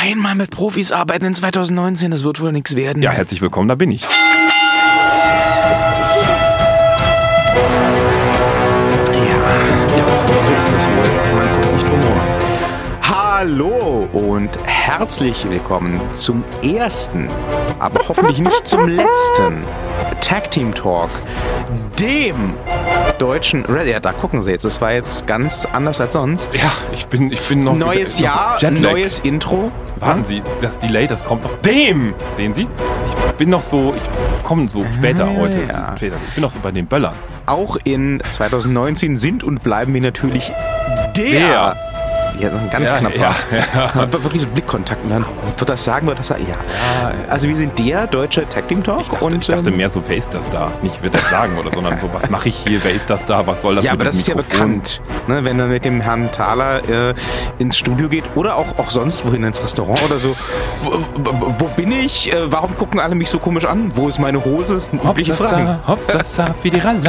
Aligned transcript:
Einmal 0.00 0.36
mit 0.36 0.50
Profis 0.50 0.92
arbeiten 0.92 1.24
in 1.24 1.34
2019, 1.34 2.12
das 2.12 2.22
wird 2.22 2.40
wohl 2.40 2.52
nichts 2.52 2.76
werden. 2.76 3.02
Ja, 3.02 3.10
herzlich 3.10 3.40
willkommen, 3.40 3.68
da 3.68 3.74
bin 3.74 3.90
ich. 3.90 4.02
Ja, 4.02 4.08
so 10.44 10.52
ist 10.56 10.72
das 10.72 10.86
wohl. 10.86 10.94
Man 11.34 11.50
kommt 11.60 11.74
nicht 11.74 11.86
herum. 11.86 12.20
Hallo 13.02 14.08
und 14.12 14.50
herzlich 14.64 15.44
willkommen 15.50 16.00
zum 16.12 16.44
ersten, 16.62 17.28
aber 17.80 18.00
hoffentlich 18.08 18.38
nicht 18.38 18.68
zum 18.68 18.86
letzten 18.88 19.64
Tag 20.20 20.52
Team 20.52 20.72
Talk, 20.72 21.10
dem 21.98 22.54
deutschen. 23.20 23.64
Ja, 23.86 24.00
da 24.00 24.12
gucken 24.12 24.42
Sie 24.42 24.50
jetzt. 24.50 24.64
Das 24.64 24.80
war 24.80 24.92
jetzt 24.92 25.26
ganz 25.26 25.66
anders 25.72 26.00
als 26.00 26.12
sonst. 26.14 26.48
Ja, 26.52 26.70
ich 26.92 27.06
bin, 27.06 27.30
ich 27.32 27.40
bin 27.48 27.60
noch. 27.60 27.74
Neues 27.76 28.18
noch 28.20 28.24
Jahr, 28.26 28.56
Jetlag. 28.60 28.80
neues 28.92 29.20
Intro. 29.20 29.70
Warten 30.00 30.24
Sie, 30.24 30.42
das 30.60 30.78
Delay, 30.78 31.06
das 31.06 31.24
kommt 31.24 31.42
noch. 31.44 31.52
Dem! 31.62 32.14
Sehen 32.36 32.54
Sie? 32.54 32.66
Ich 33.26 33.32
bin 33.34 33.50
noch 33.50 33.62
so, 33.62 33.94
ich 33.96 34.44
komme 34.44 34.68
so 34.68 34.84
später 34.96 35.24
Ah, 35.26 35.36
heute. 35.38 35.58
ja. 35.68 35.94
Später. 35.96 36.16
Ich 36.28 36.34
bin 36.34 36.42
noch 36.42 36.50
so 36.50 36.58
bei 36.60 36.70
den 36.70 36.86
Böllern. 36.86 37.14
Auch 37.46 37.76
in 37.84 38.22
2019 38.30 39.16
sind 39.16 39.42
und 39.44 39.62
bleiben 39.62 39.94
wir 39.94 40.00
natürlich 40.00 40.52
der. 41.16 41.30
Der. 41.30 41.76
Ja, 42.40 42.50
ganz 42.70 42.90
Ja, 42.90 42.98
knapp 42.98 43.16
ja, 43.16 43.30
was. 43.30 43.46
Aber 43.94 44.22
Wirklich 44.24 44.42
so 44.42 44.48
Blickkontakt. 44.48 45.02
Und 45.04 45.10
dann 45.10 45.24
wird 45.56 45.68
das 45.68 45.84
sagen, 45.84 46.06
wird 46.06 46.18
das 46.18 46.28
sagen. 46.28 46.46
Ja. 46.48 46.56
Ja, 47.02 47.12
Also 47.28 47.48
wir 47.48 47.56
sind 47.56 47.78
der 47.78 48.06
deutsche 48.06 48.48
Tag 48.48 48.68
Team 48.68 48.82
Talk. 48.82 49.00
Ich 49.02 49.08
dachte, 49.08 49.24
und, 49.24 49.34
ich 49.40 49.46
dachte 49.46 49.70
ähm, 49.70 49.76
mehr 49.76 49.88
so, 49.88 50.02
wer 50.06 50.16
ist 50.16 50.32
das 50.34 50.48
da? 50.50 50.70
Nicht, 50.82 51.02
wird 51.02 51.14
das 51.14 51.28
sagen 51.30 51.56
oder, 51.58 51.70
sondern 51.72 51.98
so, 51.98 52.08
was 52.12 52.30
mache 52.30 52.48
ich 52.48 52.56
hier? 52.56 52.82
Wer 52.84 52.92
ist 52.92 53.08
das 53.10 53.26
da? 53.26 53.46
Was 53.46 53.62
soll 53.62 53.74
das 53.76 53.84
ja, 53.84 53.92
aber 53.92 54.04
das 54.04 54.16
ist 54.16 54.28
diesem 54.28 54.38
ja 54.40 54.44
Mikrofon? 54.44 54.68
bekannt, 54.82 55.00
ne, 55.28 55.44
wenn 55.44 55.56
man 55.56 55.68
mit 55.70 55.84
dem 55.84 56.00
Herrn 56.00 56.30
Thaler 56.32 56.88
äh, 56.88 57.14
ins 57.58 57.76
Studio 57.76 58.08
geht 58.08 58.24
oder 58.34 58.56
auch, 58.56 58.78
auch 58.78 58.90
sonst 58.90 59.24
wohin 59.26 59.42
ins 59.44 59.62
Restaurant 59.62 60.02
oder 60.04 60.18
so. 60.18 60.36
Wo, 60.82 60.92
wo, 61.58 61.64
bin 61.76 61.92
ich? 61.92 62.32
Äh, 62.32 62.50
warum 62.52 62.76
gucken 62.76 63.00
alle 63.00 63.14
mich 63.14 63.30
so 63.30 63.38
komisch 63.38 63.64
an? 63.64 63.90
Wo 63.94 64.08
ist 64.08 64.18
meine 64.18 64.44
Hose? 64.44 64.74
Das 64.74 64.86
sind 64.86 65.02
übliche 65.04 65.34
Fragen. 65.34 65.78
Hopsasa, 65.86 66.46
fidiralala, 66.62 67.08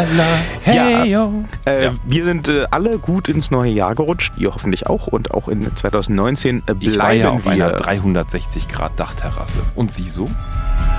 hey 0.63 0.75
Ja. 0.75 1.03
yo. 1.05 1.33
Äh, 1.65 1.85
Ja. 1.85 1.91
Wir 2.03 2.25
sind 2.25 2.47
äh, 2.49 2.65
alle 2.71 2.97
gut 2.97 3.27
ins 3.29 3.51
neue 3.51 3.71
Jahr 3.71 3.95
gerutscht, 3.95 4.33
ihr 4.37 4.53
hoffentlich 4.53 4.87
auch. 4.87 5.07
Und 5.19 5.31
auch 5.31 5.49
in 5.49 5.75
2019 5.75 6.63
äh, 6.65 6.75
Ich 6.79 6.87
war 6.87 6.93
bleiben 6.93 7.19
ja 7.19 7.29
auf 7.31 7.45
einer 7.45 7.71
wir. 7.71 7.77
360 7.77 8.69
Grad 8.69 8.97
Dachterrasse. 8.97 9.59
Und 9.75 9.91
Sie 9.91 10.07
so? 10.07 10.31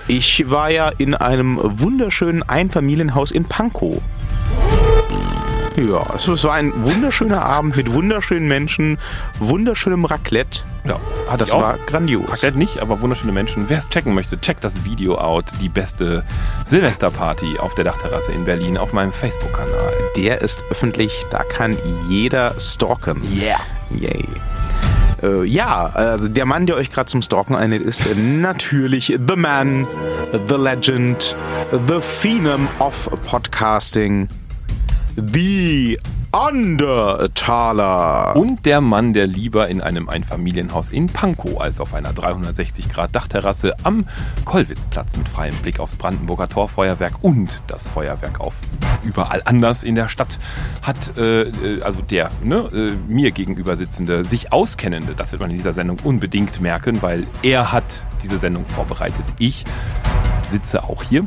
Ich 0.08 0.50
war 0.50 0.70
ja 0.70 0.90
in 0.98 1.14
einem 1.14 1.58
wunderschönen 1.58 2.42
Einfamilienhaus 2.42 3.30
in 3.30 3.46
Pankow. 3.46 4.02
Ja, 5.78 6.04
es 6.14 6.44
war 6.44 6.52
ein 6.52 6.84
wunderschöner 6.84 7.42
Abend 7.42 7.76
mit 7.78 7.94
wunderschönen 7.94 8.46
Menschen, 8.46 8.98
wunderschönem 9.38 10.04
Raclette. 10.04 10.64
Ja, 10.84 11.00
hatte 11.26 11.38
Das 11.38 11.54
war 11.54 11.78
grandios. 11.86 12.30
Raclette 12.30 12.58
nicht, 12.58 12.80
aber 12.80 13.00
wunderschöne 13.00 13.32
Menschen. 13.32 13.70
Wer 13.70 13.78
es 13.78 13.88
checken 13.88 14.12
möchte, 14.12 14.38
checkt 14.38 14.62
das 14.62 14.84
Video 14.84 15.16
out. 15.16 15.46
Die 15.62 15.70
beste 15.70 16.26
Silvesterparty 16.66 17.58
auf 17.58 17.74
der 17.74 17.84
Dachterrasse 17.84 18.32
in 18.32 18.44
Berlin 18.44 18.76
auf 18.76 18.92
meinem 18.92 19.14
Facebook-Kanal. 19.14 19.94
Der 20.14 20.42
ist 20.42 20.62
öffentlich, 20.70 21.24
da 21.30 21.42
kann 21.42 21.74
jeder 22.10 22.60
stalken. 22.60 23.22
Yeah. 23.34 23.56
Yay. 23.98 24.24
Äh, 25.22 25.44
ja, 25.44 25.86
also 25.86 26.28
der 26.28 26.46
Mann, 26.46 26.66
der 26.66 26.76
euch 26.76 26.90
gerade 26.90 27.06
zum 27.06 27.22
Stalken 27.22 27.54
einlädt, 27.54 27.84
ist 27.84 28.06
äh, 28.06 28.14
natürlich 28.14 29.18
The 29.28 29.36
Man, 29.36 29.86
The 30.48 30.54
Legend, 30.54 31.36
The 31.88 32.00
Phenom 32.00 32.68
of 32.78 33.10
Podcasting, 33.26 34.28
The 35.16 35.98
Undertaler. 36.32 38.36
Und 38.36 38.64
der 38.64 38.80
Mann, 38.80 39.12
der 39.12 39.26
lieber 39.26 39.68
in 39.68 39.80
einem 39.80 40.08
Einfamilienhaus 40.08 40.90
in 40.90 41.06
Pankow 41.06 41.60
als 41.60 41.80
auf 41.80 41.92
einer 41.92 42.12
360 42.12 42.88
Grad 42.88 43.16
Dachterrasse 43.16 43.74
am 43.82 44.06
Kollwitzplatz 44.44 45.16
mit 45.16 45.28
freiem 45.28 45.56
Blick 45.56 45.80
aufs 45.80 45.96
Brandenburger 45.96 46.48
Torfeuerwerk 46.48 47.14
und 47.22 47.64
das 47.66 47.88
Feuerwerk 47.88 48.38
auf 48.38 48.54
überall 49.02 49.42
anders 49.44 49.82
in 49.82 49.96
der 49.96 50.06
Stadt 50.06 50.38
hat, 50.82 51.16
äh, 51.16 51.42
äh, 51.42 51.82
also 51.82 52.00
der 52.00 52.30
ne, 52.44 52.58
äh, 52.72 52.92
mir 53.10 53.32
gegenüber 53.32 53.74
sitzende, 53.74 54.24
sich 54.24 54.52
auskennende, 54.52 55.14
das 55.16 55.32
wird 55.32 55.40
man 55.40 55.50
in 55.50 55.56
dieser 55.56 55.72
Sendung 55.72 55.98
unbedingt 56.04 56.60
merken, 56.60 57.02
weil 57.02 57.26
er 57.42 57.72
hat 57.72 58.06
diese 58.22 58.38
Sendung 58.38 58.64
vorbereitet. 58.66 59.24
Ich 59.38 59.64
sitze 60.50 60.84
auch 60.84 61.02
hier. 61.02 61.26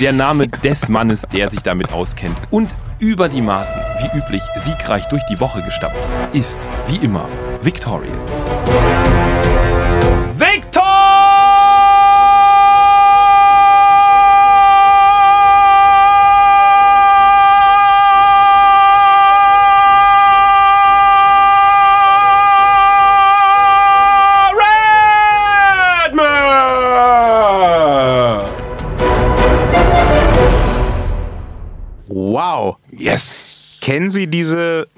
Der 0.00 0.12
Name 0.12 0.48
des 0.48 0.88
Mannes, 0.88 1.22
der 1.32 1.48
sich 1.48 1.60
damit 1.60 1.92
auskennt 1.92 2.36
und 2.50 2.74
über 2.98 3.28
die 3.28 3.40
Maßen, 3.40 3.80
wie 4.00 4.18
üblich, 4.18 4.42
siegreich 4.64 5.06
durch 5.08 5.22
die 5.30 5.40
Woche 5.40 5.62
gestapft 5.62 5.96
ist, 6.32 6.56
ist 6.56 6.68
wie 6.86 6.96
immer 6.96 7.26
Victorious. 7.62 8.50
Victor! 10.36 11.25
Yes! 33.06 33.78
Kennen 33.80 34.10
Sie 34.10 34.26
diese 34.26 34.88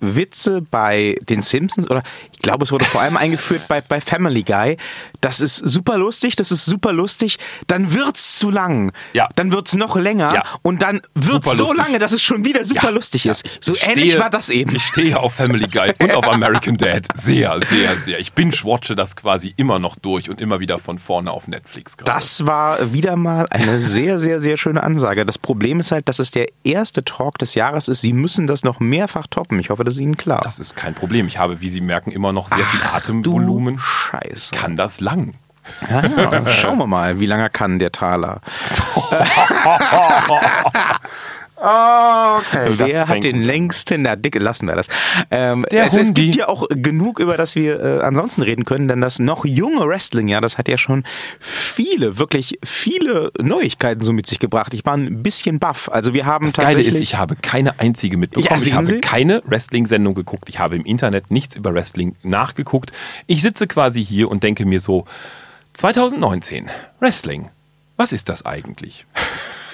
Witze 0.00 0.62
bei 0.62 1.16
den 1.28 1.42
Simpsons? 1.42 1.90
Oder 1.90 2.02
ich 2.32 2.38
glaube, 2.40 2.64
es 2.64 2.72
wurde 2.72 2.84
vor 2.84 3.00
allem 3.00 3.16
eingeführt 3.16 3.68
bei, 3.68 3.80
bei 3.80 4.00
Family 4.00 4.42
Guy. 4.42 4.76
Das 5.20 5.40
ist 5.40 5.56
super 5.56 5.98
lustig, 5.98 6.36
das 6.36 6.52
ist 6.52 6.64
super 6.64 6.92
lustig. 6.92 7.38
Dann 7.66 7.92
wird's 7.92 8.38
zu 8.38 8.50
lang. 8.50 8.92
Ja. 9.12 9.28
Dann 9.34 9.52
wird's 9.52 9.74
noch 9.76 9.96
länger. 9.96 10.34
Ja. 10.34 10.42
Und 10.62 10.82
dann 10.82 11.00
wird's 11.14 11.56
so 11.56 11.72
lange, 11.72 11.98
dass 11.98 12.12
es 12.12 12.22
schon 12.22 12.44
wieder 12.44 12.64
super 12.64 12.84
Ja, 12.84 12.90
lustig 12.90 13.24
ja, 13.24 13.32
ist. 13.32 13.44
ich 13.44 13.58
So 13.60 13.74
stehe- 13.74 13.92
ähnlich 13.92 14.18
war 14.18 14.30
das 14.30 14.50
eben. 14.50 14.74
Ich 14.76 14.84
stehe 14.84 15.18
auf 15.18 15.34
Family 15.34 15.66
Guy 15.66 15.92
und 16.00 16.12
auf 16.12 16.28
American 16.32 16.76
Dad. 16.76 17.06
Sehr, 17.16 17.58
sehr, 17.68 17.96
sehr. 17.96 18.20
Ich 18.20 18.32
binge-watche 18.32 18.94
das 18.94 19.16
quasi 19.16 19.52
immer 19.56 19.78
noch 19.78 19.96
durch 19.96 20.30
und 20.30 20.40
immer 20.40 20.60
wieder 20.60 20.78
von 20.78 20.98
vorne 20.98 21.30
auf 21.32 21.48
Netflix 21.48 21.96
gerade. 21.96 22.12
Das 22.12 22.46
war 22.46 22.92
wieder 22.92 23.16
mal 23.16 23.46
eine 23.50 23.80
sehr, 23.80 24.18
sehr, 24.18 24.40
sehr 24.40 24.56
schöne 24.56 24.82
Ansage. 24.82 25.26
Das 25.26 25.38
Problem 25.38 25.80
ist 25.80 25.90
halt, 25.90 26.08
dass 26.08 26.18
es 26.20 26.30
der 26.30 26.46
erste 26.62 27.04
Talk 27.04 27.38
des 27.38 27.54
Jahres 27.54 27.88
ist. 27.88 28.02
Sie 28.02 28.12
müssen 28.12 28.46
das 28.46 28.62
noch 28.62 28.78
mehrfach 28.80 29.26
toppen. 29.26 29.58
Ich 29.58 29.70
hoffe, 29.70 29.84
das 29.88 29.94
ist 29.94 30.00
Ihnen 30.00 30.16
klar. 30.18 30.42
Das 30.44 30.58
ist 30.58 30.76
kein 30.76 30.94
Problem. 30.94 31.26
Ich 31.26 31.38
habe, 31.38 31.62
wie 31.62 31.70
Sie 31.70 31.80
merken, 31.80 32.10
immer 32.10 32.32
noch 32.32 32.48
sehr 32.48 32.58
viel 32.58 32.80
Du 32.80 32.86
Atemvolumen. 32.94 33.78
Scheiße. 33.78 34.54
Kann 34.54 34.76
das 34.76 35.00
lang? 35.00 35.32
Ja, 35.88 36.50
schauen 36.50 36.78
wir 36.78 36.86
mal, 36.86 37.20
wie 37.20 37.26
lange 37.26 37.48
kann 37.50 37.78
der 37.78 37.90
Taler? 37.92 38.40
Okay. 41.60 42.72
Wer 42.76 43.08
hat 43.08 43.24
den 43.24 43.42
längsten? 43.42 44.02
Na, 44.02 44.14
dicke, 44.16 44.38
lassen 44.38 44.66
wir 44.68 44.76
das. 44.76 44.86
Ähm, 45.30 45.66
Der 45.72 45.86
es, 45.86 45.96
es 45.96 46.14
gibt 46.14 46.36
ja 46.36 46.48
auch 46.48 46.66
genug, 46.70 47.18
über 47.18 47.36
das 47.36 47.56
wir 47.56 47.80
äh, 47.80 48.00
ansonsten 48.02 48.42
reden 48.42 48.64
können, 48.64 48.86
denn 48.86 49.00
das 49.00 49.18
noch 49.18 49.44
junge 49.44 49.86
Wrestling, 49.86 50.28
ja, 50.28 50.40
das 50.40 50.56
hat 50.56 50.68
ja 50.68 50.78
schon 50.78 51.04
viele, 51.40 52.18
wirklich 52.18 52.58
viele 52.64 53.32
Neuigkeiten 53.40 54.02
so 54.04 54.12
mit 54.12 54.26
sich 54.26 54.38
gebracht. 54.38 54.72
Ich 54.72 54.86
war 54.86 54.94
ein 54.94 55.22
bisschen 55.22 55.58
baff. 55.58 55.88
Also 55.92 56.14
wir 56.14 56.26
haben 56.26 56.46
Das 56.46 56.54
Geile 56.54 56.68
tatsächlich. 56.68 56.94
ist, 56.94 57.00
ich 57.00 57.16
habe 57.16 57.34
keine 57.36 57.80
einzige 57.80 58.16
mitbekommen. 58.16 58.60
Ja, 58.60 58.64
ich 58.66 58.72
habe 58.72 58.86
Sie? 58.86 59.00
keine 59.00 59.42
Wrestling-Sendung 59.44 60.14
geguckt. 60.14 60.48
Ich 60.48 60.58
habe 60.60 60.76
im 60.76 60.84
Internet 60.84 61.30
nichts 61.30 61.56
über 61.56 61.74
Wrestling 61.74 62.14
nachgeguckt. 62.22 62.92
Ich 63.26 63.42
sitze 63.42 63.66
quasi 63.66 64.04
hier 64.04 64.30
und 64.30 64.42
denke 64.44 64.64
mir 64.64 64.80
so, 64.80 65.06
2019, 65.74 66.68
Wrestling, 67.00 67.48
was 67.96 68.12
ist 68.12 68.28
das 68.28 68.44
eigentlich? 68.46 69.06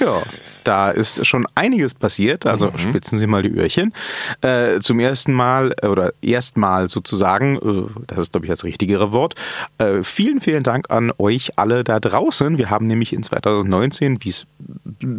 Ja, 0.00 0.22
da 0.64 0.91
ist 0.91 1.26
schon 1.26 1.47
einiges 1.54 1.94
passiert. 1.94 2.47
Also 2.47 2.66
Mhm. 2.70 2.78
spitzen 2.78 3.19
Sie 3.19 3.26
mal 3.26 3.42
die 3.42 3.50
Öhrchen. 3.50 3.92
Äh, 4.41 4.80
zum 4.80 4.98
ersten 5.00 5.32
Mal 5.32 5.75
äh, 5.82 5.86
oder 5.86 6.12
erstmal 6.22 6.88
sozusagen, 6.88 7.56
äh, 7.56 7.91
das 8.06 8.19
ist 8.19 8.32
glaube 8.32 8.47
ich 8.47 8.50
das 8.50 8.64
richtigere 8.64 9.12
Wort. 9.12 9.34
Äh, 9.78 10.02
vielen, 10.02 10.41
vielen 10.41 10.62
Dank 10.62 10.90
an 10.90 11.12
euch 11.19 11.58
alle 11.58 11.84
da 11.84 12.00
draußen. 12.00 12.58
Wir 12.58 12.70
haben 12.70 12.87
nämlich 12.87 13.12
in 13.12 13.22
2019, 13.22 14.19
wie 14.22 14.31
es 14.31 14.46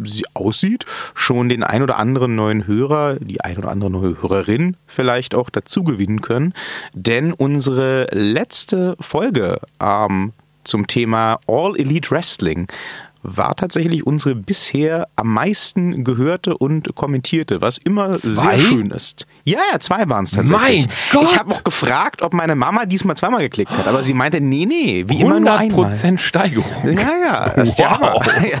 sie 0.04 0.24
aussieht, 0.34 0.84
schon 1.14 1.48
den 1.48 1.62
ein 1.62 1.82
oder 1.82 1.96
anderen 1.98 2.34
neuen 2.34 2.66
Hörer, 2.66 3.16
die 3.20 3.40
ein 3.40 3.56
oder 3.58 3.70
andere 3.70 3.90
neue 3.90 4.22
Hörerin 4.22 4.76
vielleicht 4.86 5.34
auch 5.34 5.50
dazu 5.50 5.84
gewinnen 5.84 6.20
können. 6.22 6.52
Denn 6.94 7.32
unsere 7.32 8.06
letzte 8.12 8.96
Folge 9.00 9.60
ähm, 9.80 10.32
zum 10.64 10.86
Thema 10.86 11.38
All 11.46 11.76
Elite 11.76 12.10
Wrestling 12.10 12.66
war 13.26 13.56
tatsächlich 13.56 14.06
unsere 14.06 14.34
bisher 14.34 15.08
am 15.16 15.32
meisten 15.32 16.04
gehörte 16.04 16.56
und 16.56 16.94
kommentierte, 16.94 17.60
was 17.60 17.78
immer 17.78 18.12
Zwei? 18.12 18.58
sehr 18.58 18.60
schön 18.60 18.90
ist. 18.90 19.26
Ja, 19.44 19.58
ja, 19.72 19.80
zwei 19.80 20.08
waren 20.08 20.24
es 20.24 20.30
tatsächlich. 20.30 20.86
Mein 20.86 20.90
Gott! 21.12 21.30
Ich 21.30 21.38
habe 21.38 21.52
auch 21.52 21.64
gefragt, 21.64 22.22
ob 22.22 22.34
meine 22.34 22.54
Mama 22.54 22.86
diesmal 22.86 23.16
zweimal 23.16 23.40
geklickt 23.40 23.72
hat, 23.72 23.86
aber 23.88 24.04
sie 24.04 24.14
meinte, 24.14 24.40
nee, 24.40 24.66
nee, 24.66 25.04
wie 25.08 25.20
immer 25.20 25.40
nur 25.40 25.52
einmal. 25.58 25.92
100% 25.92 26.18
Steigerung. 26.18 26.66
Ja, 26.84 27.16
ja, 27.24 27.44
ist 27.62 27.76
der 27.78 27.90
Wow. 28.00 28.22
Ja, 28.46 28.60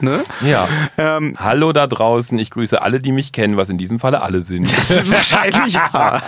ne? 0.00 0.22
Ja. 0.42 0.68
Ähm, 0.98 1.34
Hallo 1.38 1.72
da 1.72 1.86
draußen, 1.86 2.38
ich 2.38 2.50
grüße 2.50 2.80
alle, 2.80 3.00
die 3.00 3.12
mich 3.12 3.32
kennen, 3.32 3.56
was 3.56 3.68
in 3.68 3.78
diesem 3.78 3.98
Falle 3.98 4.22
alle 4.22 4.42
sind. 4.42 4.76
Das 4.76 4.90
ist 4.90 5.10
wahrscheinlich 5.10 5.74
wahr. 5.74 6.22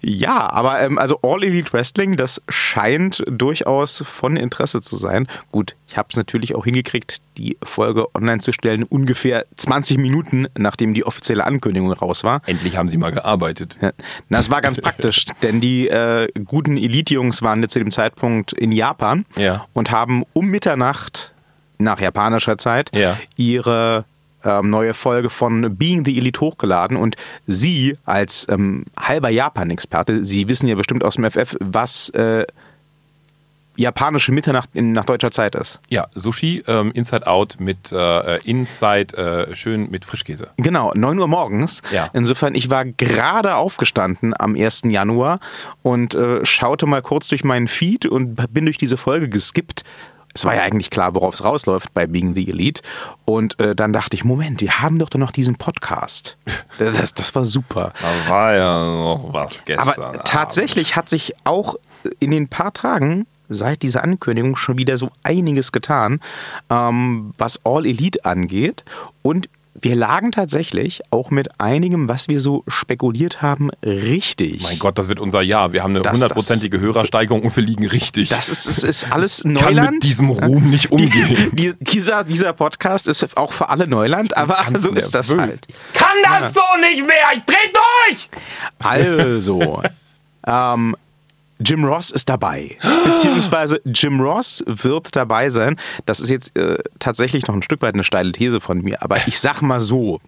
Ja, 0.00 0.50
aber 0.50 0.80
ähm, 0.80 0.98
also 0.98 1.18
All 1.22 1.42
Elite 1.42 1.72
Wrestling, 1.72 2.16
das 2.16 2.42
scheint 2.48 3.22
durchaus 3.28 4.04
von 4.06 4.36
Interesse 4.36 4.80
zu 4.80 4.96
sein. 4.96 5.26
Gut, 5.50 5.74
ich 5.90 5.96
habe 5.96 6.06
es 6.10 6.16
natürlich 6.16 6.54
auch 6.54 6.64
hingekriegt, 6.64 7.16
die 7.36 7.56
Folge 7.64 8.06
online 8.14 8.38
zu 8.40 8.52
stellen, 8.52 8.84
ungefähr 8.84 9.44
20 9.56 9.98
Minuten, 9.98 10.46
nachdem 10.56 10.94
die 10.94 11.04
offizielle 11.04 11.44
Ankündigung 11.44 11.92
raus 11.92 12.22
war. 12.22 12.42
Endlich 12.46 12.76
haben 12.76 12.88
sie 12.88 12.96
mal 12.96 13.10
gearbeitet. 13.10 13.76
Ja. 13.82 13.90
Das 14.28 14.50
war 14.52 14.60
ganz 14.60 14.80
praktisch, 14.80 15.24
denn 15.42 15.60
die 15.60 15.88
äh, 15.88 16.28
guten 16.44 16.76
Elite-Jungs 16.76 17.42
waren 17.42 17.68
zu 17.68 17.80
dem 17.80 17.90
Zeitpunkt 17.90 18.52
in 18.52 18.70
Japan 18.70 19.24
Ja. 19.36 19.66
und 19.72 19.90
haben 19.90 20.22
um 20.32 20.46
Mitternacht 20.46 21.32
nach 21.78 22.00
japanischer 22.00 22.56
Zeit 22.56 22.90
Ja. 22.96 23.16
ihre 23.36 24.04
ähm, 24.44 24.70
neue 24.70 24.94
Folge 24.94 25.28
von 25.28 25.76
Being 25.76 26.04
the 26.04 26.16
Elite 26.16 26.40
hochgeladen 26.40 26.96
und 26.96 27.16
Sie 27.46 27.96
als 28.04 28.46
ähm, 28.48 28.84
halber 28.98 29.28
Japan-Experte, 29.30 30.24
Sie 30.24 30.48
wissen 30.48 30.68
ja 30.68 30.76
bestimmt 30.76 31.04
aus 31.04 31.16
dem 31.16 31.28
FF, 31.30 31.56
was 31.60 32.10
äh, 32.10 32.46
japanische 33.80 34.32
Mitternacht 34.32 34.70
in, 34.74 34.92
nach 34.92 35.04
deutscher 35.04 35.30
Zeit 35.30 35.54
ist. 35.54 35.80
Ja, 35.88 36.06
Sushi, 36.14 36.62
ähm, 36.66 36.92
Inside 36.92 37.26
Out 37.26 37.56
mit 37.58 37.90
äh, 37.92 38.38
Inside, 38.44 39.16
äh, 39.16 39.56
schön 39.56 39.90
mit 39.90 40.04
Frischkäse. 40.04 40.50
Genau, 40.58 40.92
9 40.94 41.18
Uhr 41.18 41.26
morgens. 41.26 41.82
Ja. 41.92 42.10
Insofern, 42.12 42.54
ich 42.54 42.70
war 42.70 42.84
gerade 42.84 43.56
aufgestanden 43.56 44.34
am 44.38 44.54
1. 44.54 44.82
Januar 44.84 45.40
und 45.82 46.14
äh, 46.14 46.44
schaute 46.44 46.86
mal 46.86 47.02
kurz 47.02 47.28
durch 47.28 47.42
meinen 47.42 47.68
Feed 47.68 48.06
und 48.06 48.52
bin 48.52 48.66
durch 48.66 48.78
diese 48.78 48.96
Folge 48.96 49.28
geskippt. 49.28 49.84
Es 50.32 50.44
war 50.44 50.54
ja 50.54 50.62
eigentlich 50.62 50.90
klar, 50.90 51.14
worauf 51.14 51.34
es 51.34 51.44
rausläuft 51.44 51.92
bei 51.92 52.06
Being 52.06 52.34
the 52.34 52.48
Elite. 52.48 52.82
Und 53.24 53.58
äh, 53.58 53.74
dann 53.74 53.92
dachte 53.92 54.14
ich, 54.14 54.24
Moment, 54.24 54.60
wir 54.60 54.80
haben 54.80 54.98
doch 55.00 55.08
dann 55.08 55.20
noch 55.20 55.32
diesen 55.32 55.56
Podcast. 55.56 56.36
Das, 56.78 57.12
das 57.12 57.34
war 57.34 57.44
super. 57.44 57.92
Da 58.00 58.30
war 58.30 58.54
ja 58.54 58.84
noch 58.84 59.34
was 59.34 59.64
gestern. 59.66 60.02
Aber 60.02 60.24
tatsächlich 60.24 60.96
hat 60.96 61.10
sich 61.10 61.34
auch 61.44 61.74
in 62.20 62.30
den 62.30 62.48
paar 62.48 62.72
Tagen 62.72 63.26
seit 63.50 63.82
dieser 63.82 64.02
Ankündigung 64.02 64.56
schon 64.56 64.78
wieder 64.78 64.96
so 64.96 65.10
einiges 65.22 65.72
getan, 65.72 66.20
ähm, 66.70 67.34
was 67.36 67.60
All 67.64 67.84
Elite 67.84 68.24
angeht. 68.24 68.84
Und 69.22 69.48
wir 69.74 69.94
lagen 69.94 70.32
tatsächlich 70.32 71.00
auch 71.10 71.30
mit 71.30 71.60
einigem, 71.60 72.08
was 72.08 72.28
wir 72.28 72.40
so 72.40 72.64
spekuliert 72.66 73.40
haben, 73.40 73.70
richtig. 73.82 74.62
Mein 74.62 74.78
Gott, 74.78 74.98
das 74.98 75.08
wird 75.08 75.20
unser 75.20 75.42
Jahr. 75.42 75.72
Wir 75.72 75.82
haben 75.82 75.96
eine 75.96 76.10
hundertprozentige 76.10 76.80
Hörersteigerung 76.80 77.42
und 77.42 77.56
wir 77.56 77.62
liegen 77.62 77.86
richtig. 77.86 78.30
Das 78.30 78.48
ist, 78.48 78.66
ist, 78.66 78.84
ist 78.84 79.12
alles 79.12 79.42
kann 79.42 79.52
Neuland. 79.52 79.92
mit 79.92 80.02
diesem 80.02 80.28
Ruhm 80.28 80.70
nicht 80.70 80.90
umgehen. 80.90 81.50
Die, 81.52 81.72
dieser, 81.80 82.24
dieser 82.24 82.52
Podcast 82.52 83.08
ist 83.08 83.36
auch 83.36 83.52
für 83.52 83.68
alle 83.68 83.86
Neuland, 83.86 84.36
aber 84.36 84.58
so 84.76 84.90
ist 84.92 85.14
das 85.14 85.30
nervös. 85.30 85.46
halt. 85.46 85.66
Kann 85.94 86.16
das 86.24 86.52
so 86.52 86.60
nicht 86.80 87.06
mehr? 87.06 87.16
Ich 87.36 87.44
dreh 87.44 87.72
durch! 87.72 88.28
Also, 88.80 89.82
ähm, 90.46 90.96
Jim 91.60 91.84
Ross 91.84 92.10
ist 92.10 92.28
dabei. 92.28 92.76
Beziehungsweise 93.04 93.80
Jim 93.84 94.20
Ross 94.20 94.64
wird 94.66 95.14
dabei 95.14 95.50
sein. 95.50 95.76
Das 96.06 96.20
ist 96.20 96.30
jetzt 96.30 96.56
äh, 96.56 96.78
tatsächlich 96.98 97.46
noch 97.46 97.54
ein 97.54 97.62
Stück 97.62 97.82
weit 97.82 97.94
eine 97.94 98.04
steile 98.04 98.32
These 98.32 98.60
von 98.60 98.80
mir, 98.82 99.02
aber 99.02 99.16
ich 99.28 99.38
sag 99.40 99.60
mal 99.62 99.80
so, 99.80 100.20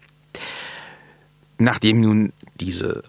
nachdem 1.57 2.01
nun 2.01 2.33
diese 2.59 3.03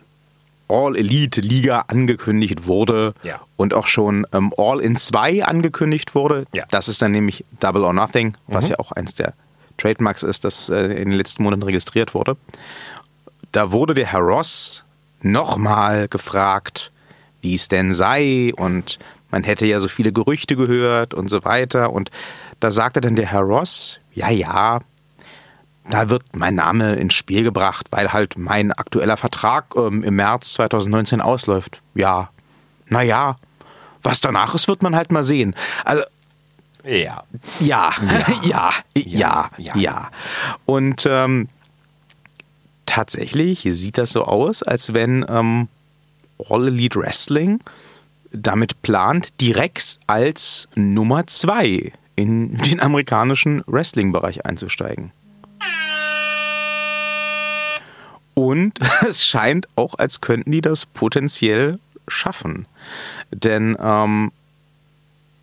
All-Elite-Liga 0.69 1.85
angekündigt 1.89 2.67
wurde 2.67 3.15
Ja. 3.23 3.41
und 3.57 3.75
auch 3.75 3.87
schon 3.87 4.27
ähm, 4.33 4.53
All-in 4.57 4.97
2 4.97 5.45
angekündigt 5.45 6.15
wurde, 6.15 6.47
Ja. 6.53 6.65
das 6.71 6.89
ist 6.89 7.03
dann 7.03 7.11
nämlich 7.13 7.45
Double 7.61 7.85
or 7.85 7.93
Nothing, 7.93 8.37
was 8.47 8.67
Mhm. 8.67 8.71
ja 8.73 8.79
auch 8.79 8.93
eins 8.93 9.15
der 9.15 9.35
Trademarks 9.77 10.23
ist, 10.23 10.45
das 10.45 10.69
äh, 10.71 10.77
in 10.87 11.11
den 11.11 11.19
letzten 11.19 11.43
Monaten 11.43 11.63
registriert 11.65 12.15
wurde. 12.15 12.37
Da 13.53 13.73
wurde 13.73 13.93
der 13.95 14.07
Herr 14.07 14.21
Ross 14.21 14.85
nochmal 15.21 16.09
gefragt, 16.09 16.91
wie 17.45 17.55
es 17.55 17.69
denn 17.69 17.93
sei 17.93 18.53
und 18.57 18.99
man 19.31 19.45
hätte 19.45 19.67
ja 19.67 19.79
so 19.79 19.89
viele 19.89 20.13
Gerüchte 20.13 20.57
gehört 20.57 21.13
und 21.13 21.29
so 21.29 21.45
weiter. 21.45 21.93
Und 21.93 22.11
da 22.61 22.71
sagte 22.71 23.01
dann 23.01 23.17
der 23.17 23.27
Herr 23.27 23.43
Ross, 23.43 24.01
ja, 24.13 24.31
ja, 24.31 24.81
da 25.91 26.09
wird 26.09 26.23
mein 26.35 26.55
Name 26.55 26.95
ins 26.95 27.15
Spiel 27.15 27.43
gebracht, 27.43 27.89
weil 27.91 28.13
halt 28.13 28.39
mein 28.39 28.73
aktueller 28.73 29.19
Vertrag 29.19 29.67
ähm, 29.77 30.03
im 30.03 30.17
März 30.17 30.55
2019 30.55 31.21
ausläuft. 31.21 31.83
Ja, 31.95 32.31
naja, 32.89 33.37
was 34.03 34.21
danach 34.21 34.55
ist, 34.55 34.67
wird 34.67 34.83
man 34.83 34.97
halt 34.97 35.13
mal 35.13 35.23
sehen. 35.23 35.55
Also 35.85 36.03
Ja. 36.85 37.25
ja, 37.61 37.93
ja, 38.43 38.71
ja, 38.95 39.51
ja, 39.59 39.77
ja. 39.77 40.11
Und 40.65 41.07
ähm, 41.11 41.49
tatsächlich 42.87 43.67
sieht 43.69 43.99
das 43.99 44.11
so 44.11 44.25
aus, 44.25 44.63
als 44.63 44.95
wenn 44.95 45.27
ähm, 45.29 45.69
All 46.49 46.67
Elite 46.69 46.99
Wrestling 46.99 47.61
damit 48.37 48.83
plant, 48.83 49.41
direkt 49.41 50.01
als 50.09 50.69
Nummer 50.75 51.27
zwei 51.29 51.93
in 52.17 52.57
den 52.57 52.81
amerikanischen 52.81 53.63
Wrestling-Bereich 53.67 54.45
einzusteigen. 54.45 55.13
Und 58.35 58.81
es 59.09 59.25
scheint 59.25 59.69
auch, 59.77 59.95
als 59.99 60.21
könnten 60.21 60.51
die 60.51 60.61
das 60.61 60.87
potenziell 60.87 61.79
schaffen. 62.09 62.67
Denn 63.31 63.77
ähm, 63.81 64.33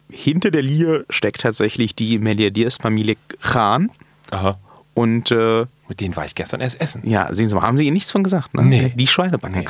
hinter 0.09 0.51
der 0.51 0.61
Liga 0.61 0.99
steckt 1.09 1.41
tatsächlich 1.41 1.95
die 1.95 2.19
Milliardärsfamilie 2.19 3.15
Khan. 3.41 3.89
Aha. 4.31 4.59
Und 4.93 5.31
äh, 5.31 5.65
Mit 5.87 6.01
denen 6.01 6.15
war 6.17 6.25
ich 6.25 6.35
gestern 6.35 6.59
erst 6.59 6.81
essen. 6.81 7.01
ja, 7.05 7.33
sehen 7.33 7.47
Sie 7.47 7.55
mal, 7.55 7.61
haben 7.61 7.77
Sie 7.77 7.85
Ihnen 7.85 7.93
nichts 7.93 8.11
von 8.11 8.23
gesagt, 8.23 8.53
ne? 8.53 8.63
Nee. 8.63 8.93
Die 8.95 9.07
Schweinebacken. 9.07 9.59
Nee. 9.59 9.65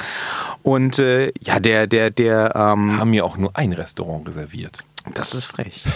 Und 0.63 0.99
äh, 0.99 1.31
ja, 1.41 1.59
der, 1.59 1.87
der, 1.87 2.11
der, 2.11 2.55
ähm, 2.55 2.99
Haben 2.99 3.09
mir 3.09 3.25
auch 3.25 3.37
nur 3.37 3.55
ein 3.55 3.73
Restaurant 3.73 4.27
reserviert. 4.27 4.83
das 5.13 5.33
ist 5.33 5.45
frech. 5.45 5.83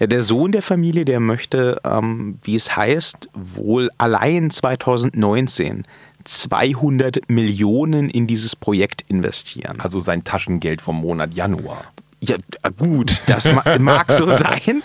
Ja, 0.00 0.08
der 0.08 0.24
Sohn 0.24 0.50
der 0.50 0.62
Familie, 0.62 1.04
der 1.04 1.20
möchte, 1.20 1.80
ähm, 1.84 2.40
wie 2.42 2.56
es 2.56 2.76
heißt, 2.76 3.28
wohl 3.32 3.90
allein 3.96 4.50
2019 4.50 5.84
200 6.24 7.28
Millionen 7.28 8.10
in 8.10 8.26
dieses 8.26 8.56
Projekt 8.56 9.04
investieren. 9.08 9.80
Also 9.80 10.00
sein 10.00 10.24
Taschengeld 10.24 10.82
vom 10.82 11.00
Monat 11.00 11.34
Januar. 11.34 11.84
Ja, 12.28 12.36
gut, 12.76 13.22
das 13.26 13.50
ma- 13.52 13.78
mag 13.78 14.10
so 14.12 14.32
sein, 14.32 14.82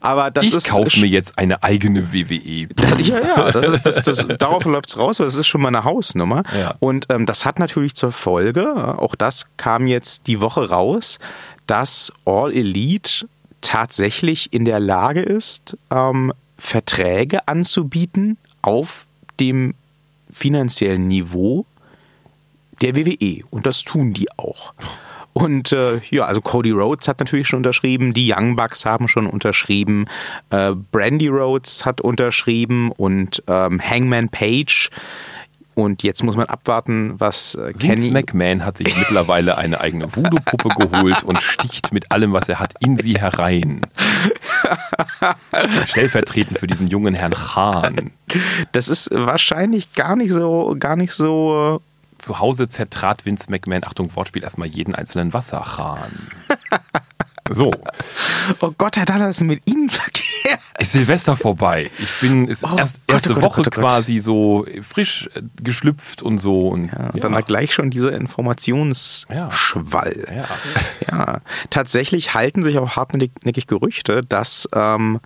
aber 0.00 0.30
das 0.30 0.44
ich 0.44 0.54
ist 0.54 0.68
kaufe 0.70 1.00
mir 1.00 1.06
jetzt 1.06 1.38
eine 1.38 1.62
eigene 1.62 2.12
WWE. 2.12 2.68
Ja, 3.02 3.20
ja, 3.20 3.52
das 3.52 3.68
ist, 3.68 3.86
das, 3.86 4.02
das, 4.02 4.26
darauf 4.38 4.64
läuft 4.64 4.90
es 4.90 4.98
raus, 4.98 5.18
weil 5.20 5.26
das 5.26 5.36
ist 5.36 5.46
schon 5.46 5.62
mal 5.62 5.68
eine 5.68 5.84
Hausnummer. 5.84 6.42
Ja. 6.58 6.74
Und 6.80 7.06
ähm, 7.10 7.26
das 7.26 7.44
hat 7.44 7.58
natürlich 7.58 7.94
zur 7.94 8.12
Folge, 8.12 8.98
auch 8.98 9.14
das 9.14 9.46
kam 9.56 9.86
jetzt 9.86 10.26
die 10.26 10.40
Woche 10.40 10.68
raus, 10.68 11.18
dass 11.66 12.12
All 12.24 12.52
Elite 12.52 13.26
tatsächlich 13.60 14.52
in 14.52 14.64
der 14.64 14.80
Lage 14.80 15.22
ist, 15.22 15.76
ähm, 15.90 16.32
Verträge 16.58 17.48
anzubieten 17.48 18.36
auf 18.62 19.06
dem 19.40 19.74
finanziellen 20.32 21.08
Niveau 21.08 21.66
der 22.80 22.96
WWE. 22.96 23.40
Und 23.50 23.66
das 23.66 23.82
tun 23.82 24.12
die 24.12 24.30
auch. 24.36 24.74
Und 25.34 25.72
äh, 25.72 26.00
ja, 26.10 26.24
also 26.24 26.40
Cody 26.40 26.70
Rhodes 26.70 27.08
hat 27.08 27.18
natürlich 27.18 27.48
schon 27.48 27.58
unterschrieben, 27.58 28.14
die 28.14 28.32
Young 28.32 28.54
Bucks 28.54 28.86
haben 28.86 29.08
schon 29.08 29.26
unterschrieben, 29.26 30.06
äh, 30.50 30.72
Brandy 30.92 31.28
Rhodes 31.28 31.84
hat 31.84 32.00
unterschrieben 32.00 32.92
und 32.92 33.42
ähm, 33.48 33.80
Hangman 33.82 34.28
Page. 34.28 34.90
Und 35.74 36.04
jetzt 36.04 36.22
muss 36.22 36.36
man 36.36 36.46
abwarten, 36.46 37.14
was 37.18 37.56
äh, 37.56 37.72
Vince 37.74 37.78
Kenny. 37.78 38.10
McMahon 38.10 38.64
hat 38.64 38.78
sich 38.78 38.96
mittlerweile 38.96 39.58
eine 39.58 39.80
eigene 39.80 40.14
Voodoo-Puppe 40.14 40.68
geholt 40.68 41.24
und 41.24 41.42
sticht 41.42 41.92
mit 41.92 42.12
allem, 42.12 42.32
was 42.32 42.48
er 42.48 42.60
hat, 42.60 42.74
in 42.78 42.96
sie 42.96 43.14
herein. 43.14 43.80
Stellvertretend 45.86 46.60
für 46.60 46.68
diesen 46.68 46.86
jungen 46.86 47.14
Herrn 47.14 47.34
Khan. 47.34 48.12
Das 48.70 48.86
ist 48.86 49.10
wahrscheinlich 49.12 49.92
gar 49.94 50.14
nicht 50.14 50.30
so, 50.30 50.76
gar 50.78 50.94
nicht 50.94 51.12
so. 51.12 51.80
Zu 52.24 52.38
Hause 52.38 52.70
zertrat 52.70 53.26
Vince 53.26 53.50
McMahon, 53.50 53.84
Achtung, 53.84 54.16
Wortspiel, 54.16 54.44
erstmal 54.44 54.68
jeden 54.68 54.94
einzelnen 54.94 55.34
Wasserhahn. 55.34 56.10
So, 57.50 57.70
oh 58.60 58.72
Gott, 58.78 58.96
Herr 58.96 59.04
Dallas, 59.04 59.42
mit 59.42 59.60
Ihnen 59.66 59.90
verkehrt. 59.90 60.60
ist 60.78 60.92
Silvester 60.92 61.36
vorbei. 61.36 61.90
Ich 61.98 62.20
bin 62.22 62.48
ist 62.48 62.64
Oh 62.64 62.74
erst, 62.78 63.06
Gott, 63.06 63.14
erste 63.16 63.32
oh 63.32 63.34
Gott, 63.34 63.42
oh 63.42 63.46
Woche 63.46 63.62
Gott, 63.64 63.76
oh 63.76 63.80
Gott. 63.82 63.90
quasi 63.90 64.18
so 64.18 64.64
frisch 64.80 65.28
äh, 65.34 65.42
geschlüpft 65.62 66.22
und 66.22 66.38
so. 66.38 66.68
Und, 66.68 66.86
Ja, 66.86 67.10
und 67.10 67.22
dann 67.22 67.44
gleich 67.44 67.74
schon 67.74 67.90
dieser 67.90 68.14
Informationsschwall. 68.14 70.24
Ja. 70.34 70.46
Ja, 71.10 71.40
tatsächlich 71.68 72.32
halten 72.32 72.62
sich 72.62 72.78
auch 72.78 72.96
hartnäckig 72.96 73.66
Gerüchte, 73.66 74.22
dass 74.24 74.66
ähm, 74.74 75.20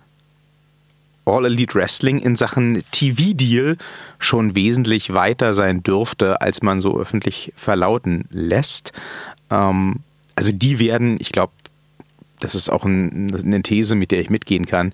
All 1.25 1.45
Elite 1.45 1.75
Wrestling 1.75 2.19
in 2.19 2.35
Sachen 2.35 2.83
TV-Deal 2.91 3.77
schon 4.17 4.55
wesentlich 4.55 5.13
weiter 5.13 5.53
sein 5.53 5.83
dürfte, 5.83 6.41
als 6.41 6.61
man 6.61 6.81
so 6.81 6.99
öffentlich 6.99 7.53
verlauten 7.55 8.25
lässt. 8.31 8.91
Ähm, 9.49 9.97
also 10.35 10.51
die 10.51 10.79
werden, 10.79 11.17
ich 11.19 11.31
glaube, 11.31 11.51
das 12.39 12.55
ist 12.55 12.69
auch 12.69 12.85
ein, 12.85 13.35
eine 13.35 13.61
These, 13.61 13.95
mit 13.95 14.11
der 14.11 14.21
ich 14.21 14.29
mitgehen 14.29 14.65
kann, 14.65 14.93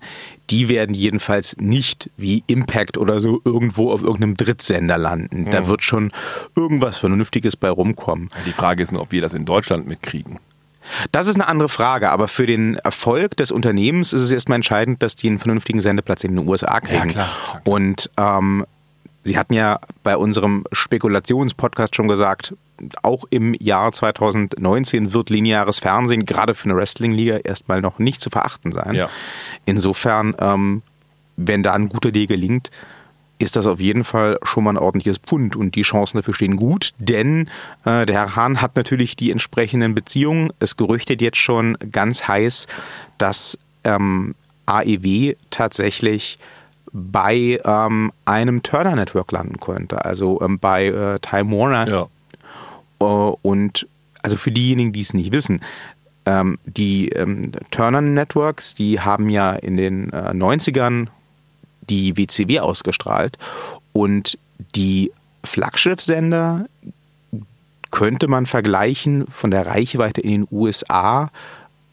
die 0.50 0.68
werden 0.68 0.94
jedenfalls 0.94 1.56
nicht 1.58 2.10
wie 2.16 2.42
Impact 2.46 2.98
oder 2.98 3.20
so 3.20 3.40
irgendwo 3.44 3.92
auf 3.92 4.02
irgendeinem 4.02 4.36
Drittsender 4.36 4.98
landen. 4.98 5.42
Mhm. 5.42 5.50
Da 5.50 5.66
wird 5.66 5.82
schon 5.82 6.12
irgendwas 6.54 6.98
Vernünftiges 6.98 7.56
bei 7.56 7.70
rumkommen. 7.70 8.28
Die 8.46 8.52
Frage 8.52 8.82
ist 8.82 8.92
nur, 8.92 9.02
ob 9.02 9.12
wir 9.12 9.22
das 9.22 9.34
in 9.34 9.44
Deutschland 9.44 9.86
mitkriegen. 9.86 10.38
Das 11.12 11.26
ist 11.26 11.34
eine 11.34 11.48
andere 11.48 11.68
Frage, 11.68 12.10
aber 12.10 12.28
für 12.28 12.46
den 12.46 12.76
Erfolg 12.76 13.36
des 13.36 13.50
Unternehmens 13.50 14.12
ist 14.12 14.22
es 14.22 14.32
erstmal 14.32 14.56
entscheidend, 14.56 15.02
dass 15.02 15.16
die 15.16 15.28
einen 15.28 15.38
vernünftigen 15.38 15.80
Sendeplatz 15.80 16.24
in 16.24 16.36
den 16.36 16.46
USA 16.46 16.80
kriegen. 16.80 17.08
Ja, 17.08 17.12
klar, 17.12 17.28
klar. 17.50 17.62
Und 17.64 18.10
ähm, 18.16 18.64
Sie 19.26 19.36
hatten 19.36 19.54
ja 19.54 19.80
bei 20.04 20.16
unserem 20.16 20.64
Spekulationspodcast 20.70 21.96
schon 21.96 22.06
gesagt, 22.06 22.54
auch 23.02 23.24
im 23.30 23.54
Jahr 23.54 23.90
2019 23.90 25.12
wird 25.12 25.30
lineares 25.30 25.80
Fernsehen 25.80 26.24
gerade 26.24 26.54
für 26.54 26.66
eine 26.66 26.76
Wrestling-Liga 26.76 27.38
erstmal 27.38 27.80
noch 27.80 27.98
nicht 27.98 28.20
zu 28.20 28.30
verachten 28.30 28.70
sein. 28.70 28.94
Ja. 28.94 29.08
Insofern, 29.64 30.36
ähm, 30.38 30.82
wenn 31.36 31.64
da 31.64 31.72
ein 31.72 31.88
guter 31.88 32.12
Deal 32.12 32.28
gelingt, 32.28 32.70
ist 33.38 33.56
das 33.56 33.66
auf 33.66 33.80
jeden 33.80 34.04
Fall 34.04 34.38
schon 34.42 34.64
mal 34.64 34.70
ein 34.70 34.78
ordentliches 34.78 35.18
Pfund 35.18 35.56
und 35.56 35.74
die 35.74 35.82
Chancen 35.82 36.18
dafür 36.18 36.34
stehen 36.34 36.56
gut, 36.56 36.92
denn 36.98 37.48
äh, 37.84 38.06
der 38.06 38.14
Herr 38.14 38.36
Hahn 38.36 38.62
hat 38.62 38.76
natürlich 38.76 39.16
die 39.16 39.30
entsprechenden 39.30 39.94
Beziehungen. 39.94 40.52
Es 40.58 40.76
gerüchtet 40.76 41.20
jetzt 41.20 41.38
schon 41.38 41.76
ganz 41.92 42.26
heiß, 42.26 42.66
dass 43.18 43.58
ähm, 43.84 44.34
AEW 44.66 45.34
tatsächlich 45.50 46.38
bei 46.92 47.60
ähm, 47.64 48.12
einem 48.24 48.62
Turner 48.62 48.96
Network 48.96 49.32
landen 49.32 49.60
könnte, 49.60 50.04
also 50.04 50.40
ähm, 50.40 50.58
bei 50.58 50.86
äh, 50.86 51.18
Time 51.20 51.50
Warner. 51.56 51.88
Ja. 51.88 52.06
Uh, 52.98 53.36
und 53.42 53.86
also 54.22 54.38
für 54.38 54.50
diejenigen, 54.50 54.94
die 54.94 55.02
es 55.02 55.12
nicht 55.12 55.30
wissen, 55.30 55.60
ähm, 56.24 56.58
die 56.64 57.10
ähm, 57.10 57.52
Turner 57.70 58.00
Networks, 58.00 58.74
die 58.74 59.00
haben 59.00 59.28
ja 59.28 59.52
in 59.52 59.76
den 59.76 60.10
äh, 60.12 60.30
90ern 60.30 61.08
die 61.88 62.16
WCW 62.16 62.60
ausgestrahlt 62.60 63.38
und 63.92 64.38
die 64.74 65.12
Flaggschiffsender 65.44 66.66
könnte 67.90 68.28
man 68.28 68.46
vergleichen 68.46 69.26
von 69.28 69.50
der 69.50 69.66
Reichweite 69.66 70.20
in 70.20 70.30
den 70.30 70.48
USA 70.50 71.30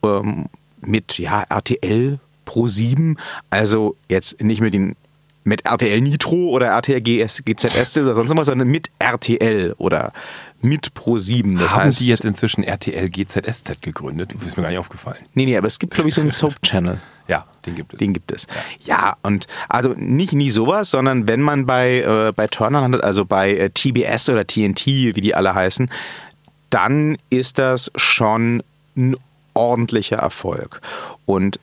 ähm, 0.03 0.47
mit 0.81 1.17
ja, 1.17 1.43
RTL 1.49 2.19
Pro 2.45 2.67
7, 2.67 3.17
also 3.49 3.95
jetzt 4.09 4.41
nicht 4.41 4.61
mit 4.61 4.73
den 4.73 4.95
mit 5.45 5.65
RTL 5.65 5.99
Nitro 5.99 6.49
oder 6.49 6.67
RTL 6.67 7.01
GS, 7.01 7.43
GZS 7.43 7.97
oder 7.97 8.15
sonst 8.15 8.35
was, 8.37 8.47
sondern 8.47 8.67
mit 8.69 8.89
RTL 8.99 9.75
oder 9.77 10.13
mit 10.61 10.93
Pro 10.93 11.17
7. 11.17 11.57
Das 11.57 11.71
Haben 11.71 11.83
heißt, 11.83 11.99
die 11.99 12.05
jetzt 12.05 12.23
inzwischen 12.23 12.63
RTL 12.63 13.09
GZSZ 13.09 13.81
gegründet? 13.81 14.33
Das 14.37 14.47
ist 14.47 14.57
mir 14.57 14.63
gar 14.63 14.69
nicht 14.69 14.79
aufgefallen. 14.79 15.19
Nee, 15.33 15.45
nee, 15.45 15.57
aber 15.57 15.67
es 15.67 15.79
gibt, 15.79 15.93
glaube 15.93 16.09
ich, 16.09 16.15
so 16.15 16.21
einen 16.21 16.31
Soap-Channel. 16.31 16.99
Ja, 17.27 17.45
den 17.65 17.75
gibt 17.75 17.93
es. 17.93 17.99
Den 17.99 18.13
gibt 18.13 18.31
es. 18.31 18.47
Ja, 18.81 18.95
ja 18.95 19.17
und 19.21 19.47
also 19.69 19.93
nicht 19.95 20.33
nie 20.33 20.49
sowas, 20.49 20.91
sondern 20.91 21.27
wenn 21.27 21.41
man 21.41 21.65
bei, 21.65 22.01
äh, 22.01 22.33
bei 22.35 22.47
Turner 22.47 22.81
landet, 22.81 23.03
also 23.03 23.25
bei 23.25 23.55
äh, 23.55 23.69
TBS 23.69 24.29
oder 24.29 24.45
TNT, 24.45 24.85
wie 24.85 25.21
die 25.21 25.35
alle 25.35 25.55
heißen, 25.55 25.89
dann 26.69 27.17
ist 27.29 27.59
das 27.59 27.91
schon 27.95 28.63
ein 28.95 29.15
ordentlicher 29.53 30.17
Erfolg. 30.17 30.81
Und 31.25 31.59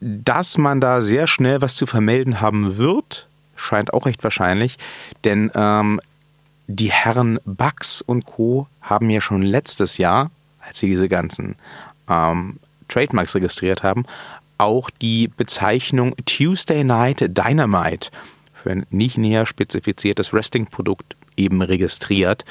dass 0.00 0.58
man 0.58 0.80
da 0.80 1.02
sehr 1.02 1.26
schnell 1.26 1.60
was 1.60 1.74
zu 1.74 1.86
vermelden 1.86 2.40
haben 2.40 2.76
wird, 2.76 3.26
scheint 3.56 3.92
auch 3.92 4.06
recht 4.06 4.22
wahrscheinlich, 4.22 4.78
denn 5.24 5.50
ähm, 5.54 6.00
die 6.68 6.92
Herren 6.92 7.40
Bucks 7.44 8.02
und 8.02 8.26
Co. 8.26 8.68
haben 8.82 9.10
ja 9.10 9.20
schon 9.20 9.42
letztes 9.42 9.98
Jahr, 9.98 10.30
als 10.60 10.78
sie 10.78 10.86
diese 10.86 11.08
ganzen 11.08 11.56
ähm, 12.08 12.60
Trademarks 12.88 13.34
registriert 13.34 13.82
haben, 13.82 14.04
auch 14.58 14.90
die 14.90 15.28
Bezeichnung 15.28 16.14
Tuesday 16.26 16.84
Night 16.84 17.20
Dynamite 17.20 18.10
für 18.52 18.70
ein 18.70 18.86
nicht 18.90 19.18
näher 19.18 19.46
spezifiziertes 19.46 20.32
Wrestling-Produkt 20.32 21.16
eben 21.36 21.62
registriert. 21.62 22.44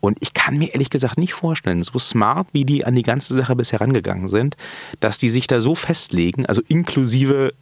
Und 0.00 0.18
ich 0.20 0.32
kann 0.32 0.56
mir 0.56 0.72
ehrlich 0.72 0.90
gesagt 0.90 1.18
nicht 1.18 1.34
vorstellen, 1.34 1.82
so 1.82 1.98
smart 1.98 2.48
wie 2.52 2.64
die 2.64 2.84
an 2.84 2.94
die 2.94 3.02
ganze 3.02 3.34
Sache 3.34 3.56
bisher 3.56 3.80
rangegangen 3.80 4.28
sind, 4.28 4.56
dass 5.00 5.18
die 5.18 5.28
sich 5.28 5.48
da 5.48 5.60
so 5.60 5.74
festlegen, 5.74 6.46
also 6.46 6.62
inklusive 6.68 7.52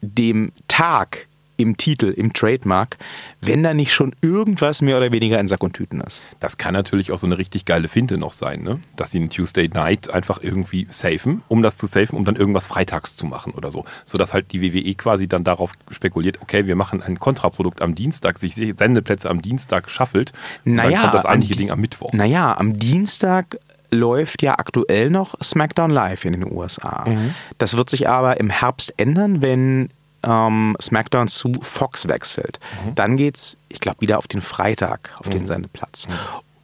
dem 0.00 0.50
Tag, 0.66 1.28
im 1.62 1.76
Titel, 1.76 2.06
im 2.06 2.32
Trademark, 2.32 2.98
wenn 3.40 3.62
da 3.62 3.72
nicht 3.72 3.92
schon 3.92 4.14
irgendwas 4.20 4.82
mehr 4.82 4.96
oder 4.96 5.12
weniger 5.12 5.38
in 5.40 5.48
Sack 5.48 5.62
und 5.62 5.74
Tüten 5.74 6.00
ist. 6.00 6.22
Das 6.40 6.58
kann 6.58 6.74
natürlich 6.74 7.12
auch 7.12 7.18
so 7.18 7.26
eine 7.26 7.38
richtig 7.38 7.64
geile 7.64 7.88
Finte 7.88 8.18
noch 8.18 8.32
sein, 8.32 8.62
ne? 8.62 8.80
dass 8.96 9.12
sie 9.12 9.18
einen 9.18 9.30
Tuesday 9.30 9.68
Night 9.68 10.10
einfach 10.10 10.42
irgendwie 10.42 10.86
safen, 10.90 11.42
um 11.48 11.62
das 11.62 11.78
zu 11.78 11.86
safen, 11.86 12.16
um 12.16 12.24
dann 12.24 12.36
irgendwas 12.36 12.66
freitags 12.66 13.16
zu 13.16 13.26
machen 13.26 13.52
oder 13.54 13.70
so. 13.70 13.84
Sodass 14.04 14.34
halt 14.34 14.52
die 14.52 14.62
WWE 14.62 14.94
quasi 14.94 15.28
dann 15.28 15.44
darauf 15.44 15.72
spekuliert, 15.90 16.42
okay, 16.42 16.66
wir 16.66 16.76
machen 16.76 17.02
ein 17.02 17.18
Kontraprodukt 17.18 17.80
am 17.80 17.94
Dienstag, 17.94 18.38
sich 18.38 18.54
Sendeplätze 18.54 19.30
am 19.30 19.40
Dienstag 19.40 19.88
schaffelt 19.88 20.32
und 20.64 20.74
naja, 20.74 20.90
dann 20.90 21.00
kommt 21.00 21.14
das 21.14 21.26
eigentliche 21.26 21.56
Ding 21.56 21.70
am 21.70 21.80
Mittwoch. 21.80 22.12
Naja, 22.12 22.56
am 22.56 22.78
Dienstag 22.78 23.58
läuft 23.92 24.42
ja 24.42 24.54
aktuell 24.58 25.10
noch 25.10 25.34
SmackDown 25.42 25.90
Live 25.90 26.24
in 26.24 26.32
den 26.32 26.50
USA. 26.50 27.04
Mhm. 27.06 27.34
Das 27.58 27.76
wird 27.76 27.90
sich 27.90 28.08
aber 28.08 28.40
im 28.40 28.50
Herbst 28.50 28.94
ändern, 28.96 29.42
wenn 29.42 29.90
ähm, 30.24 30.76
SmackDown 30.80 31.28
zu 31.28 31.52
Fox 31.62 32.08
wechselt. 32.08 32.60
Mhm. 32.84 32.94
Dann 32.94 33.18
es, 33.18 33.56
ich 33.68 33.80
glaube, 33.80 34.00
wieder 34.00 34.18
auf 34.18 34.28
den 34.28 34.40
Freitag, 34.40 35.10
auf 35.18 35.26
mhm. 35.26 35.30
den 35.30 35.46
Sendeplatz. 35.46 36.08
Mhm. 36.08 36.14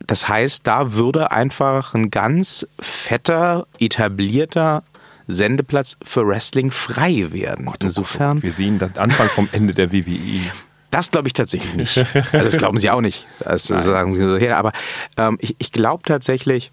Das 0.06 0.28
heißt, 0.28 0.66
da 0.66 0.94
würde 0.94 1.32
einfach 1.32 1.94
ein 1.94 2.10
ganz 2.10 2.66
fetter, 2.80 3.66
etablierter 3.78 4.82
Sendeplatz 5.26 5.98
für 6.02 6.26
Wrestling 6.26 6.70
frei 6.70 7.26
werden. 7.30 7.66
Gott, 7.66 7.78
oh 7.80 7.84
Insofern. 7.84 8.42
Wir 8.42 8.52
sehen 8.52 8.78
den 8.78 8.96
Anfang 8.96 9.28
vom 9.28 9.48
Ende 9.52 9.74
der 9.74 9.92
WWE. 9.92 10.50
Das 10.90 11.10
glaube 11.10 11.28
ich 11.28 11.34
tatsächlich 11.34 11.74
nicht. 11.74 11.98
Also 12.32 12.46
das 12.46 12.56
glauben 12.56 12.78
Sie 12.78 12.88
auch 12.88 13.02
nicht. 13.02 13.26
Das 13.40 13.64
sagen 13.64 14.12
Sie 14.12 14.18
so 14.18 14.38
her. 14.38 14.56
Aber 14.56 14.72
ähm, 15.18 15.36
ich, 15.40 15.54
ich 15.58 15.70
glaube 15.70 16.02
tatsächlich, 16.04 16.70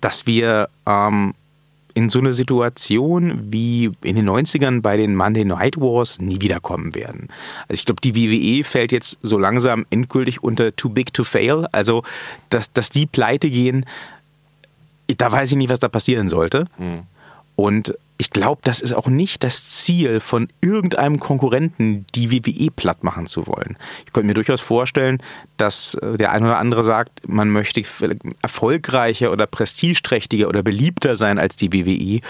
dass 0.00 0.26
wir 0.26 0.68
ähm, 0.86 1.34
in 1.94 2.08
so 2.08 2.18
eine 2.18 2.32
Situation 2.32 3.52
wie 3.52 3.92
in 4.02 4.16
den 4.16 4.28
90ern 4.28 4.82
bei 4.82 4.96
den 4.96 5.14
Monday 5.14 5.44
Night 5.44 5.76
Wars 5.76 6.20
nie 6.20 6.40
wiederkommen 6.40 6.94
werden. 6.94 7.28
Also 7.68 7.74
ich 7.74 7.84
glaube, 7.86 8.00
die 8.02 8.14
WWE 8.16 8.64
fällt 8.64 8.90
jetzt 8.90 9.18
so 9.22 9.38
langsam 9.38 9.86
endgültig 9.90 10.42
unter 10.42 10.74
Too 10.74 10.88
Big 10.88 11.14
to 11.14 11.22
Fail. 11.22 11.66
Also, 11.70 12.02
dass, 12.50 12.72
dass 12.72 12.90
die 12.90 13.06
pleite 13.06 13.48
gehen, 13.48 13.86
da 15.16 15.30
weiß 15.30 15.52
ich 15.52 15.56
nicht, 15.56 15.70
was 15.70 15.78
da 15.78 15.88
passieren 15.88 16.28
sollte. 16.28 16.66
Mhm. 16.78 17.02
Und 17.56 17.94
ich 18.16 18.30
glaube, 18.30 18.60
das 18.64 18.80
ist 18.80 18.92
auch 18.92 19.08
nicht 19.08 19.42
das 19.42 19.68
Ziel 19.68 20.20
von 20.20 20.48
irgendeinem 20.60 21.18
Konkurrenten, 21.18 22.06
die 22.14 22.30
WWE 22.30 22.70
platt 22.70 23.02
machen 23.02 23.26
zu 23.26 23.46
wollen. 23.48 23.76
Ich 24.06 24.12
könnte 24.12 24.28
mir 24.28 24.34
durchaus 24.34 24.60
vorstellen, 24.60 25.20
dass 25.56 25.94
äh, 25.94 26.16
der 26.16 26.32
eine 26.32 26.46
oder 26.46 26.58
andere 26.58 26.84
sagt, 26.84 27.28
man 27.28 27.50
möchte 27.50 27.82
erfolgreicher 28.42 29.32
oder 29.32 29.46
prestigeträchtiger 29.46 30.48
oder 30.48 30.62
beliebter 30.62 31.16
sein 31.16 31.38
als 31.38 31.56
die 31.56 31.72
WWE. 31.72 32.20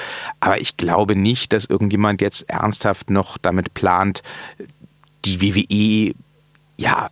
Aber 0.40 0.58
ich 0.58 0.78
glaube 0.78 1.16
nicht, 1.16 1.52
dass 1.52 1.66
irgendjemand 1.66 2.22
jetzt 2.22 2.48
ernsthaft 2.48 3.10
noch 3.10 3.36
damit 3.36 3.74
plant, 3.74 4.22
die 5.26 5.42
WWE 5.42 6.14
ja 6.78 7.10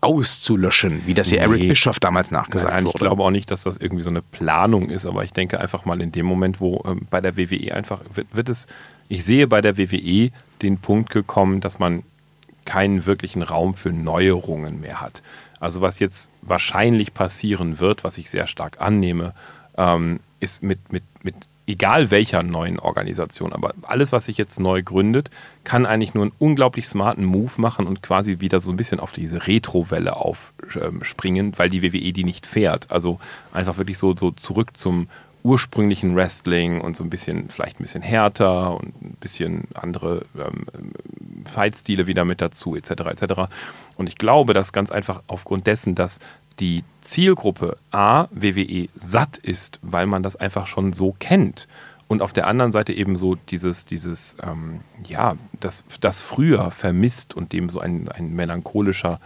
auszulöschen, 0.00 1.02
wie 1.06 1.14
das 1.14 1.30
ja 1.30 1.38
Eric 1.38 1.68
Bischoff 1.68 2.00
damals 2.00 2.30
nachgesagt 2.30 2.72
nein, 2.72 2.84
wurde. 2.84 2.96
Ich 2.96 3.00
glaube 3.00 3.22
auch 3.22 3.30
nicht, 3.30 3.50
dass 3.50 3.64
das 3.64 3.76
irgendwie 3.76 4.02
so 4.02 4.10
eine 4.10 4.22
Planung 4.22 4.88
ist, 4.88 5.04
aber 5.04 5.24
ich 5.24 5.32
denke 5.32 5.60
einfach 5.60 5.84
mal 5.84 6.00
in 6.00 6.10
dem 6.12 6.26
Moment, 6.26 6.60
wo 6.60 6.82
ähm, 6.86 7.06
bei 7.10 7.20
der 7.20 7.36
WWE 7.36 7.74
einfach 7.74 8.00
wird, 8.14 8.28
wird 8.34 8.48
es, 8.48 8.66
ich 9.08 9.24
sehe 9.24 9.46
bei 9.46 9.60
der 9.60 9.76
WWE 9.76 10.30
den 10.62 10.78
Punkt 10.78 11.10
gekommen, 11.10 11.60
dass 11.60 11.78
man 11.78 12.02
keinen 12.64 13.04
wirklichen 13.04 13.42
Raum 13.42 13.74
für 13.74 13.92
Neuerungen 13.92 14.80
mehr 14.80 15.00
hat. 15.00 15.22
Also 15.58 15.82
was 15.82 15.98
jetzt 15.98 16.30
wahrscheinlich 16.40 17.12
passieren 17.12 17.80
wird, 17.80 18.02
was 18.02 18.16
ich 18.16 18.30
sehr 18.30 18.46
stark 18.46 18.80
annehme, 18.80 19.34
ähm, 19.76 20.20
ist 20.40 20.62
mit, 20.62 20.92
mit, 20.92 21.04
mit 21.22 21.34
egal 21.70 22.10
welcher 22.10 22.42
neuen 22.42 22.78
Organisation, 22.78 23.52
aber 23.52 23.74
alles, 23.82 24.12
was 24.12 24.26
sich 24.26 24.36
jetzt 24.36 24.58
neu 24.58 24.82
gründet, 24.82 25.30
kann 25.62 25.86
eigentlich 25.86 26.14
nur 26.14 26.24
einen 26.24 26.32
unglaublich 26.38 26.86
smarten 26.86 27.24
Move 27.24 27.52
machen 27.58 27.86
und 27.86 28.02
quasi 28.02 28.40
wieder 28.40 28.58
so 28.60 28.70
ein 28.70 28.76
bisschen 28.76 28.98
auf 28.98 29.12
diese 29.12 29.46
Retro-Welle 29.46 30.16
aufspringen, 30.16 31.54
weil 31.56 31.70
die 31.70 31.82
WWE 31.82 32.12
die 32.12 32.24
nicht 32.24 32.46
fährt. 32.46 32.90
Also 32.90 33.20
einfach 33.52 33.78
wirklich 33.78 33.98
so, 33.98 34.16
so 34.16 34.32
zurück 34.32 34.76
zum 34.76 35.08
ursprünglichen 35.42 36.16
Wrestling 36.16 36.80
und 36.80 36.96
so 36.96 37.04
ein 37.04 37.10
bisschen, 37.10 37.48
vielleicht 37.48 37.80
ein 37.80 37.84
bisschen 37.84 38.02
härter 38.02 38.74
und 38.74 39.00
ein 39.00 39.16
bisschen 39.20 39.68
andere 39.74 40.26
ähm, 40.36 40.66
Fight-Stile 41.46 42.06
wieder 42.06 42.24
mit 42.24 42.40
dazu, 42.40 42.76
etc. 42.76 42.90
etc. 42.90 43.34
Und 43.96 44.08
ich 44.08 44.16
glaube, 44.16 44.54
dass 44.54 44.72
ganz 44.72 44.90
einfach 44.90 45.22
aufgrund 45.28 45.66
dessen, 45.66 45.94
dass 45.94 46.18
die 46.60 46.84
Zielgruppe 47.00 47.76
A, 47.90 48.28
WWE 48.30 48.88
satt 48.94 49.38
ist, 49.38 49.78
weil 49.82 50.06
man 50.06 50.22
das 50.22 50.36
einfach 50.36 50.66
schon 50.66 50.92
so 50.92 51.14
kennt 51.18 51.66
und 52.10 52.22
auf 52.22 52.32
der 52.32 52.48
anderen 52.48 52.72
Seite 52.72 52.92
eben 52.92 53.16
so 53.16 53.36
dieses, 53.36 53.84
dieses 53.84 54.36
ähm, 54.42 54.80
ja, 55.06 55.36
das, 55.60 55.84
das 56.00 56.20
früher 56.20 56.72
vermisst 56.72 57.34
und 57.34 57.52
dem 57.52 57.70
so 57.70 57.78
ein, 57.78 58.08
ein 58.08 58.34
melancholischer 58.34 59.20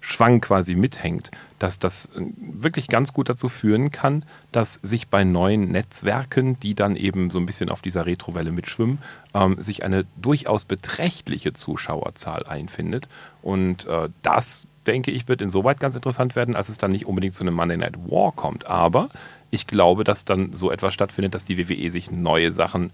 Schwang 0.00 0.40
quasi 0.40 0.76
mithängt, 0.76 1.32
dass 1.58 1.80
das 1.80 2.06
äh, 2.14 2.20
wirklich 2.38 2.86
ganz 2.86 3.12
gut 3.12 3.28
dazu 3.28 3.48
führen 3.48 3.90
kann, 3.90 4.24
dass 4.52 4.74
sich 4.74 5.08
bei 5.08 5.24
neuen 5.24 5.72
Netzwerken, 5.72 6.54
die 6.60 6.76
dann 6.76 6.94
eben 6.94 7.30
so 7.30 7.40
ein 7.40 7.46
bisschen 7.46 7.70
auf 7.70 7.82
dieser 7.82 8.06
Retrowelle 8.06 8.52
mitschwimmen, 8.52 8.98
ähm, 9.34 9.60
sich 9.60 9.82
eine 9.82 10.06
durchaus 10.16 10.64
beträchtliche 10.64 11.54
Zuschauerzahl 11.54 12.46
einfindet. 12.46 13.08
Und 13.42 13.86
äh, 13.86 14.10
das, 14.22 14.68
denke 14.88 15.10
ich, 15.10 15.28
wird 15.28 15.40
insoweit 15.40 15.78
ganz 15.78 15.94
interessant 15.94 16.34
werden, 16.34 16.56
als 16.56 16.68
es 16.68 16.78
dann 16.78 16.90
nicht 16.90 17.06
unbedingt 17.06 17.34
zu 17.34 17.44
einem 17.44 17.54
Monday 17.54 17.76
Night 17.76 17.96
War 18.10 18.32
kommt. 18.32 18.66
Aber 18.66 19.08
ich 19.50 19.66
glaube, 19.66 20.02
dass 20.02 20.24
dann 20.24 20.52
so 20.52 20.70
etwas 20.70 20.94
stattfindet, 20.94 21.34
dass 21.34 21.44
die 21.44 21.58
WWE 21.58 21.90
sich 21.90 22.10
neue 22.10 22.50
Sachen 22.50 22.92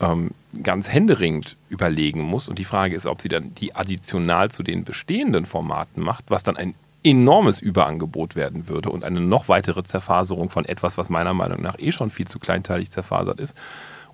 ähm, 0.00 0.30
ganz 0.62 0.92
händeringend 0.92 1.56
überlegen 1.68 2.22
muss. 2.22 2.48
Und 2.48 2.58
die 2.58 2.64
Frage 2.64 2.94
ist, 2.94 3.06
ob 3.06 3.20
sie 3.20 3.28
dann 3.28 3.54
die 3.54 3.74
additional 3.74 4.50
zu 4.50 4.62
den 4.62 4.84
bestehenden 4.84 5.46
Formaten 5.46 6.02
macht, 6.02 6.26
was 6.28 6.42
dann 6.42 6.56
ein 6.56 6.74
enormes 7.02 7.60
Überangebot 7.60 8.36
werden 8.36 8.68
würde 8.68 8.90
und 8.90 9.04
eine 9.04 9.20
noch 9.20 9.48
weitere 9.48 9.82
Zerfaserung 9.82 10.50
von 10.50 10.66
etwas, 10.66 10.98
was 10.98 11.08
meiner 11.08 11.32
Meinung 11.32 11.62
nach 11.62 11.78
eh 11.78 11.92
schon 11.92 12.10
viel 12.10 12.28
zu 12.28 12.38
kleinteilig 12.38 12.90
zerfasert 12.90 13.40
ist. 13.40 13.56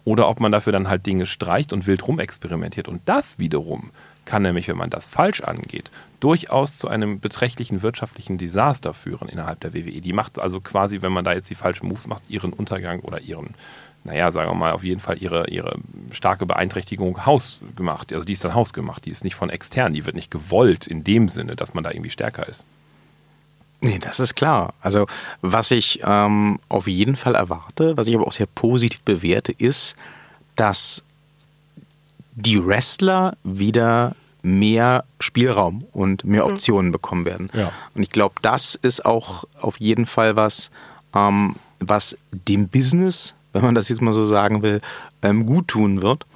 Oder 0.05 0.29
ob 0.29 0.39
man 0.39 0.53
dafür 0.53 0.73
dann 0.73 0.89
halt 0.89 1.05
Dinge 1.05 1.27
streicht 1.27 1.73
und 1.73 1.89
wild 1.89 2.07
rumexperimentiert. 2.07 2.87
Und 2.87 3.03
das 3.07 3.41
wiederum 3.41 3.91
kann 4.27 4.43
nämlich, 4.43 4.69
wenn 4.69 4.77
man 4.77 4.91
das 4.91 5.07
falsch 5.07 5.41
angeht, 5.41 5.91
durchaus 6.21 6.77
zu 6.77 6.89
einem 6.89 7.21
beträchtlichen 7.21 7.83
wirtschaftlichen 7.83 8.37
Desaster 8.37 8.93
führen 8.93 9.29
innerhalb 9.29 9.61
der 9.61 9.73
WWE. 9.73 10.01
Die 10.01 10.13
macht 10.13 10.39
also 10.39 10.61
quasi, 10.61 11.01
wenn 11.01 11.13
man 11.13 11.25
da 11.25 11.33
jetzt 11.33 11.49
die 11.49 11.55
falschen 11.55 11.89
Moves 11.89 12.07
macht, 12.07 12.25
ihren 12.29 12.53
Untergang 12.53 13.01
oder 13.01 13.21
ihren 13.21 13.55
naja, 14.07 14.31
sagen 14.31 14.49
wir 14.49 14.55
mal, 14.55 14.73
auf 14.73 14.85
jeden 14.85 15.01
Fall 15.01 15.21
ihre, 15.21 15.49
ihre 15.49 15.79
starke 16.13 16.47
Beeinträchtigung 16.47 17.27
hausgemacht. 17.27 18.13
Also 18.13 18.25
die 18.25 18.35
ist 18.35 18.45
dann 18.45 18.55
hausgemacht, 18.55 19.05
die 19.05 19.11
ist 19.11 19.25
nicht 19.25 19.35
von 19.35 19.51
extern, 19.51 19.95
die 19.95 20.07
wird 20.07 20.15
nicht 20.15 20.31
gewollt 20.31 20.87
in 20.87 21.03
dem 21.03 21.29
Sinne, 21.29 21.57
dass 21.57 21.75
man 21.75 21.83
da 21.83 21.91
irgendwie 21.91 22.11
stärker 22.11 22.49
ist. 22.49 22.65
Nee, 23.81 23.99
das 23.99 24.21
ist 24.21 24.37
klar. 24.37 24.75
Also 24.81 25.07
was 25.43 25.71
ich 25.71 26.01
ähm, 26.05 26.61
auf 26.69 26.87
jeden 26.87 27.17
Fall 27.17 27.35
erwarte, 27.35 27.97
was 27.97 28.07
ich 28.07 28.15
aber 28.15 28.27
auch 28.27 28.33
sehr 28.33 28.47
positiv 28.47 29.03
bewerte, 29.03 29.53
ist, 29.53 29.97
dass 30.55 31.03
die 32.37 32.65
Wrestler 32.65 33.37
wieder 33.43 34.15
mehr 34.43 35.05
Spielraum 35.19 35.85
und 35.93 36.25
mehr 36.25 36.47
Optionen 36.47 36.93
bekommen 36.93 37.25
werden. 37.25 37.51
Ja. 37.53 37.73
Und 37.95 38.03
ich 38.03 38.11
glaube, 38.11 38.37
das 38.43 38.77
ist 38.77 39.05
auch 39.05 39.45
auf 39.61 39.81
jeden 39.81 40.07
Fall 40.07 40.37
was, 40.37 40.71
ähm, 41.15 41.57
was 41.81 42.17
dem 42.31 42.69
Business 42.69 43.35
wenn 43.57 43.65
man 43.65 43.75
das 43.75 43.89
jetzt 43.89 44.03
mal 44.03 44.13
so 44.13 44.27
sagen 44.27 44.63
will, 44.63 44.83
ähm, 45.23 45.47
gut 45.47 45.69
tun 45.69 46.03
wird. 46.03 46.27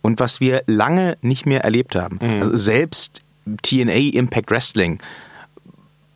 Und 0.00 0.18
was 0.18 0.40
wir 0.40 0.62
lange 0.66 1.18
nicht 1.20 1.44
mehr 1.44 1.62
erlebt 1.62 1.94
haben. 1.94 2.18
Mhm. 2.22 2.40
Also 2.40 2.56
selbst 2.56 3.22
TNA 3.62 4.14
Impact 4.14 4.50
Wrestling 4.50 4.98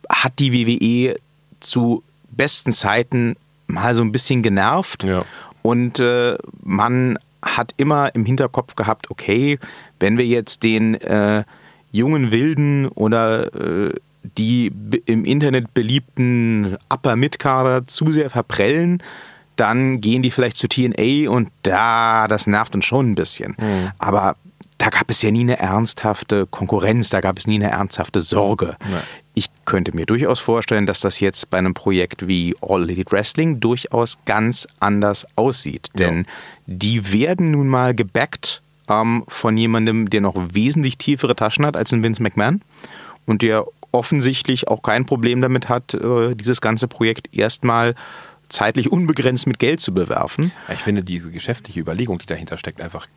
hat 0.09 0.39
die 0.39 0.51
WWE 0.53 1.15
zu 1.59 2.03
besten 2.31 2.71
Zeiten 2.71 3.35
mal 3.67 3.93
so 3.93 4.01
ein 4.01 4.11
bisschen 4.11 4.41
genervt. 4.41 5.03
Ja. 5.03 5.23
Und 5.61 5.99
äh, 5.99 6.35
man 6.63 7.19
hat 7.45 7.73
immer 7.77 8.13
im 8.15 8.25
Hinterkopf 8.25 8.75
gehabt, 8.75 9.09
okay, 9.09 9.59
wenn 9.99 10.17
wir 10.17 10.25
jetzt 10.25 10.63
den 10.63 10.95
äh, 10.95 11.43
jungen 11.91 12.31
Wilden 12.31 12.87
oder 12.87 13.53
äh, 13.53 13.93
die 14.37 14.71
im 15.05 15.23
Internet 15.23 15.73
beliebten 15.73 16.77
Upper 16.89 17.15
Mid-Kader 17.15 17.85
zu 17.87 18.11
sehr 18.11 18.31
verprellen, 18.31 19.01
dann 19.55 20.01
gehen 20.01 20.23
die 20.23 20.31
vielleicht 20.31 20.57
zu 20.57 20.67
TNA 20.67 21.29
und 21.29 21.49
da, 21.61 22.27
das 22.27 22.47
nervt 22.47 22.75
uns 22.75 22.85
schon 22.85 23.11
ein 23.11 23.15
bisschen. 23.15 23.55
Mhm. 23.57 23.91
Aber 23.99 24.35
da 24.85 24.91
gab 24.91 25.09
es 25.09 25.23
ja 25.23 25.31
nie 25.31 25.41
eine 25.41 25.57
ernsthafte 25.57 26.45
Konkurrenz, 26.45 27.09
da 27.09 27.19
gab 27.19 27.39
es 27.39 27.47
nie 27.47 27.55
eine 27.55 27.71
ernsthafte 27.71 28.21
Sorge. 28.21 28.77
Nee. 28.87 28.99
Ich 29.33 29.49
könnte 29.65 29.95
mir 29.95 30.05
durchaus 30.05 30.39
vorstellen, 30.39 30.85
dass 30.85 30.99
das 30.99 31.19
jetzt 31.19 31.49
bei 31.49 31.57
einem 31.57 31.73
Projekt 31.73 32.27
wie 32.27 32.55
All 32.61 32.87
Elite 32.87 33.11
Wrestling 33.11 33.59
durchaus 33.59 34.19
ganz 34.25 34.67
anders 34.79 35.25
aussieht. 35.35 35.89
Denn 35.97 36.17
ja. 36.17 36.23
die 36.67 37.11
werden 37.11 37.49
nun 37.49 37.67
mal 37.67 37.95
gebackt 37.95 38.61
ähm, 38.87 39.23
von 39.27 39.57
jemandem, 39.57 40.07
der 40.11 40.21
noch 40.21 40.35
wesentlich 40.35 40.99
tiefere 40.99 41.35
Taschen 41.35 41.65
hat 41.65 41.75
als 41.75 41.91
ein 41.91 42.03
Vince 42.03 42.21
McMahon 42.21 42.61
und 43.25 43.41
der 43.41 43.65
offensichtlich 43.91 44.67
auch 44.67 44.83
kein 44.83 45.07
Problem 45.07 45.41
damit 45.41 45.67
hat, 45.67 45.95
äh, 45.95 46.35
dieses 46.35 46.61
ganze 46.61 46.87
Projekt 46.87 47.35
erstmal 47.35 47.95
zeitlich 48.49 48.91
unbegrenzt 48.91 49.47
mit 49.47 49.57
Geld 49.57 49.81
zu 49.81 49.95
bewerfen. 49.95 50.51
Ich 50.71 50.81
finde 50.81 51.03
diese 51.03 51.31
geschäftliche 51.31 51.79
Überlegung, 51.79 52.19
die 52.19 52.27
dahinter 52.27 52.59
steckt, 52.59 52.81
einfach 52.81 53.07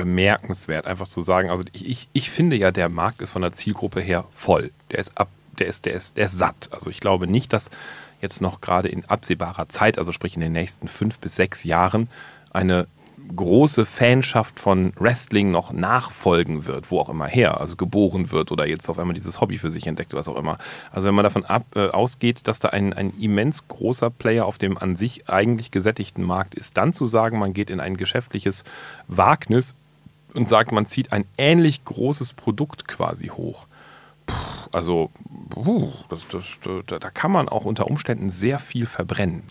bemerkenswert, 0.00 0.86
einfach 0.86 1.08
zu 1.08 1.20
sagen, 1.20 1.50
also 1.50 1.62
ich, 1.72 1.86
ich, 1.86 2.08
ich 2.14 2.30
finde 2.30 2.56
ja, 2.56 2.70
der 2.70 2.88
Markt 2.88 3.20
ist 3.20 3.32
von 3.32 3.42
der 3.42 3.52
Zielgruppe 3.52 4.00
her 4.00 4.24
voll. 4.32 4.70
Der 4.90 4.98
ist 4.98 5.18
ab, 5.18 5.28
der 5.58 5.66
ist, 5.66 5.84
der 5.84 5.92
ist, 5.92 6.16
der 6.16 6.26
ist 6.26 6.38
satt. 6.38 6.70
Also 6.72 6.88
ich 6.88 7.00
glaube 7.00 7.26
nicht, 7.26 7.52
dass 7.52 7.70
jetzt 8.22 8.40
noch 8.40 8.62
gerade 8.62 8.88
in 8.88 9.04
absehbarer 9.04 9.68
Zeit, 9.68 9.98
also 9.98 10.12
sprich 10.12 10.36
in 10.36 10.40
den 10.40 10.52
nächsten 10.52 10.88
fünf 10.88 11.18
bis 11.18 11.36
sechs 11.36 11.64
Jahren, 11.64 12.08
eine 12.50 12.86
große 13.36 13.86
Fanschaft 13.86 14.58
von 14.58 14.92
Wrestling 14.96 15.50
noch 15.50 15.72
nachfolgen 15.72 16.66
wird, 16.66 16.90
wo 16.90 16.98
auch 16.98 17.08
immer 17.08 17.26
her, 17.26 17.60
also 17.60 17.76
geboren 17.76 18.30
wird 18.30 18.50
oder 18.52 18.66
jetzt 18.66 18.88
auf 18.88 18.98
einmal 18.98 19.14
dieses 19.14 19.40
Hobby 19.40 19.58
für 19.58 19.70
sich 19.70 19.86
entdeckt, 19.86 20.14
was 20.14 20.28
auch 20.28 20.36
immer. 20.36 20.58
Also 20.90 21.08
wenn 21.08 21.14
man 21.14 21.24
davon 21.24 21.44
ab, 21.44 21.64
äh, 21.74 21.88
ausgeht, 21.88 22.48
dass 22.48 22.58
da 22.58 22.70
ein, 22.70 22.92
ein 22.92 23.12
immens 23.18 23.68
großer 23.68 24.10
Player 24.10 24.46
auf 24.46 24.58
dem 24.58 24.78
an 24.78 24.96
sich 24.96 25.28
eigentlich 25.28 25.70
gesättigten 25.70 26.24
Markt 26.24 26.54
ist, 26.54 26.76
dann 26.76 26.92
zu 26.92 27.06
sagen, 27.06 27.38
man 27.38 27.52
geht 27.52 27.70
in 27.70 27.80
ein 27.80 27.96
geschäftliches 27.96 28.64
Wagnis 29.06 29.74
und 30.34 30.48
sagt, 30.48 30.72
man 30.72 30.86
zieht 30.86 31.12
ein 31.12 31.24
ähnlich 31.38 31.84
großes 31.84 32.34
Produkt 32.34 32.88
quasi 32.88 33.28
hoch. 33.28 33.66
Puh, 34.26 34.34
also 34.72 35.10
uh, 35.56 35.92
das, 36.08 36.28
das, 36.28 36.44
da, 36.86 36.98
da 36.98 37.10
kann 37.10 37.32
man 37.32 37.48
auch 37.48 37.64
unter 37.64 37.86
Umständen 37.88 38.30
sehr 38.30 38.58
viel 38.58 38.86
verbrennen. 38.86 39.42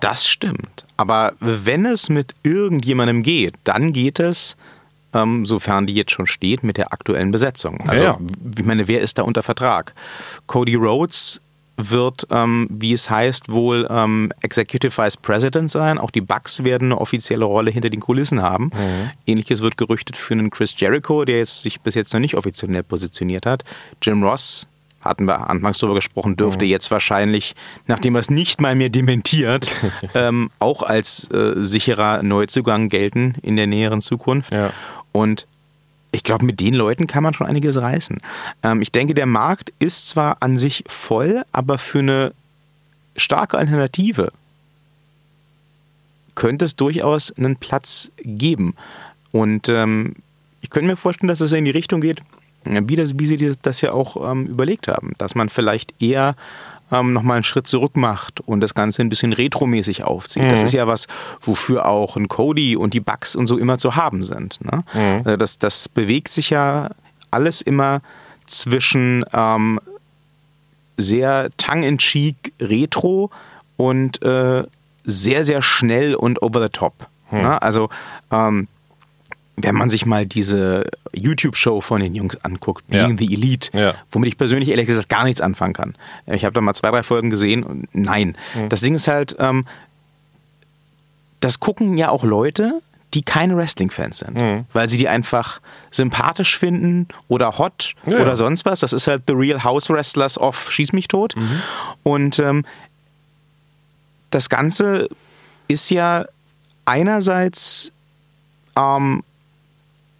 Das 0.00 0.26
stimmt. 0.26 0.86
Aber 0.96 1.34
wenn 1.40 1.86
es 1.86 2.08
mit 2.08 2.34
irgendjemandem 2.42 3.22
geht, 3.22 3.54
dann 3.64 3.92
geht 3.92 4.20
es, 4.20 4.56
ähm, 5.12 5.44
sofern 5.44 5.86
die 5.86 5.94
jetzt 5.94 6.12
schon 6.12 6.26
steht, 6.26 6.62
mit 6.62 6.76
der 6.76 6.92
aktuellen 6.92 7.30
Besetzung. 7.30 7.80
Also, 7.88 8.04
ja, 8.04 8.10
ja. 8.12 8.20
ich 8.58 8.64
meine, 8.64 8.88
wer 8.88 9.00
ist 9.00 9.18
da 9.18 9.22
unter 9.22 9.42
Vertrag? 9.42 9.94
Cody 10.46 10.74
Rhodes 10.74 11.40
wird, 11.76 12.26
ähm, 12.30 12.66
wie 12.70 12.92
es 12.92 13.10
heißt, 13.10 13.50
wohl 13.50 13.86
ähm, 13.90 14.32
Executive 14.42 14.96
Vice 14.96 15.16
President 15.16 15.70
sein. 15.70 15.98
Auch 15.98 16.10
die 16.10 16.20
Bucks 16.20 16.62
werden 16.62 16.92
eine 16.92 17.00
offizielle 17.00 17.44
Rolle 17.44 17.70
hinter 17.70 17.90
den 17.90 18.00
Kulissen 18.00 18.42
haben. 18.42 18.66
Mhm. 18.66 19.10
Ähnliches 19.26 19.60
wird 19.60 19.76
gerüchtet 19.76 20.16
für 20.16 20.34
einen 20.34 20.50
Chris 20.50 20.74
Jericho, 20.76 21.24
der 21.24 21.38
jetzt 21.38 21.62
sich 21.62 21.80
bis 21.80 21.94
jetzt 21.94 22.12
noch 22.12 22.20
nicht 22.20 22.36
offiziell 22.36 22.82
positioniert 22.82 23.46
hat. 23.46 23.64
Jim 24.02 24.22
Ross 24.22 24.66
hatten 25.04 25.26
wir 25.26 25.50
anfangs 25.50 25.78
darüber 25.78 25.96
gesprochen, 25.96 26.36
dürfte 26.36 26.64
mhm. 26.64 26.70
jetzt 26.70 26.90
wahrscheinlich, 26.90 27.54
nachdem 27.86 28.14
er 28.16 28.20
es 28.20 28.30
nicht 28.30 28.60
mal 28.60 28.74
mehr 28.74 28.88
dementiert, 28.88 29.68
ähm, 30.14 30.50
auch 30.58 30.82
als 30.82 31.30
äh, 31.30 31.52
sicherer 31.56 32.22
Neuzugang 32.22 32.88
gelten 32.88 33.34
in 33.42 33.56
der 33.56 33.66
näheren 33.66 34.00
Zukunft. 34.00 34.50
Ja. 34.52 34.72
Und 35.12 35.46
ich 36.14 36.22
glaube, 36.22 36.44
mit 36.44 36.60
den 36.60 36.74
Leuten 36.74 37.06
kann 37.06 37.22
man 37.22 37.34
schon 37.34 37.46
einiges 37.46 37.76
reißen. 37.76 38.20
Ähm, 38.62 38.82
ich 38.82 38.92
denke, 38.92 39.14
der 39.14 39.26
Markt 39.26 39.72
ist 39.80 40.08
zwar 40.08 40.36
an 40.40 40.56
sich 40.56 40.84
voll, 40.86 41.44
aber 41.52 41.76
für 41.76 41.98
eine 41.98 42.32
starke 43.16 43.58
Alternative 43.58 44.32
könnte 46.34 46.64
es 46.64 46.76
durchaus 46.76 47.32
einen 47.36 47.56
Platz 47.56 48.10
geben. 48.22 48.74
Und 49.32 49.68
ähm, 49.68 50.14
ich 50.60 50.70
könnte 50.70 50.86
mir 50.86 50.96
vorstellen, 50.96 51.28
dass 51.28 51.40
es 51.40 51.52
in 51.52 51.64
die 51.64 51.70
Richtung 51.70 52.00
geht, 52.00 52.22
wie, 52.64 52.96
das, 52.96 53.18
wie 53.18 53.26
sie 53.26 53.54
das 53.60 53.80
ja 53.80 53.92
auch 53.92 54.30
ähm, 54.30 54.46
überlegt 54.46 54.88
haben, 54.88 55.12
dass 55.18 55.34
man 55.34 55.48
vielleicht 55.48 56.00
eher 56.00 56.34
ähm, 56.94 57.12
nochmal 57.12 57.36
einen 57.36 57.44
Schritt 57.44 57.66
zurück 57.66 57.96
macht 57.96 58.40
und 58.40 58.60
das 58.60 58.74
Ganze 58.74 59.02
ein 59.02 59.08
bisschen 59.08 59.32
retromäßig 59.32 60.04
aufzieht. 60.04 60.44
Mhm. 60.44 60.48
Das 60.50 60.62
ist 60.62 60.72
ja 60.72 60.86
was, 60.86 61.06
wofür 61.40 61.86
auch 61.86 62.16
ein 62.16 62.28
Cody 62.28 62.76
und 62.76 62.94
die 62.94 63.00
Bugs 63.00 63.36
und 63.36 63.46
so 63.46 63.58
immer 63.58 63.78
zu 63.78 63.96
haben 63.96 64.22
sind. 64.22 64.58
Ne? 64.64 64.84
Mhm. 64.94 65.28
Äh, 65.28 65.38
das, 65.38 65.58
das 65.58 65.88
bewegt 65.88 66.30
sich 66.30 66.50
ja 66.50 66.90
alles 67.30 67.62
immer 67.62 68.00
zwischen 68.46 69.24
ähm, 69.32 69.80
sehr 70.96 71.50
tongue-in-cheek 71.56 72.52
retro 72.60 73.30
und 73.76 74.22
äh, 74.22 74.64
sehr, 75.04 75.44
sehr 75.44 75.62
schnell 75.62 76.14
und 76.14 76.42
over 76.42 76.62
the 76.62 76.68
top. 76.68 77.08
Mhm. 77.30 77.40
Ne? 77.40 77.62
Also 77.62 77.88
ähm, 78.30 78.68
wenn 79.56 79.74
man 79.74 79.90
sich 79.90 80.04
mal 80.04 80.26
diese 80.26 80.90
YouTube-Show 81.12 81.80
von 81.80 82.00
den 82.00 82.14
Jungs 82.14 82.36
anguckt, 82.44 82.86
Being 82.88 83.10
ja. 83.10 83.16
the 83.16 83.32
Elite, 83.32 83.70
ja. 83.72 83.94
womit 84.10 84.28
ich 84.28 84.38
persönlich 84.38 84.70
ehrlich 84.70 84.86
gesagt 84.86 85.08
gar 85.08 85.24
nichts 85.24 85.40
anfangen 85.40 85.74
kann. 85.74 85.94
Ich 86.26 86.44
habe 86.44 86.54
da 86.54 86.60
mal 86.60 86.74
zwei, 86.74 86.90
drei 86.90 87.02
Folgen 87.02 87.30
gesehen 87.30 87.62
und 87.62 87.88
nein. 87.92 88.36
Mhm. 88.54 88.68
Das 88.68 88.80
Ding 88.80 88.94
ist 88.94 89.06
halt, 89.06 89.36
ähm, 89.38 89.64
das 91.40 91.60
gucken 91.60 91.96
ja 91.96 92.08
auch 92.08 92.24
Leute, 92.24 92.80
die 93.14 93.22
keine 93.22 93.56
Wrestling-Fans 93.56 94.18
sind, 94.18 94.34
mhm. 94.34 94.64
weil 94.72 94.88
sie 94.88 94.96
die 94.96 95.08
einfach 95.08 95.60
sympathisch 95.92 96.58
finden 96.58 97.06
oder 97.28 97.58
hot 97.58 97.94
ja. 98.06 98.18
oder 98.18 98.36
sonst 98.36 98.64
was. 98.64 98.80
Das 98.80 98.92
ist 98.92 99.06
halt 99.06 99.22
The 99.28 99.34
Real 99.34 99.62
House 99.62 99.88
Wrestlers 99.88 100.36
of 100.36 100.72
Schieß 100.72 100.92
mich 100.92 101.06
tot. 101.06 101.36
Mhm. 101.36 101.62
Und 102.02 102.38
ähm, 102.40 102.64
das 104.30 104.48
Ganze 104.48 105.08
ist 105.68 105.90
ja 105.90 106.26
einerseits 106.86 107.92
ähm, 108.76 109.22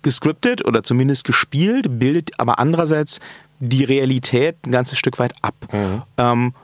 gescriptet 0.04 0.64
oder 0.64 0.84
zumindest 0.84 1.24
gespielt, 1.24 1.98
bildet 1.98 2.38
aber 2.38 2.60
andererseits 2.60 3.18
die 3.58 3.82
Realität 3.82 4.56
ein 4.64 4.70
ganzes 4.70 4.98
Stück 4.98 5.18
weit 5.18 5.34
ab. 5.42 5.54
Mhm. 5.72 6.02
Ähm, 6.16 6.54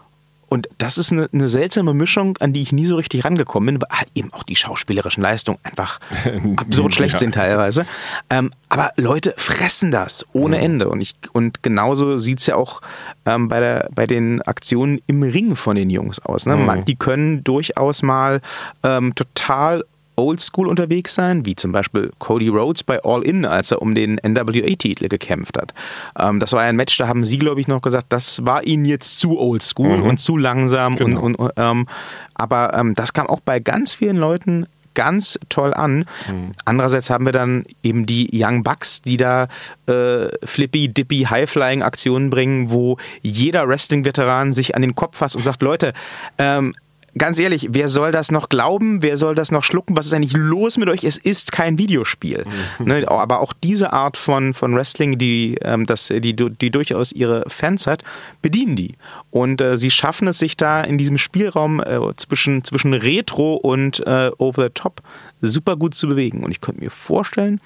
und 0.50 0.68
das 0.79 0.98
ist 0.98 1.12
eine, 1.12 1.29
eine, 1.33 1.48
seltsame 1.48 1.94
Mischung, 1.94 2.37
an 2.38 2.53
die 2.53 2.61
ich 2.61 2.72
nie 2.72 2.85
so 2.85 2.96
richtig 2.96 3.24
rangekommen 3.24 3.66
bin, 3.66 3.83
weil 3.83 3.98
halt 3.98 4.11
eben 4.16 4.33
auch 4.33 4.42
die 4.42 4.57
schauspielerischen 4.57 5.22
Leistungen 5.22 5.59
einfach 5.62 6.00
absurd 6.57 6.92
schlecht 6.92 7.14
ja. 7.14 7.18
sind 7.20 7.37
teilweise. 7.37 7.87
Ähm, 8.31 8.50
aber 8.68 8.90
Leute 8.96 9.33
fressen 9.37 9.92
das 9.92 10.26
ohne 10.33 10.57
mhm. 10.57 10.64
Ende. 10.64 10.88
Und, 10.88 11.00
ich, 11.03 11.14
und 11.33 11.62
genauso 11.62 12.18
sieht 12.18 12.40
es 12.40 12.46
ja 12.46 12.57
auch 12.57 12.81
ähm, 13.26 13.48
bei, 13.48 13.61
der, 13.61 13.90
bei 13.94 14.09
den 14.09 14.42
Aktionen 14.42 15.00
im 15.07 15.22
Ring 15.22 15.55
von 15.55 15.76
den 15.76 15.88
Jungs 15.88 16.18
aus. 16.18 16.46
Ne? 16.46 16.57
Mhm. 16.57 16.85
Die 16.85 16.96
können 16.96 17.44
durchaus 17.44 18.03
mal 18.03 18.40
ähm, 18.83 19.14
total 19.14 19.85
oldschool 20.20 20.68
unterwegs 20.68 21.14
sein, 21.14 21.44
wie 21.44 21.56
zum 21.56 21.72
Beispiel 21.72 22.11
Cody 22.18 22.48
Rhodes 22.48 22.83
bei 22.83 23.02
All 23.02 23.22
In, 23.22 23.44
als 23.44 23.70
er 23.70 23.83
um 23.83 23.94
den 23.94 24.20
NWA-Titel 24.22 25.09
gekämpft 25.09 25.56
hat. 25.56 25.74
Ähm, 26.18 26.40
das 26.40 26.52
war 26.52 26.62
ein 26.62 26.76
Match, 26.76 26.96
da 26.98 27.09
haben 27.09 27.24
sie, 27.24 27.38
glaube 27.38 27.61
ich, 27.61 27.68
noch 27.68 27.83
gesagt, 27.83 28.06
das 28.11 28.44
war 28.44 28.64
ihnen 28.64 28.85
jetzt 28.85 29.20
zu 29.20 29.38
oldschool 29.38 29.98
mhm. 29.98 30.06
und 30.06 30.20
zu 30.20 30.37
langsam. 30.37 30.96
Genau. 30.96 31.20
Und, 31.20 31.35
und 31.37 31.52
ähm, 31.56 31.87
aber 32.35 32.74
ähm, 32.74 32.94
das 32.94 33.12
kam 33.12 33.26
auch 33.26 33.40
bei 33.40 33.61
ganz 33.61 33.94
vielen 33.94 34.16
Leuten 34.16 34.66
ganz 34.94 35.38
toll 35.48 35.72
an. 35.74 36.04
Mhm. 36.28 36.52
Andererseits 36.64 37.11
haben 37.11 37.24
wir 37.24 37.33
dann 37.33 37.64
eben 37.83 38.06
die 38.06 38.28
Young 38.33 38.62
Bucks, 38.62 39.02
die 39.02 39.16
da 39.16 39.48
äh, 39.87 40.28
flippy, 40.44 40.88
dippy, 40.88 41.26
high-flying 41.30 41.83
Aktionen 41.83 42.30
bringen, 42.30 42.70
wo 42.70 42.96
jeder 43.22 43.68
Wrestling-Veteran 43.68 44.52
sich 44.52 44.74
an 44.74 44.83
den 44.83 44.94
Kopf 44.94 45.18
fasst 45.18 45.37
und 45.37 45.42
sagt, 45.42 45.62
Leute, 45.62 45.92
ähm, 46.38 46.74
ganz 47.16 47.38
ehrlich, 47.38 47.68
wer 47.70 47.88
soll 47.88 48.12
das 48.12 48.31
noch 48.31 48.49
glauben? 48.49 49.03
Wer 49.03 49.16
soll 49.16 49.35
das 49.35 49.51
noch 49.51 49.64
schlucken? 49.64 49.96
Was 49.96 50.07
ist 50.07 50.14
eigentlich 50.14 50.37
los 50.37 50.77
mit 50.77 50.88
euch? 50.88 51.05
Es 51.05 51.16
ist 51.16 51.53
kein 51.53 51.79
Videospiel. 51.79 52.44
Mhm. 52.79 52.87
Ne? 52.87 53.09
Aber 53.09 53.40
auch 53.40 53.53
diese 53.53 53.92
Art 53.92 54.16
von, 54.16 54.55
von 54.55 54.75
Wrestling, 54.75 55.18
die, 55.18 55.57
ähm, 55.62 55.87
das, 55.87 56.09
die, 56.09 56.35
die 56.35 56.70
durchaus 56.70 57.12
ihre 57.12 57.44
Fans 57.49 57.87
hat, 57.87 58.05
bedienen 58.42 58.77
die. 58.77 58.94
Und 59.31 59.61
äh, 59.61 59.77
sie 59.77 59.90
schaffen 59.90 60.29
es 60.29 60.38
sich 60.38 60.57
da 60.57 60.83
in 60.83 60.99
diesem 60.99 61.18
Spielraum 61.18 61.81
äh, 61.81 61.99
zwischen, 62.16 62.64
zwischen 62.64 62.94
Retro 62.94 63.55
und 63.55 64.07
äh, 64.07 64.31
Over 64.38 64.64
the 64.64 64.70
Top 64.75 65.03
super 65.40 65.77
gut 65.77 65.94
zu 65.94 66.09
bewegen. 66.09 66.44
Und 66.44 66.51
ich 66.51 66.61
könnte 66.61 66.81
mir 66.81 66.90
vorstellen, 66.90 67.61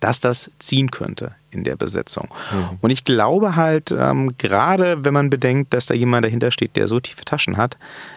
dass 0.00 0.20
das 0.20 0.50
ziehen 0.58 0.90
könnte 0.90 1.34
in 1.50 1.64
der 1.64 1.76
Besetzung. 1.76 2.28
Mhm. 2.52 2.78
Und 2.80 2.90
ich 2.90 3.04
glaube 3.04 3.56
halt, 3.56 3.90
ähm, 3.90 4.36
gerade 4.38 5.04
wenn 5.04 5.14
man 5.14 5.30
bedenkt, 5.30 5.72
dass 5.74 5.86
da 5.86 5.94
jemand 5.94 6.24
dahinter 6.24 6.50
steht, 6.50 6.76
der 6.76 6.88
so 6.88 7.00
tiefe 7.00 7.24
Taschen 7.24 7.56
hat, 7.56 7.76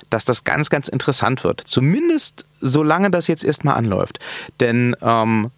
dass 0.09 0.25
das 0.25 0.43
ganz, 0.43 0.69
ganz 0.69 0.87
interessant 0.87 1.43
wird. 1.43 1.61
Zumindest 1.65 2.45
solange 2.61 3.11
das 3.11 3.27
jetzt 3.27 3.43
erstmal 3.43 3.75
anläuft. 3.75 4.19
Denn 4.59 4.95
ähm, 5.01 5.51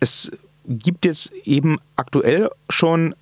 es 0.00 0.30
gibt 0.66 1.04
jetzt 1.04 1.32
eben 1.44 1.78
aktuell 1.96 2.50
schon 2.68 3.14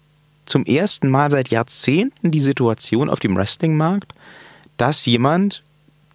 zum 0.47 0.65
ersten 0.65 1.09
Mal 1.09 1.31
seit 1.31 1.49
Jahrzehnten 1.49 2.31
die 2.31 2.41
Situation 2.41 3.09
auf 3.09 3.21
dem 3.21 3.37
Wrestling-Markt, 3.37 4.13
dass 4.77 5.07
jemand 5.07 5.63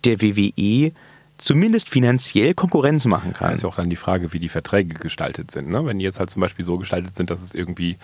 der 0.03 0.21
WWE 0.21 0.91
zumindest 1.38 1.89
finanziell 1.89 2.54
Konkurrenz 2.54 3.06
machen 3.06 3.34
kann. 3.34 3.50
Das 3.50 3.60
ist 3.60 3.65
auch 3.65 3.76
dann 3.76 3.89
die 3.89 3.95
Frage, 3.95 4.34
wie 4.34 4.39
die 4.39 4.50
Verträge 4.50 4.95
gestaltet 4.95 5.52
sind. 5.52 5.69
Ne? 5.69 5.86
Wenn 5.86 6.00
die 6.00 6.06
jetzt 6.06 6.19
halt 6.19 6.30
zum 6.30 6.41
Beispiel 6.41 6.65
so 6.65 6.78
gestaltet 6.78 7.15
sind, 7.15 7.30
dass 7.30 7.41
es 7.41 7.54
irgendwie, 7.54 7.98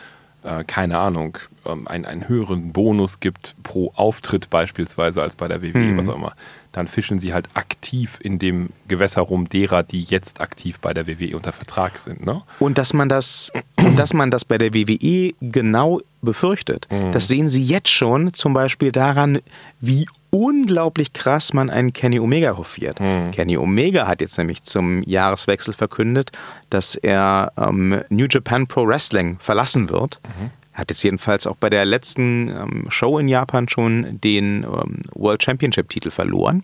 äh, 0.44 0.64
keine 0.66 1.00
Ahnung, 1.00 1.38
ähm, 1.66 1.88
einen, 1.88 2.06
einen 2.06 2.28
höheren 2.28 2.74
Bonus 2.74 3.20
gibt 3.20 3.56
pro 3.64 3.94
Auftritt 3.96 4.50
beispielsweise 4.50 5.22
als 5.22 5.36
bei 5.36 5.48
der 5.48 5.62
WWE, 5.62 5.78
mhm. 5.78 5.98
was 5.98 6.10
auch 6.10 6.16
immer, 6.16 6.34
dann 6.72 6.88
fischen 6.88 7.20
sie 7.20 7.34
halt 7.34 7.50
aktiv 7.54 8.18
in 8.22 8.40
dem 8.40 8.70
Gewässer 8.88 9.22
rum 9.22 9.50
derer, 9.50 9.84
die 9.84 10.04
jetzt 10.04 10.40
aktiv 10.40 10.80
bei 10.80 10.94
der 10.94 11.08
WWE 11.08 11.36
unter 11.36 11.52
Vertrag 11.52 11.98
sind. 12.00 12.26
Ne? 12.26 12.42
Und 12.60 12.78
dass 12.78 12.94
man 12.94 13.10
das, 13.10 13.52
und 13.78 13.98
dass 13.98 14.14
man 14.14 14.32
das 14.32 14.46
bei 14.46 14.58
der 14.58 14.74
WWE 14.74 15.34
genau 15.42 16.02
befürchtet, 16.22 16.88
mhm. 16.90 17.12
das 17.12 17.28
sehen 17.28 17.50
sie 17.50 17.64
jetzt 17.64 17.90
schon 17.90 18.34
zum 18.34 18.54
Beispiel 18.54 18.92
daran, 18.92 19.40
wie 19.80 20.06
unglaublich 20.32 21.14
krass 21.14 21.54
man 21.54 21.70
einen 21.70 21.94
Kenny 21.94 22.20
Omega 22.20 22.58
hofiert. 22.58 23.00
Mhm. 23.00 23.32
Kenny 23.32 23.58
Omega 23.58 24.08
hat 24.08 24.22
jetzt 24.22 24.38
nämlich 24.38 24.64
zum 24.64 25.04
Jahreswechsel 25.04 25.74
verkündet, 25.74 26.32
dass 26.70 26.96
er 26.96 27.52
ähm, 27.58 28.02
New 28.10 28.26
Japan 28.28 28.66
Pro 28.66 28.88
Wrestling 28.88 29.38
verlassen 29.40 29.90
wird. 29.90 30.20
Mhm. 30.26 30.50
Hat 30.74 30.90
jetzt 30.90 31.04
jedenfalls 31.04 31.46
auch 31.46 31.58
bei 31.58 31.70
der 31.70 31.86
letzten 31.86 32.48
ähm, 32.48 32.86
Show 32.90 33.20
in 33.20 33.28
Japan 33.28 33.68
schon 33.68 34.20
den 34.22 34.64
ähm, 34.64 35.02
World 35.14 35.44
Championship 35.44 35.90
Titel 35.90 36.10
verloren. 36.10 36.64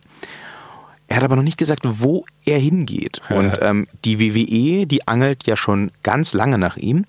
Er 1.10 1.18
hat 1.18 1.24
aber 1.24 1.36
noch 1.36 1.44
nicht 1.44 1.58
gesagt, 1.58 1.82
wo 1.84 2.26
er 2.46 2.60
hingeht. 2.60 3.22
Und 3.30 3.60
ähm, 3.62 3.88
die 4.06 4.20
WWE, 4.20 4.88
die 4.88 5.08
angelt 5.08 5.46
ja 5.46 5.58
schon 5.58 5.92
ganz 6.04 6.34
lange 6.34 6.58
nach 6.58 6.78
ihm. 6.78 7.06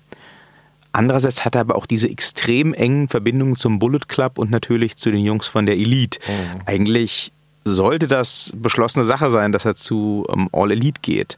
Andererseits 0.91 1.45
hat 1.45 1.55
er 1.55 1.61
aber 1.61 1.75
auch 1.75 1.85
diese 1.85 2.09
extrem 2.09 2.73
engen 2.73 3.07
Verbindungen 3.07 3.55
zum 3.55 3.79
Bullet 3.79 4.07
Club 4.07 4.37
und 4.37 4.49
natürlich 4.49 4.97
zu 4.97 5.11
den 5.11 5.23
Jungs 5.23 5.47
von 5.47 5.65
der 5.65 5.77
Elite. 5.77 6.19
Mhm. 6.27 6.61
Eigentlich 6.65 7.31
sollte 7.63 8.07
das 8.07 8.51
beschlossene 8.55 9.05
Sache 9.05 9.29
sein, 9.29 9.51
dass 9.51 9.65
er 9.65 9.75
zu 9.75 10.25
ähm, 10.33 10.49
All 10.51 10.71
Elite 10.71 11.01
geht. 11.01 11.37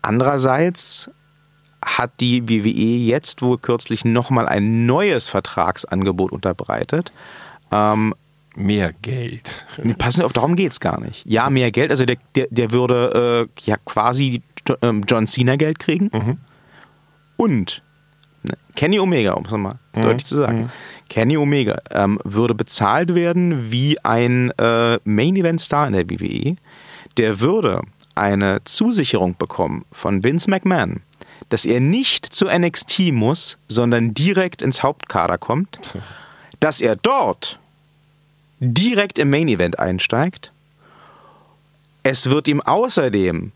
Andererseits 0.00 1.10
hat 1.84 2.12
die 2.20 2.48
WWE 2.48 2.98
jetzt 2.98 3.42
wohl 3.42 3.58
kürzlich 3.58 4.04
nochmal 4.04 4.48
ein 4.48 4.86
neues 4.86 5.28
Vertragsangebot 5.28 6.32
unterbreitet. 6.32 7.12
Ähm, 7.70 8.14
mehr 8.56 8.92
Geld. 9.02 9.66
Nee, 9.82 9.94
passen 9.94 10.22
auf, 10.22 10.32
darum 10.32 10.56
geht 10.56 10.72
es 10.72 10.80
gar 10.80 11.00
nicht. 11.00 11.24
Ja, 11.26 11.50
mehr 11.50 11.70
Geld, 11.70 11.90
also 11.90 12.04
der, 12.04 12.16
der, 12.34 12.48
der 12.50 12.70
würde 12.72 13.48
äh, 13.48 13.60
ja 13.64 13.76
quasi 13.84 14.42
ähm, 14.82 15.04
John 15.06 15.26
Cena 15.26 15.56
Geld 15.56 15.78
kriegen. 15.78 16.10
Mhm. 16.12 16.38
Und 17.36 17.82
Kenny 18.76 18.98
Omega, 18.98 19.32
um 19.32 19.44
es 19.44 19.50
mal 19.52 19.78
mhm. 19.94 20.02
deutlich 20.02 20.26
zu 20.26 20.36
sagen. 20.36 20.62
Mhm. 20.62 20.70
Kenny 21.08 21.36
Omega 21.36 21.80
ähm, 21.90 22.18
würde 22.24 22.54
bezahlt 22.54 23.14
werden 23.14 23.72
wie 23.72 23.98
ein 24.04 24.50
äh, 24.58 24.98
Main-Event-Star 25.04 25.86
in 25.86 25.94
der 25.94 26.10
WWE. 26.10 26.56
Der 27.16 27.40
würde 27.40 27.82
eine 28.14 28.62
Zusicherung 28.64 29.36
bekommen 29.36 29.84
von 29.92 30.22
Vince 30.22 30.50
McMahon, 30.50 31.00
dass 31.48 31.64
er 31.64 31.80
nicht 31.80 32.26
zu 32.26 32.46
NXT 32.46 33.12
muss, 33.12 33.58
sondern 33.68 34.12
direkt 34.12 34.60
ins 34.60 34.82
Hauptkader 34.82 35.38
kommt, 35.38 35.78
dass 36.60 36.80
er 36.80 36.96
dort 36.96 37.58
direkt 38.60 39.18
im 39.18 39.30
Main 39.30 39.48
Event 39.48 39.78
einsteigt. 39.78 40.52
Es 42.02 42.28
wird 42.28 42.48
ihm 42.48 42.60
außerdem 42.60 43.52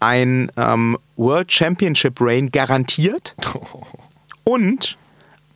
ein 0.00 0.50
ähm, 0.56 0.96
World 1.16 1.52
Championship 1.52 2.20
Reign 2.20 2.50
garantiert. 2.50 3.34
Und 4.48 4.96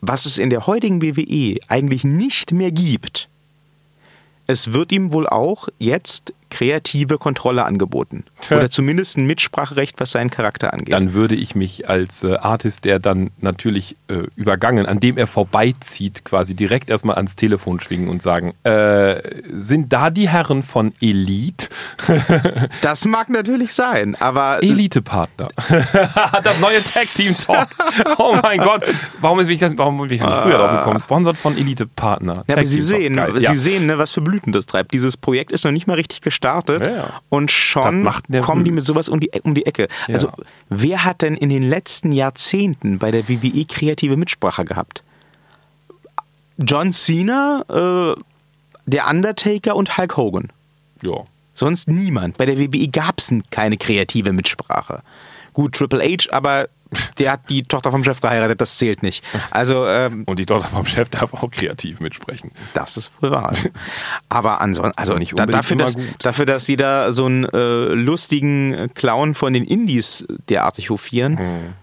was 0.02 0.26
es 0.26 0.36
in 0.36 0.50
der 0.50 0.66
heutigen 0.66 1.00
WWE 1.00 1.56
eigentlich 1.68 2.04
nicht 2.04 2.52
mehr 2.52 2.70
gibt, 2.70 3.30
es 4.46 4.74
wird 4.74 4.92
ihm 4.92 5.14
wohl 5.14 5.26
auch 5.26 5.68
jetzt 5.78 6.34
kreative 6.52 7.16
Kontrolle 7.16 7.64
angeboten. 7.64 8.24
Oder 8.50 8.68
zumindest 8.68 9.16
ein 9.16 9.26
Mitspracherecht, 9.26 9.98
was 9.98 10.10
seinen 10.10 10.30
Charakter 10.30 10.74
angeht. 10.74 10.92
Dann 10.92 11.14
würde 11.14 11.34
ich 11.34 11.54
mich 11.54 11.88
als 11.88 12.22
äh, 12.24 12.34
Artist, 12.36 12.84
der 12.84 12.98
dann 12.98 13.30
natürlich 13.40 13.96
äh, 14.08 14.24
übergangen, 14.36 14.84
an 14.84 15.00
dem 15.00 15.16
er 15.16 15.26
vorbeizieht, 15.26 16.26
quasi 16.26 16.54
direkt 16.54 16.90
erstmal 16.90 17.16
ans 17.16 17.36
Telefon 17.36 17.80
schwingen 17.80 18.08
und 18.08 18.20
sagen, 18.20 18.52
äh, 18.64 19.22
sind 19.48 19.94
da 19.94 20.10
die 20.10 20.28
Herren 20.28 20.62
von 20.62 20.92
Elite? 21.00 21.68
das 22.82 23.06
mag 23.06 23.30
natürlich 23.30 23.72
sein, 23.72 24.14
aber... 24.20 24.62
Elite-Partner. 24.62 25.48
das 26.44 26.60
neue 26.60 26.78
Tag-Team-Talk. 26.78 27.68
Oh 28.18 28.36
mein 28.42 28.58
Gott. 28.58 28.84
Warum, 29.20 29.40
ist 29.40 29.48
ich 29.48 29.58
das, 29.58 29.76
warum 29.76 29.96
bin 29.98 30.10
ich 30.10 30.20
nicht 30.20 30.34
früher 30.42 30.58
drauf 30.58 30.78
gekommen? 30.78 31.00
Sponsored 31.00 31.36
von 31.36 31.56
Elite-Partner. 31.56 32.44
Ja, 32.46 32.56
aber 32.56 32.66
Sie 32.66 32.80
sehen, 32.80 33.20
Sie 33.36 33.42
ja. 33.42 33.54
sehen 33.54 33.86
ne, 33.86 33.96
was 33.96 34.12
für 34.12 34.20
Blüten 34.20 34.52
das 34.52 34.66
treibt. 34.66 34.92
Dieses 34.92 35.16
Projekt 35.16 35.52
ist 35.52 35.64
noch 35.64 35.72
nicht 35.72 35.86
mal 35.86 35.94
richtig 35.94 36.20
gestartet 36.20 36.41
gestartet 36.42 36.86
ja, 36.86 36.92
ja. 36.92 37.20
und 37.28 37.50
schon 37.50 38.08
kommen 38.42 38.64
die 38.64 38.70
mit 38.70 38.84
sowas 38.84 39.08
um 39.08 39.20
die, 39.20 39.30
um 39.42 39.54
die 39.54 39.66
Ecke. 39.66 39.88
Ja. 40.08 40.14
Also 40.14 40.30
wer 40.68 41.04
hat 41.04 41.22
denn 41.22 41.34
in 41.34 41.48
den 41.48 41.62
letzten 41.62 42.12
Jahrzehnten 42.12 42.98
bei 42.98 43.10
der 43.10 43.28
WWE 43.28 43.64
kreative 43.64 44.16
Mitsprache 44.16 44.64
gehabt? 44.64 45.02
John 46.58 46.92
Cena, 46.92 47.64
äh, 47.68 48.20
der 48.86 49.08
Undertaker 49.08 49.76
und 49.76 49.96
Hulk 49.96 50.16
Hogan. 50.16 50.48
Ja. 51.02 51.24
Sonst 51.54 51.88
niemand. 51.88 52.36
Bei 52.38 52.46
der 52.46 52.58
WWE 52.58 52.88
gab 52.88 53.18
es 53.18 53.32
keine 53.50 53.76
kreative 53.76 54.32
Mitsprache. 54.32 55.02
Gut, 55.52 55.74
Triple 55.74 56.02
H, 56.02 56.30
aber 56.30 56.68
der 57.18 57.32
hat 57.32 57.48
die 57.48 57.62
Tochter 57.62 57.90
vom 57.90 58.04
Chef 58.04 58.20
geheiratet, 58.20 58.60
das 58.60 58.78
zählt 58.78 59.02
nicht. 59.02 59.24
Also, 59.50 59.86
ähm, 59.86 60.24
Und 60.26 60.38
die 60.38 60.46
Tochter 60.46 60.68
vom 60.68 60.86
Chef 60.86 61.08
darf 61.08 61.34
auch 61.34 61.50
kreativ 61.50 62.00
mitsprechen. 62.00 62.50
Das 62.74 62.96
ist 62.96 63.10
wohl 63.20 63.30
wahr. 63.30 63.52
Aber 64.28 64.60
ansonsten, 64.60 64.96
also 64.96 65.16
nicht 65.16 65.38
da, 65.38 65.46
dafür, 65.46 65.76
dass, 65.76 65.96
dafür, 66.18 66.46
dass 66.46 66.66
sie 66.66 66.76
da 66.76 67.12
so 67.12 67.26
einen 67.26 67.44
äh, 67.44 67.94
lustigen 67.94 68.90
Clown 68.94 69.34
von 69.34 69.52
den 69.52 69.64
Indies 69.64 70.24
derartig 70.48 70.90
hofieren, 70.90 71.38
hm. 71.38 71.74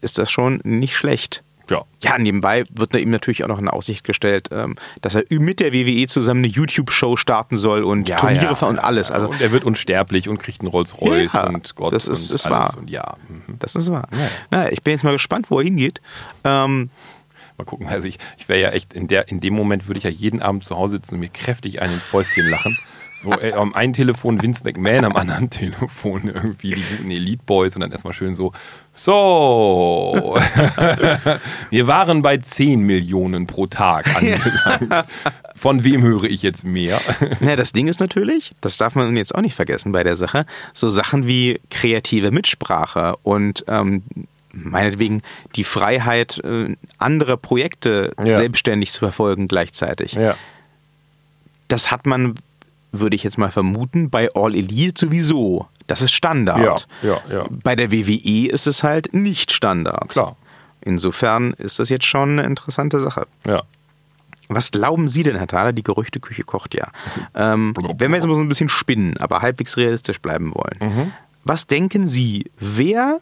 ist 0.00 0.18
das 0.18 0.30
schon 0.30 0.60
nicht 0.64 0.96
schlecht. 0.96 1.42
Ja. 1.68 1.82
Ja, 2.02 2.18
nebenbei 2.18 2.64
wird 2.70 2.94
ihm 2.94 3.10
natürlich 3.10 3.42
auch 3.42 3.48
noch 3.48 3.58
in 3.58 3.68
Aussicht 3.68 4.04
gestellt, 4.04 4.50
ähm, 4.52 4.76
dass 5.00 5.14
er 5.16 5.24
mit 5.30 5.60
der 5.60 5.72
WWE 5.72 6.06
zusammen 6.06 6.44
eine 6.44 6.52
YouTube-Show 6.52 7.16
starten 7.16 7.56
soll 7.56 7.82
und 7.82 8.08
Ja, 8.08 8.16
Turniere 8.16 8.56
ja, 8.60 8.66
und 8.66 8.78
alles. 8.78 9.10
Also 9.10 9.28
und 9.28 9.40
er 9.40 9.50
wird 9.50 9.64
unsterblich 9.64 10.28
und 10.28 10.38
kriegt 10.38 10.60
einen 10.60 10.68
Rolls-Royce 10.70 11.32
Ja, 11.32 11.46
und 11.48 11.74
Gott 11.74 11.92
das 11.92 12.06
ist- 12.06 12.30
und 12.30 12.34
ist 12.36 12.46
alles. 12.46 12.56
wahr. 12.58 12.78
Und 12.78 12.90
ja, 12.90 13.16
mhm. 13.28 13.58
das 13.58 13.74
ist 13.74 13.90
wahr. 13.90 14.08
Ja. 14.12 14.28
Naja, 14.50 14.70
ich 14.70 14.82
bin 14.82 14.92
jetzt 14.92 15.02
mal 15.02 15.12
gespannt, 15.12 15.50
wo 15.50 15.58
er 15.58 15.64
hingeht. 15.64 16.00
Ähm, 16.44 16.90
mal 17.58 17.64
gucken. 17.64 17.88
Also 17.88 18.06
ich, 18.06 18.18
ich 18.38 18.48
wäre 18.48 18.60
ja 18.60 18.68
echt, 18.70 18.92
in, 18.92 19.08
der, 19.08 19.28
in 19.28 19.40
dem 19.40 19.54
Moment 19.54 19.88
würde 19.88 19.98
ich 19.98 20.04
ja 20.04 20.10
jeden 20.10 20.42
Abend 20.42 20.64
zu 20.64 20.76
Hause 20.76 20.96
sitzen 20.96 21.14
und 21.14 21.20
mir 21.20 21.30
kräftig 21.30 21.82
einen 21.82 21.94
ins 21.94 22.04
Fäustchen 22.04 22.48
lachen. 22.48 22.78
So, 23.26 23.32
ey, 23.40 23.52
am 23.54 23.74
einen 23.74 23.92
Telefon 23.92 24.40
Vince 24.40 24.62
McMahon, 24.62 25.04
am 25.04 25.16
anderen 25.16 25.50
Telefon 25.50 26.30
irgendwie 26.32 26.76
die 26.76 26.82
guten 26.96 27.10
Elite 27.10 27.42
Boys 27.44 27.74
und 27.74 27.80
dann 27.80 27.90
erstmal 27.90 28.12
schön 28.12 28.36
so, 28.36 28.52
so, 28.92 30.38
wir 31.70 31.86
waren 31.88 32.22
bei 32.22 32.36
10 32.36 32.80
Millionen 32.80 33.48
pro 33.48 33.66
Tag 33.66 34.06
angelangt. 34.16 35.08
Von 35.56 35.82
wem 35.82 36.02
höre 36.02 36.24
ich 36.24 36.42
jetzt 36.42 36.64
mehr? 36.64 37.00
Na, 37.40 37.56
das 37.56 37.72
Ding 37.72 37.88
ist 37.88 37.98
natürlich, 37.98 38.52
das 38.60 38.76
darf 38.76 38.94
man 38.94 39.16
jetzt 39.16 39.34
auch 39.34 39.40
nicht 39.40 39.56
vergessen 39.56 39.90
bei 39.90 40.04
der 40.04 40.14
Sache, 40.14 40.46
so 40.72 40.88
Sachen 40.88 41.26
wie 41.26 41.58
kreative 41.70 42.30
Mitsprache 42.30 43.16
und 43.24 43.64
ähm, 43.66 44.02
meinetwegen 44.52 45.22
die 45.56 45.64
Freiheit, 45.64 46.38
äh, 46.44 46.76
andere 46.98 47.36
Projekte 47.36 48.12
Ja. 48.24 48.36
selbstständig 48.36 48.92
zu 48.92 49.00
verfolgen 49.00 49.48
gleichzeitig. 49.48 50.12
Ja. 50.12 50.36
Das 51.68 51.90
hat 51.90 52.06
man, 52.06 52.34
würde 53.00 53.16
ich 53.16 53.22
jetzt 53.22 53.38
mal 53.38 53.50
vermuten, 53.50 54.10
bei 54.10 54.30
All 54.34 54.54
Elite 54.54 55.06
sowieso. 55.06 55.66
Das 55.86 56.02
ist 56.02 56.12
Standard. 56.12 56.86
Ja, 57.02 57.08
ja, 57.08 57.20
ja. 57.30 57.46
Bei 57.50 57.76
der 57.76 57.92
WWE 57.92 58.50
ist 58.50 58.66
es 58.66 58.82
halt 58.82 59.14
nicht 59.14 59.52
Standard. 59.52 60.08
Klar. 60.08 60.36
Insofern 60.80 61.52
ist 61.54 61.78
das 61.78 61.88
jetzt 61.88 62.04
schon 62.04 62.30
eine 62.30 62.44
interessante 62.44 63.00
Sache. 63.00 63.26
Ja. 63.44 63.62
Was 64.48 64.70
glauben 64.70 65.08
Sie 65.08 65.24
denn, 65.24 65.36
Herr 65.36 65.48
Thaler? 65.48 65.72
Die 65.72 65.82
Gerüchteküche 65.82 66.44
kocht 66.44 66.74
ja. 66.74 66.88
Ähm, 67.34 67.74
wenn 67.98 68.10
wir 68.12 68.16
jetzt 68.16 68.26
mal 68.26 68.36
so 68.36 68.40
ein 68.40 68.48
bisschen 68.48 68.68
spinnen, 68.68 69.16
aber 69.18 69.42
halbwegs 69.42 69.76
realistisch 69.76 70.20
bleiben 70.20 70.54
wollen. 70.54 71.12
Was 71.44 71.66
denken 71.66 72.06
Sie, 72.06 72.50
wer 72.58 73.20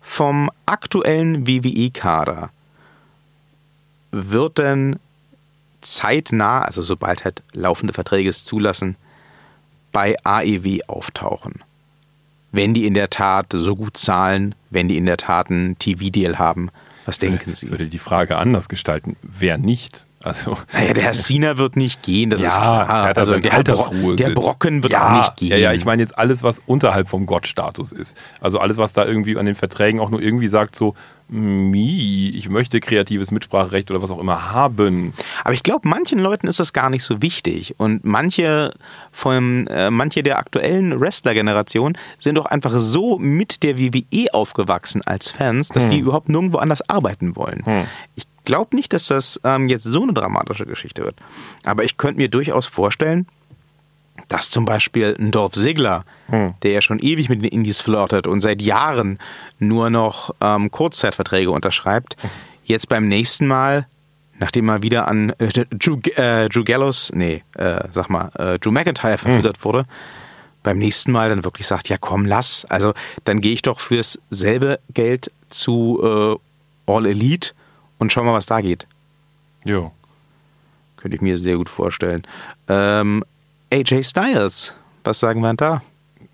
vom 0.00 0.50
aktuellen 0.66 1.46
WWE-Kader 1.46 2.50
wird 4.12 4.58
denn 4.58 4.98
zeitnah, 5.80 6.62
also 6.62 6.82
sobald 6.82 7.24
halt 7.24 7.42
laufende 7.52 7.92
Verträge 7.92 8.30
es 8.30 8.44
zulassen, 8.44 8.96
bei 9.92 10.16
AEW 10.24 10.80
auftauchen? 10.86 11.54
Wenn 12.52 12.74
die 12.74 12.86
in 12.86 12.94
der 12.94 13.10
Tat 13.10 13.46
so 13.52 13.76
gut 13.76 13.96
zahlen, 13.96 14.54
wenn 14.70 14.88
die 14.88 14.96
in 14.96 15.06
der 15.06 15.16
Tat 15.16 15.50
einen 15.50 15.78
TV-Deal 15.78 16.38
haben, 16.38 16.70
was 17.06 17.18
denken 17.18 17.52
Sie? 17.52 17.66
Ich 17.66 17.72
würde 17.72 17.86
die 17.86 17.98
Frage 17.98 18.36
anders 18.36 18.68
gestalten. 18.68 19.16
Wer 19.22 19.58
nicht? 19.58 20.06
Also, 20.22 20.58
Naja, 20.72 20.92
der 20.92 21.02
Herr 21.04 21.12
Cena 21.14 21.56
wird 21.56 21.76
nicht 21.76 22.02
gehen, 22.02 22.28
das 22.28 22.42
ist 22.42 22.52
er 22.54 22.60
klar. 22.60 22.88
hat 22.88 23.16
Also 23.18 23.38
der, 23.38 23.62
Bro 23.62 24.16
der 24.16 24.30
Brocken 24.30 24.82
wird 24.82 24.94
auch 24.94 25.12
nicht 25.12 25.36
gehen. 25.36 25.48
Ja, 25.48 25.56
ja, 25.56 25.72
ich 25.72 25.86
meine 25.86 26.02
jetzt 26.02 26.18
alles, 26.18 26.42
was 26.42 26.60
unterhalb 26.66 27.08
vom 27.08 27.24
Gottstatus 27.24 27.90
ist. 27.90 28.16
Also 28.38 28.58
alles, 28.58 28.76
was 28.76 28.92
da 28.92 29.06
irgendwie 29.06 29.38
an 29.38 29.46
den 29.46 29.54
Verträgen 29.54 29.98
auch 29.98 30.10
nur 30.10 30.20
irgendwie 30.20 30.48
sagt, 30.48 30.76
so, 30.76 30.94
ich 31.32 32.48
möchte 32.48 32.80
kreatives 32.80 33.30
Mitspracherecht 33.30 33.90
oder 33.90 34.02
was 34.02 34.10
auch 34.10 34.18
immer 34.18 34.52
haben. 34.52 35.12
Aber 35.44 35.54
ich 35.54 35.62
glaube, 35.62 35.88
manchen 35.88 36.18
Leuten 36.18 36.46
ist 36.48 36.58
das 36.58 36.72
gar 36.72 36.90
nicht 36.90 37.04
so 37.04 37.22
wichtig. 37.22 37.74
Und 37.78 38.04
manche, 38.04 38.74
von, 39.12 39.66
äh, 39.68 39.90
manche 39.90 40.22
der 40.22 40.38
aktuellen 40.38 41.00
Wrestler-Generation 41.00 41.96
sind 42.18 42.34
doch 42.34 42.46
einfach 42.46 42.74
so 42.78 43.18
mit 43.18 43.62
der 43.62 43.78
WWE 43.78 44.34
aufgewachsen 44.34 45.02
als 45.06 45.30
Fans, 45.30 45.68
dass 45.68 45.84
Hm. 45.84 45.90
die 45.90 45.98
überhaupt 46.00 46.28
nirgendwo 46.28 46.58
anders 46.58 46.88
arbeiten 46.88 47.36
wollen. 47.36 47.62
Ich 48.16 48.24
glaube 48.44 48.74
nicht, 48.74 48.92
dass 48.92 49.06
das 49.06 49.40
ähm, 49.44 49.68
jetzt 49.68 49.84
so 49.84 50.02
eine 50.02 50.12
dramatische 50.12 50.66
Geschichte 50.66 51.04
wird. 51.04 51.14
Aber 51.64 51.84
ich 51.84 51.96
könnte 51.96 52.18
mir 52.18 52.28
durchaus 52.28 52.66
vorstellen, 52.66 53.26
dass 54.30 54.48
zum 54.48 54.64
Beispiel 54.64 55.14
ein 55.18 55.30
Dolph 55.32 55.52
Ziggler, 55.52 56.04
Hm. 56.28 56.54
der 56.62 56.70
ja 56.70 56.80
schon 56.80 57.00
ewig 57.00 57.28
mit 57.28 57.42
den 57.42 57.50
Indies 57.50 57.82
flirtet 57.82 58.26
und 58.26 58.40
seit 58.40 58.62
Jahren 58.62 59.18
nur 59.58 59.90
noch 59.90 60.34
ähm, 60.40 60.70
Kurzzeitverträge 60.70 61.50
unterschreibt, 61.50 62.16
jetzt 62.64 62.88
beim 62.88 63.08
nächsten 63.08 63.46
Mal, 63.48 63.86
nachdem 64.38 64.68
er 64.68 64.82
wieder 64.82 65.08
an 65.08 65.30
äh, 65.38 65.48
Drew, 65.70 65.98
äh, 66.14 66.48
Drew 66.48 66.62
Gallows, 66.64 67.10
nee, 67.14 67.42
äh, 67.56 67.80
sag 67.92 68.08
mal, 68.08 68.30
äh, 68.38 68.58
Drew 68.60 68.70
McIntyre 68.70 69.18
verfüttert 69.18 69.62
wurde, 69.64 69.84
beim 70.62 70.78
nächsten 70.78 71.10
Mal 71.10 71.28
dann 71.30 71.42
wirklich 71.44 71.66
sagt, 71.66 71.88
ja 71.88 71.96
komm, 71.98 72.24
lass. 72.24 72.64
Also 72.66 72.94
dann 73.24 73.40
gehe 73.40 73.52
ich 73.52 73.62
doch 73.62 73.80
fürs 73.80 74.20
selbe 74.30 74.78
Geld 74.94 75.32
zu 75.48 76.00
äh, 76.86 76.92
All 76.92 77.06
Elite 77.06 77.50
und 77.98 78.12
schau 78.12 78.22
mal, 78.22 78.34
was 78.34 78.46
da 78.46 78.60
geht. 78.60 78.86
Ja. 79.64 79.90
Könnte 80.96 81.16
ich 81.16 81.20
mir 81.22 81.38
sehr 81.38 81.56
gut 81.56 81.68
vorstellen. 81.68 82.22
Ähm, 82.68 83.24
AJ 83.72 84.02
Styles, 84.04 84.74
was 85.04 85.20
sagen 85.20 85.40
wir 85.40 85.54
da? 85.54 85.82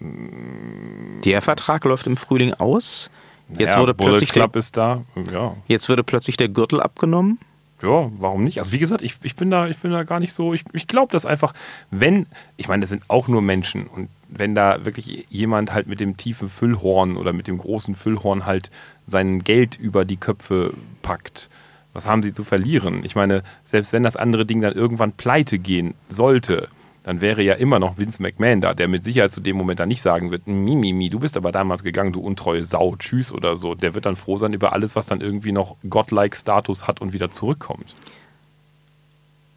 Der 0.01 1.43
Vertrag 1.43 1.85
läuft 1.85 2.07
im 2.07 2.17
Frühling 2.17 2.55
aus. 2.55 3.11
Jetzt, 3.59 3.75
ja, 3.75 3.81
wurde 3.81 3.95
Bullet 3.95 4.11
plötzlich 4.11 4.33
der, 4.33 4.43
Club 4.43 4.57
ist 4.57 4.77
da. 4.77 5.03
Ja. 5.31 5.55
jetzt 5.69 5.89
wurde 5.89 6.03
plötzlich 6.03 6.37
der 6.37 6.49
Gürtel 6.49 6.81
abgenommen. 6.81 7.39
Ja, 7.83 8.11
warum 8.19 8.43
nicht? 8.43 8.59
Also 8.59 8.73
wie 8.73 8.79
gesagt, 8.79 9.03
ich, 9.03 9.17
ich 9.23 9.37
bin 9.37 9.51
da, 9.51 9.69
ich 9.69 9.77
bin 9.79 9.91
da 9.91 10.03
gar 10.03 10.19
nicht 10.19 10.33
so. 10.33 10.55
Ich, 10.55 10.65
ich 10.73 10.87
glaube, 10.87 11.13
dass 11.13 11.27
einfach, 11.27 11.53
wenn, 11.91 12.27
ich 12.57 12.69
meine, 12.69 12.81
das 12.81 12.91
sind 12.91 13.03
auch 13.09 13.29
nur 13.29 13.43
Menschen 13.43 13.87
und 13.87 14.09
wenn 14.29 14.55
da 14.55 14.85
wirklich 14.85 15.27
jemand 15.29 15.73
halt 15.73 15.87
mit 15.87 16.01
dem 16.01 16.17
tiefen 16.17 16.49
Füllhorn 16.49 17.17
oder 17.17 17.33
mit 17.33 17.47
dem 17.47 17.59
großen 17.59 17.95
Füllhorn 17.95 18.47
halt 18.47 18.71
sein 19.07 19.45
Geld 19.45 19.79
über 19.79 20.05
die 20.05 20.17
Köpfe 20.17 20.73
packt, 21.03 21.51
was 21.93 22.07
haben 22.07 22.23
sie 22.23 22.33
zu 22.33 22.45
verlieren? 22.45 23.05
Ich 23.05 23.15
meine, 23.15 23.43
selbst 23.65 23.93
wenn 23.93 24.03
das 24.03 24.17
andere 24.17 24.47
Ding 24.47 24.61
dann 24.63 24.73
irgendwann 24.73 25.13
pleite 25.13 25.59
gehen 25.59 25.95
sollte, 26.09 26.69
dann 27.07 27.21
wäre 27.21 27.41
ja 27.41 27.55
immer 27.55 27.79
noch 27.79 27.99
Vince 27.99 28.21
McMahon 28.21 28.61
da, 28.61 28.75
der 28.75 28.89
mit 28.89 29.05
Sicherheit 29.05 29.31
zu 29.31 29.41
dem 29.41 29.57
Moment 29.57 29.79
dann 29.79 29.87
nicht 29.89 30.03
sagen 30.03 30.33
wird, 30.33 30.49
Mimimi, 30.49 30.93
mi, 30.93 31.09
du 31.09 31.21
bist 31.21 31.37
aber 31.37 31.53
damals 31.53 31.85
gegangen, 31.85 32.13
du 32.13 32.19
untreue 32.21 32.65
Sau, 32.65 32.97
tschüss 32.97 33.31
oder 33.31 33.57
so. 33.57 33.77
Der 33.77 33.95
wird 33.95 34.07
dann 34.07 34.17
froh 34.17 34.39
sein 34.39 34.53
über 34.53 34.73
alles, 34.73 34.97
was 34.97 35.07
dann 35.07 35.21
irgendwie 35.21 35.53
noch 35.53 35.77
godlike 35.89 36.37
Status 36.37 36.89
hat 36.89 37.01
und 37.01 37.13
wieder 37.13 37.31
zurückkommt. 37.31 37.95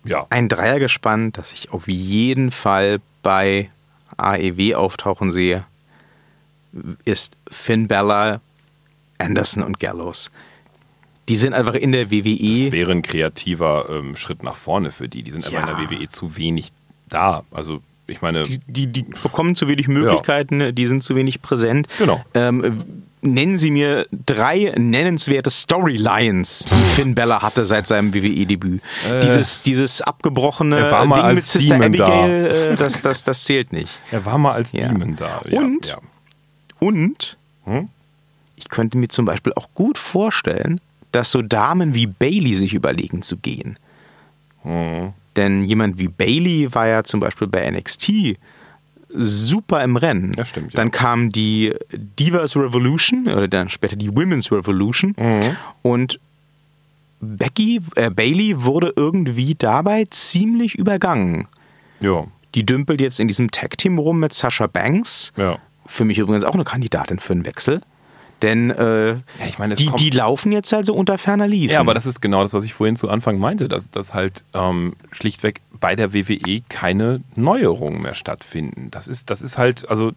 Ja. 0.03 0.27
Ein 0.29 0.47
Dreiergespann, 0.47 1.31
das 1.31 1.51
ich 1.51 1.71
auf 1.73 1.87
jeden 1.87 2.51
Fall 2.51 2.99
bei 3.23 3.71
AEW 4.17 4.75
auftauchen 4.75 5.31
sehe, 5.31 5.65
ist 7.03 7.35
Finn 7.49 7.87
Bella, 7.87 8.41
Anderson 9.17 9.63
und 9.63 9.79
Gallows. 9.79 10.29
Die 11.27 11.35
sind 11.35 11.53
einfach 11.53 11.73
in 11.73 11.93
der 11.93 12.05
Das 12.05 12.11
WWE. 12.11 12.71
wäre 12.71 12.91
ein 12.91 13.01
kreativer 13.01 13.87
ähm, 13.89 14.15
Schritt 14.15 14.43
nach 14.43 14.55
vorne 14.55 14.91
für 14.91 15.09
die. 15.09 15.23
Die 15.23 15.31
sind 15.31 15.45
einfach 15.45 15.67
Ja. 15.67 15.79
in 15.79 15.87
der 15.89 15.99
WWE 15.99 16.07
zu 16.09 16.37
wenig 16.37 16.71
da. 17.09 17.43
Also 17.51 17.81
ich 18.07 18.21
meine, 18.21 18.43
Die, 18.43 18.59
die, 18.67 18.87
die 18.87 19.03
bekommen 19.21 19.55
zu 19.55 19.67
wenig 19.67 19.87
Möglichkeiten, 19.87 20.73
die 20.73 20.87
sind 20.87 21.03
zu 21.03 21.15
wenig 21.15 21.41
präsent. 21.41 21.87
Genau. 21.99 22.23
Ähm, 22.33 22.81
nennen 23.21 23.57
Sie 23.57 23.69
mir 23.69 24.07
drei 24.25 24.73
nennenswerte 24.77 25.49
Storylines, 25.51 26.65
die 26.71 26.83
Finn 26.95 27.13
Bella 27.15 27.41
hatte 27.41 27.65
seit 27.65 27.85
seinem 27.85 28.13
WWE-Debüt. 28.13 28.81
dieses, 29.21 29.61
dieses 29.61 30.01
abgebrochene 30.01 30.89
Ding 30.89 31.33
mit 31.35 31.45
Sister 31.45 31.77
Demon 31.79 31.93
da. 31.97 32.05
Abigail, 32.05 32.45
äh, 32.47 32.75
das, 32.75 33.01
das, 33.01 33.23
das 33.23 33.43
zählt 33.43 33.73
nicht. 33.73 33.89
er 34.09 34.25
war 34.25 34.37
mal 34.37 34.53
als 34.53 34.71
Ja. 34.71 34.87
Demon 34.87 35.15
da. 35.15 35.41
Ja, 35.47 35.59
Und? 35.59 35.85
Ja. 35.87 35.97
Und 36.79 37.37
Hm? 37.65 37.89
ich 38.55 38.69
könnte 38.69 38.97
mir 38.97 39.09
zum 39.09 39.25
Beispiel 39.25 39.53
auch 39.55 39.67
gut 39.75 39.97
vorstellen, 39.97 40.79
dass 41.11 41.29
so 41.31 41.41
Damen 41.41 41.93
wie 41.93 42.07
Bailey 42.07 42.53
sich 42.53 42.73
überlegen 42.73 43.21
zu 43.21 43.37
gehen. 43.37 43.77
Hm. 44.63 45.13
Denn 45.39 45.63
jemand 45.63 45.97
wie 45.99 46.09
Bailey 46.09 46.73
war 46.75 46.87
ja 46.87 47.03
zum 47.05 47.21
Beispiel 47.21 47.47
bei 47.47 47.69
NXT 47.71 48.35
super 49.07 49.81
im 49.83 49.95
Rennen. 49.95 50.33
Ja, 50.37 50.43
stimmt, 50.43 50.73
ja. 50.73 50.77
Dann 50.77 50.91
kam 50.91 51.31
die 51.31 51.73
Divas 51.93 52.57
Revolution 52.57 53.27
oder 53.27 53.47
dann 53.47 53.69
später 53.69 53.95
die 53.95 54.13
Women's 54.13 54.51
Revolution 54.51 55.15
Mhm. 55.17 55.55
und 55.81 56.19
Becky, 57.21 57.81
äh, 57.95 58.09
Bailey 58.11 58.63
wurde 58.63 58.93
irgendwie 58.95 59.55
dabei 59.55 60.05
ziemlich 60.09 60.75
übergangen. 60.75 61.47
Ja. 62.01 62.27
Die 62.55 62.65
dümpelt 62.65 63.01
jetzt 63.01 63.19
in 63.19 63.27
diesem 63.27 63.49
Tag-Team 63.51 63.97
rum 63.97 64.19
mit 64.19 64.33
Sasha 64.33 64.67
Banks. 64.67 65.31
Ja. 65.37 65.57
Für 65.85 66.05
mich 66.05 66.17
übrigens 66.17 66.43
auch 66.43 66.53
eine 66.53 66.63
Kandidatin 66.63 67.19
für 67.19 67.33
einen 67.33 67.45
Wechsel. 67.45 67.81
Denn 68.41 68.71
äh, 68.71 69.15
ich 69.47 69.59
meine, 69.59 69.75
die, 69.75 69.91
die 69.97 70.09
laufen 70.11 70.51
jetzt 70.51 70.71
halt 70.71 70.85
so 70.85 70.93
unter 70.93 71.17
ferner 71.17 71.47
Liefen. 71.47 71.73
Ja, 71.73 71.79
aber 71.79 71.93
das 71.93 72.05
ist 72.05 72.21
genau 72.21 72.41
das, 72.41 72.53
was 72.53 72.63
ich 72.63 72.73
vorhin 72.73 72.95
zu 72.95 73.09
Anfang 73.09 73.37
meinte, 73.37 73.67
dass, 73.67 73.89
dass 73.89 74.13
halt 74.13 74.43
ähm, 74.53 74.93
schlichtweg 75.11 75.61
bei 75.79 75.95
der 75.95 76.13
WWE 76.13 76.61
keine 76.69 77.21
Neuerungen 77.35 78.01
mehr 78.01 78.15
stattfinden. 78.15 78.91
Das 78.91 79.07
ist, 79.07 79.29
das 79.29 79.41
ist 79.41 79.57
halt, 79.57 79.89
also 79.89 80.13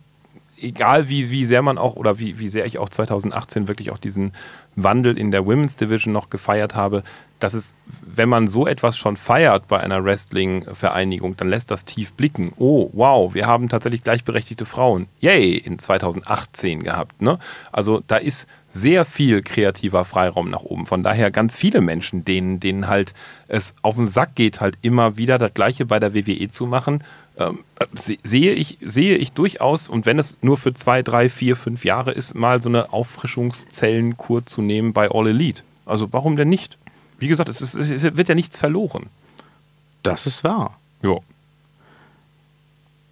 egal 0.62 1.08
wie, 1.08 1.30
wie 1.30 1.44
sehr 1.44 1.62
man 1.62 1.78
auch 1.78 1.96
oder 1.96 2.18
wie, 2.18 2.38
wie 2.38 2.48
sehr 2.48 2.64
ich 2.64 2.78
auch 2.78 2.88
2018 2.88 3.68
wirklich 3.68 3.90
auch 3.90 3.98
diesen 3.98 4.32
Wandel 4.76 5.18
in 5.18 5.30
der 5.30 5.44
Women's 5.44 5.76
Division 5.76 6.12
noch 6.12 6.30
gefeiert 6.30 6.74
habe, 6.74 7.02
dass 7.42 7.54
es, 7.54 7.74
wenn 8.00 8.28
man 8.28 8.48
so 8.48 8.66
etwas 8.66 8.96
schon 8.96 9.16
feiert 9.16 9.68
bei 9.68 9.80
einer 9.80 10.04
Wrestling-Vereinigung, 10.04 11.36
dann 11.36 11.48
lässt 11.48 11.70
das 11.70 11.84
tief 11.84 12.12
blicken. 12.12 12.52
Oh, 12.56 12.90
wow, 12.92 13.34
wir 13.34 13.46
haben 13.46 13.68
tatsächlich 13.68 14.04
gleichberechtigte 14.04 14.64
Frauen. 14.64 15.08
Yay, 15.20 15.56
in 15.56 15.78
2018 15.78 16.82
gehabt. 16.82 17.20
Ne? 17.20 17.38
Also 17.72 18.02
da 18.06 18.16
ist 18.16 18.48
sehr 18.70 19.04
viel 19.04 19.42
kreativer 19.42 20.04
Freiraum 20.04 20.50
nach 20.50 20.62
oben. 20.62 20.86
Von 20.86 21.02
daher 21.02 21.30
ganz 21.30 21.56
viele 21.56 21.80
Menschen, 21.80 22.24
denen, 22.24 22.60
denen 22.60 22.88
halt 22.88 23.12
es 23.48 23.74
auf 23.82 23.96
den 23.96 24.08
Sack 24.08 24.34
geht, 24.34 24.60
halt 24.60 24.78
immer 24.82 25.16
wieder 25.16 25.38
das 25.38 25.52
Gleiche 25.52 25.84
bei 25.84 25.98
der 25.98 26.14
WWE 26.14 26.50
zu 26.50 26.66
machen, 26.66 27.04
ähm, 27.38 27.60
sehe, 27.94 28.52
ich, 28.52 28.78
sehe 28.80 29.16
ich 29.16 29.32
durchaus, 29.32 29.88
und 29.88 30.06
wenn 30.06 30.18
es 30.18 30.36
nur 30.42 30.56
für 30.56 30.74
zwei, 30.74 31.02
drei, 31.02 31.28
vier, 31.28 31.56
fünf 31.56 31.84
Jahre 31.84 32.12
ist, 32.12 32.34
mal 32.34 32.62
so 32.62 32.68
eine 32.68 32.92
Auffrischungszellenkur 32.92 34.46
zu 34.46 34.62
nehmen 34.62 34.92
bei 34.92 35.10
All 35.10 35.28
Elite. 35.28 35.62
Also 35.86 36.12
warum 36.12 36.36
denn 36.36 36.48
nicht? 36.48 36.78
Wie 37.22 37.28
gesagt, 37.28 37.48
es, 37.48 37.60
ist, 37.60 37.74
es 37.74 38.02
wird 38.02 38.28
ja 38.28 38.34
nichts 38.34 38.58
verloren. 38.58 39.06
Das 40.02 40.26
ist 40.26 40.42
wahr. 40.42 40.78
Ja. 41.02 41.16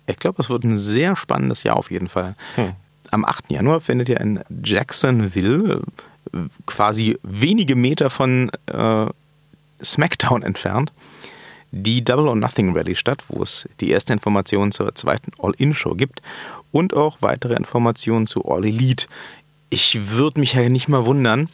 Ich 0.06 0.18
glaube, 0.18 0.42
es 0.42 0.50
wird 0.50 0.64
ein 0.64 0.76
sehr 0.76 1.14
spannendes 1.14 1.62
Jahr 1.62 1.76
auf 1.76 1.90
jeden 1.92 2.08
Fall. 2.08 2.34
Hm. 2.56 2.72
Am 3.12 3.24
8. 3.24 3.50
Januar 3.50 3.80
findet 3.80 4.08
ja 4.08 4.18
in 4.18 4.40
Jacksonville, 4.64 5.82
äh, 6.32 6.38
quasi 6.66 7.18
wenige 7.22 7.76
Meter 7.76 8.10
von 8.10 8.50
äh, 8.66 9.06
SmackDown 9.82 10.42
entfernt, 10.42 10.92
die 11.70 12.02
Double 12.02 12.26
or 12.26 12.34
Nothing 12.34 12.76
Rally 12.76 12.96
statt, 12.96 13.22
wo 13.28 13.42
es 13.44 13.68
die 13.78 13.90
erste 13.90 14.12
Information 14.12 14.72
zur 14.72 14.92
zweiten 14.96 15.30
All-In-Show 15.40 15.94
gibt 15.94 16.20
und 16.72 16.94
auch 16.94 17.18
weitere 17.20 17.54
Informationen 17.54 18.26
zu 18.26 18.44
All 18.44 18.64
Elite. 18.64 19.06
Ich 19.70 20.10
würde 20.10 20.40
mich 20.40 20.54
ja 20.54 20.68
nicht 20.68 20.88
mal 20.88 21.06
wundern, 21.06 21.48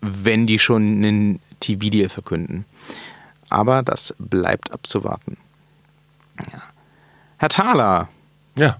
wenn 0.00 0.46
die 0.46 0.58
schon 0.58 0.82
einen 0.82 1.40
TV-Deal 1.62 2.08
verkünden. 2.08 2.64
Aber 3.48 3.82
das 3.82 4.14
bleibt 4.18 4.72
abzuwarten. 4.72 5.36
Ja. 6.52 6.62
Herr 7.38 7.48
Thaler. 7.48 8.08
Ja, 8.54 8.78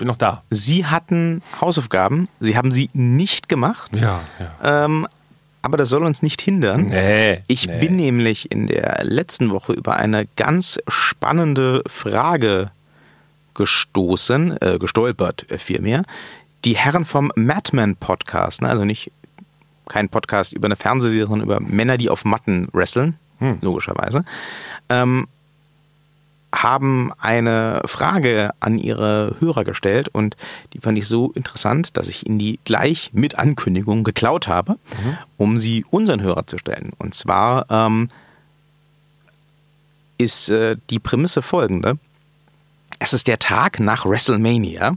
bin 0.00 0.08
noch 0.08 0.16
da. 0.16 0.42
Sie 0.48 0.86
hatten 0.86 1.42
Hausaufgaben, 1.60 2.28
Sie 2.40 2.56
haben 2.56 2.72
sie 2.72 2.88
nicht 2.94 3.50
gemacht. 3.50 3.92
Ja, 3.94 4.22
ja. 4.38 4.84
Ähm, 4.84 5.06
aber 5.60 5.76
das 5.76 5.90
soll 5.90 6.04
uns 6.04 6.22
nicht 6.22 6.40
hindern. 6.40 6.86
Nee, 6.86 7.42
ich 7.48 7.66
nee. 7.66 7.80
bin 7.80 7.96
nämlich 7.96 8.50
in 8.50 8.66
der 8.66 9.04
letzten 9.04 9.50
Woche 9.50 9.74
über 9.74 9.96
eine 9.96 10.26
ganz 10.36 10.78
spannende 10.88 11.82
Frage 11.86 12.70
gestoßen, 13.52 14.56
äh, 14.62 14.78
gestolpert 14.78 15.50
äh, 15.50 15.58
vielmehr. 15.58 16.04
Die 16.64 16.78
Herren 16.78 17.04
vom 17.04 17.30
Madman 17.36 17.96
Podcast, 17.96 18.62
ne, 18.62 18.70
also 18.70 18.86
nicht 18.86 19.12
kein 19.90 20.08
Podcast 20.08 20.52
über 20.52 20.66
eine 20.66 20.76
Fernsehserie, 20.76 21.26
sondern 21.26 21.46
über 21.46 21.60
Männer, 21.60 21.98
die 21.98 22.08
auf 22.08 22.24
Matten 22.24 22.68
wresteln, 22.72 23.18
hm. 23.38 23.58
logischerweise, 23.60 24.24
ähm, 24.88 25.26
haben 26.54 27.12
eine 27.20 27.82
Frage 27.84 28.50
an 28.60 28.78
ihre 28.78 29.36
Hörer 29.38 29.64
gestellt 29.64 30.08
und 30.08 30.36
die 30.72 30.80
fand 30.80 30.98
ich 30.98 31.06
so 31.06 31.30
interessant, 31.32 31.96
dass 31.96 32.08
ich 32.08 32.26
ihnen 32.26 32.38
die 32.38 32.58
gleich 32.64 33.10
mit 33.12 33.38
Ankündigung 33.38 34.02
geklaut 34.02 34.48
habe, 34.48 34.72
mhm. 34.72 35.18
um 35.36 35.58
sie 35.58 35.84
unseren 35.90 36.22
Hörer 36.22 36.46
zu 36.46 36.58
stellen. 36.58 36.90
Und 36.98 37.14
zwar 37.14 37.66
ähm, 37.70 38.10
ist 40.18 40.50
äh, 40.50 40.76
die 40.90 40.98
Prämisse 40.98 41.40
folgende. 41.40 41.98
Es 42.98 43.12
ist 43.12 43.28
der 43.28 43.38
Tag 43.38 43.78
nach 43.78 44.04
WrestleMania 44.04 44.96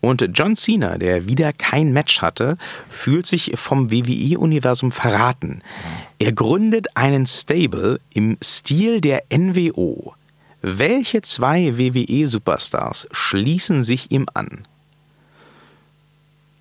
und 0.00 0.24
John 0.32 0.54
Cena, 0.54 0.96
der 0.96 1.26
wieder 1.26 1.52
kein 1.52 1.92
Match 1.92 2.22
hatte, 2.22 2.56
fühlt 2.88 3.26
sich 3.26 3.52
vom 3.56 3.90
WWE-Universum 3.90 4.92
verraten. 4.92 5.62
Er 6.18 6.32
gründet 6.32 6.96
einen 6.96 7.26
Stable 7.26 8.00
im 8.14 8.36
Stil 8.42 9.00
der 9.00 9.24
NWO. 9.32 10.14
Welche 10.62 11.22
zwei 11.22 11.78
WWE-Superstars 11.78 13.08
schließen 13.10 13.82
sich 13.82 14.10
ihm 14.10 14.26
an? 14.34 14.66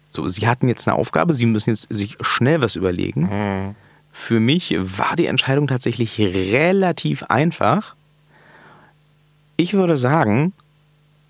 So, 0.09 0.27
Sie 0.27 0.47
hatten 0.47 0.67
jetzt 0.67 0.87
eine 0.87 0.97
Aufgabe, 0.97 1.33
Sie 1.33 1.45
müssen 1.45 1.71
jetzt 1.71 1.87
sich 1.89 2.17
schnell 2.21 2.61
was 2.61 2.75
überlegen. 2.75 3.21
Mhm. 3.21 3.75
Für 4.11 4.39
mich 4.39 4.75
war 4.79 5.15
die 5.15 5.27
Entscheidung 5.27 5.67
tatsächlich 5.67 6.19
relativ 6.19 7.23
einfach. 7.23 7.95
Ich 9.57 9.73
würde 9.73 9.95
sagen, 9.95 10.53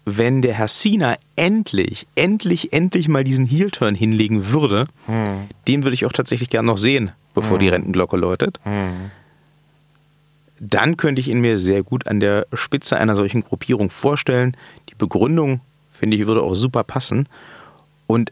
wenn 0.10 0.42
der 0.42 0.54
Herr 0.54 0.68
Cena 0.68 1.18
endlich, 1.36 2.08
endlich, 2.16 2.72
endlich 2.72 3.10
mal 3.10 3.24
diesen 3.24 3.46
Heel-Turn 3.46 3.94
hinlegen 3.94 4.52
würde, 4.52 4.86
mhm. 5.08 5.50
den 5.68 5.84
würde 5.84 5.96
ich 5.96 6.06
auch 6.06 6.14
tatsächlich 6.14 6.50
gern 6.50 6.66
noch 6.66 6.78
sehen, 6.78 7.12
bevor 7.34 7.58
mhm. 7.58 7.62
die 7.62 7.70
Rentenglocke 7.70 8.16
läutet. 8.16 8.60
Mhm 8.64 9.12
dann 10.60 10.98
könnte 10.98 11.22
ich 11.22 11.28
ihn 11.28 11.42
mir 11.42 11.60
sehr 11.60 11.84
gut 11.84 12.08
an 12.08 12.20
der 12.20 12.48
Spitze 12.54 12.98
einer 12.98 13.16
solchen 13.16 13.44
Gruppierung 13.44 13.90
vorstellen. 13.90 14.56
Die 14.90 14.96
Begründung, 14.96 15.62
finde 15.92 16.18
ich, 16.18 16.26
würde 16.26 16.42
auch 16.42 16.56
super 16.56 16.84
passen. 16.84 17.30
Und 18.08 18.32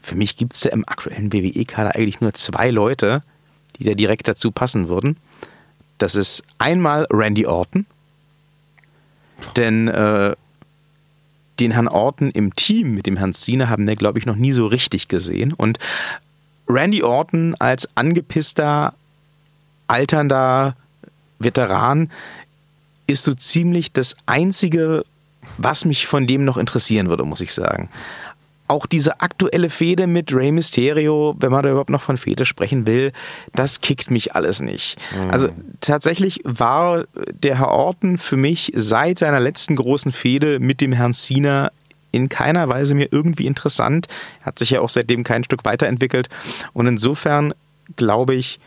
für 0.00 0.14
mich 0.14 0.36
gibt 0.36 0.54
es 0.54 0.64
ja 0.64 0.70
im 0.70 0.86
aktuellen 0.86 1.32
WWE-Kader 1.32 1.94
eigentlich 1.94 2.20
nur 2.20 2.34
zwei 2.34 2.70
Leute, 2.70 3.22
die 3.78 3.84
da 3.84 3.94
direkt 3.94 4.28
dazu 4.28 4.50
passen 4.50 4.88
würden. 4.88 5.16
Das 5.98 6.14
ist 6.14 6.42
einmal 6.58 7.06
Randy 7.10 7.46
Orton, 7.46 7.86
denn 9.56 9.88
äh, 9.88 10.36
den 11.60 11.70
Herrn 11.70 11.88
Orton 11.88 12.30
im 12.30 12.54
Team 12.56 12.94
mit 12.94 13.06
dem 13.06 13.16
Herrn 13.16 13.34
Cena 13.34 13.68
haben 13.68 13.86
wir, 13.86 13.96
glaube 13.96 14.18
ich, 14.18 14.26
noch 14.26 14.36
nie 14.36 14.52
so 14.52 14.66
richtig 14.66 15.08
gesehen. 15.08 15.52
Und 15.52 15.78
Randy 16.68 17.02
Orton 17.02 17.54
als 17.58 17.88
angepisster, 17.94 18.94
alternder 19.86 20.76
Veteran 21.38 22.10
ist 23.06 23.24
so 23.24 23.34
ziemlich 23.34 23.92
das 23.92 24.16
Einzige, 24.26 25.04
was 25.58 25.84
mich 25.84 26.06
von 26.06 26.26
dem 26.26 26.44
noch 26.44 26.56
interessieren 26.56 27.08
würde, 27.08 27.24
muss 27.24 27.40
ich 27.40 27.52
sagen. 27.52 27.90
Auch 28.74 28.86
diese 28.86 29.20
aktuelle 29.20 29.70
Fehde 29.70 30.08
mit 30.08 30.34
Rey 30.34 30.50
Mysterio, 30.50 31.36
wenn 31.38 31.52
man 31.52 31.62
da 31.62 31.70
überhaupt 31.70 31.90
noch 31.90 32.02
von 32.02 32.16
Fehde 32.16 32.44
sprechen 32.44 32.88
will, 32.88 33.12
das 33.54 33.80
kickt 33.80 34.10
mich 34.10 34.34
alles 34.34 34.60
nicht. 34.60 34.98
Mhm. 35.16 35.30
Also 35.30 35.48
tatsächlich 35.80 36.40
war 36.42 37.04
der 37.14 37.58
Herr 37.58 37.70
Orton 37.70 38.18
für 38.18 38.36
mich 38.36 38.72
seit 38.74 39.20
seiner 39.20 39.38
letzten 39.38 39.76
großen 39.76 40.10
Fehde 40.10 40.58
mit 40.58 40.80
dem 40.80 40.90
Herrn 40.90 41.14
Cena 41.14 41.70
in 42.10 42.28
keiner 42.28 42.68
Weise 42.68 42.96
mir 42.96 43.12
irgendwie 43.12 43.46
interessant. 43.46 44.08
Hat 44.42 44.58
sich 44.58 44.70
ja 44.70 44.80
auch 44.80 44.88
seitdem 44.88 45.22
kein 45.22 45.44
Stück 45.44 45.64
weiterentwickelt. 45.64 46.28
Und 46.72 46.88
insofern 46.88 47.54
glaube 47.94 48.34
ich, 48.34 48.58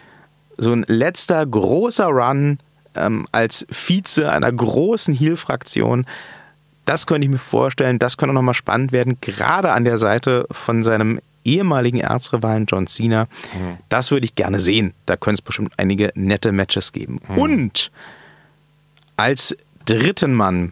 so 0.57 0.71
ein 0.71 0.85
letzter 0.87 1.45
großer 1.45 2.07
Run 2.07 2.59
ähm, 2.95 3.27
als 3.33 3.67
Vize 3.69 4.31
einer 4.31 4.51
großen 4.51 5.13
Heel-Fraktion. 5.13 6.05
Das 6.87 7.05
könnte 7.05 7.25
ich 7.25 7.31
mir 7.31 7.37
vorstellen, 7.37 7.99
das 7.99 8.15
könnte 8.15 8.33
nochmal 8.33 8.53
spannend 8.53 8.93
werden, 8.93 9.17
gerade 9.19 9.73
an 9.73 9.83
der 9.83 9.97
Seite 9.97 10.47
von 10.49 10.83
seinem 10.83 11.19
ehemaligen 11.43 11.99
Erzrivalen 11.99 12.65
John 12.65 12.87
Cena. 12.87 13.25
Mhm. 13.53 13.77
Das 13.89 14.09
würde 14.09 14.25
ich 14.25 14.35
gerne 14.35 14.61
sehen. 14.61 14.93
Da 15.05 15.17
könnte 15.17 15.41
es 15.41 15.41
bestimmt 15.41 15.73
einige 15.75 16.13
nette 16.15 16.53
Matches 16.53 16.93
geben. 16.93 17.19
Mhm. 17.27 17.37
Und 17.37 17.91
als 19.17 19.57
dritten 19.85 20.33
Mann 20.33 20.71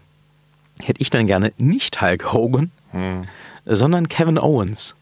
hätte 0.82 1.02
ich 1.02 1.10
dann 1.10 1.28
gerne 1.28 1.52
nicht 1.58 2.02
Hulk 2.02 2.32
Hogan, 2.32 2.72
mhm. 2.94 3.26
sondern 3.66 4.08
Kevin 4.08 4.38
Owens. 4.38 4.96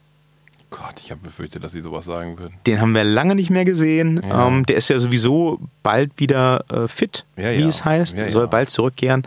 Gott, 0.72 0.96
ich 1.04 1.12
habe 1.12 1.22
befürchtet, 1.22 1.64
dass 1.64 1.74
Sie 1.74 1.82
sowas 1.82 2.06
sagen 2.06 2.40
würden. 2.40 2.56
Den 2.66 2.82
haben 2.82 2.96
wir 2.96 3.04
lange 3.04 3.36
nicht 3.36 3.52
mehr 3.52 3.66
gesehen. 3.66 4.20
Ja. 4.28 4.48
Ähm, 4.48 4.66
der 4.66 4.78
ist 4.78 4.90
ja 4.90 4.98
sowieso 4.98 5.60
bald 5.84 6.12
wieder 6.18 6.66
äh, 6.72 6.88
fit, 6.88 7.26
ja, 7.38 7.52
wie 7.52 7.62
ja. 7.62 7.68
es 7.68 7.86
heißt. 7.86 8.18
Soll 8.32 8.48
bald 8.48 8.72
zurückkehren. 8.72 9.22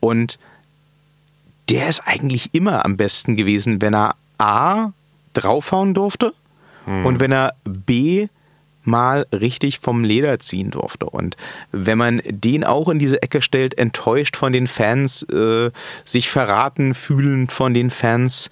Und 0.00 0.38
der 1.68 1.88
ist 1.88 2.00
eigentlich 2.06 2.54
immer 2.54 2.84
am 2.84 2.96
besten 2.96 3.36
gewesen, 3.36 3.82
wenn 3.82 3.94
er 3.94 4.14
A 4.38 4.92
draufhauen 5.32 5.94
durfte 5.94 6.32
hm. 6.84 7.06
und 7.06 7.20
wenn 7.20 7.32
er 7.32 7.54
B 7.64 8.28
mal 8.86 9.26
richtig 9.32 9.80
vom 9.80 10.04
Leder 10.04 10.38
ziehen 10.38 10.70
durfte. 10.70 11.06
Und 11.06 11.36
wenn 11.72 11.98
man 11.98 12.22
den 12.24 12.64
auch 12.64 12.88
in 12.88 12.98
diese 12.98 13.20
Ecke 13.20 13.42
stellt, 13.42 13.76
enttäuscht 13.78 14.36
von 14.36 14.52
den 14.52 14.68
Fans, 14.68 15.24
äh, 15.24 15.70
sich 16.04 16.28
verraten 16.28 16.94
fühlend 16.94 17.50
von 17.50 17.74
den 17.74 17.90
Fans, 17.90 18.48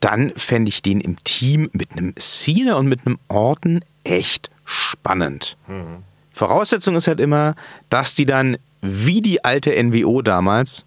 dann 0.00 0.32
fände 0.36 0.68
ich 0.68 0.82
den 0.82 1.00
im 1.00 1.22
Team 1.24 1.70
mit 1.72 1.92
einem 1.92 2.14
Cena 2.16 2.74
und 2.74 2.88
mit 2.88 3.06
einem 3.06 3.18
Orton 3.28 3.84
echt 4.04 4.50
spannend. 4.64 5.56
Mhm. 5.66 6.04
Voraussetzung 6.30 6.94
ist 6.94 7.08
halt 7.08 7.18
immer, 7.18 7.56
dass 7.90 8.14
die 8.14 8.26
dann 8.26 8.58
wie 8.80 9.20
die 9.20 9.44
alte 9.44 9.72
NWO 9.82 10.22
damals 10.22 10.84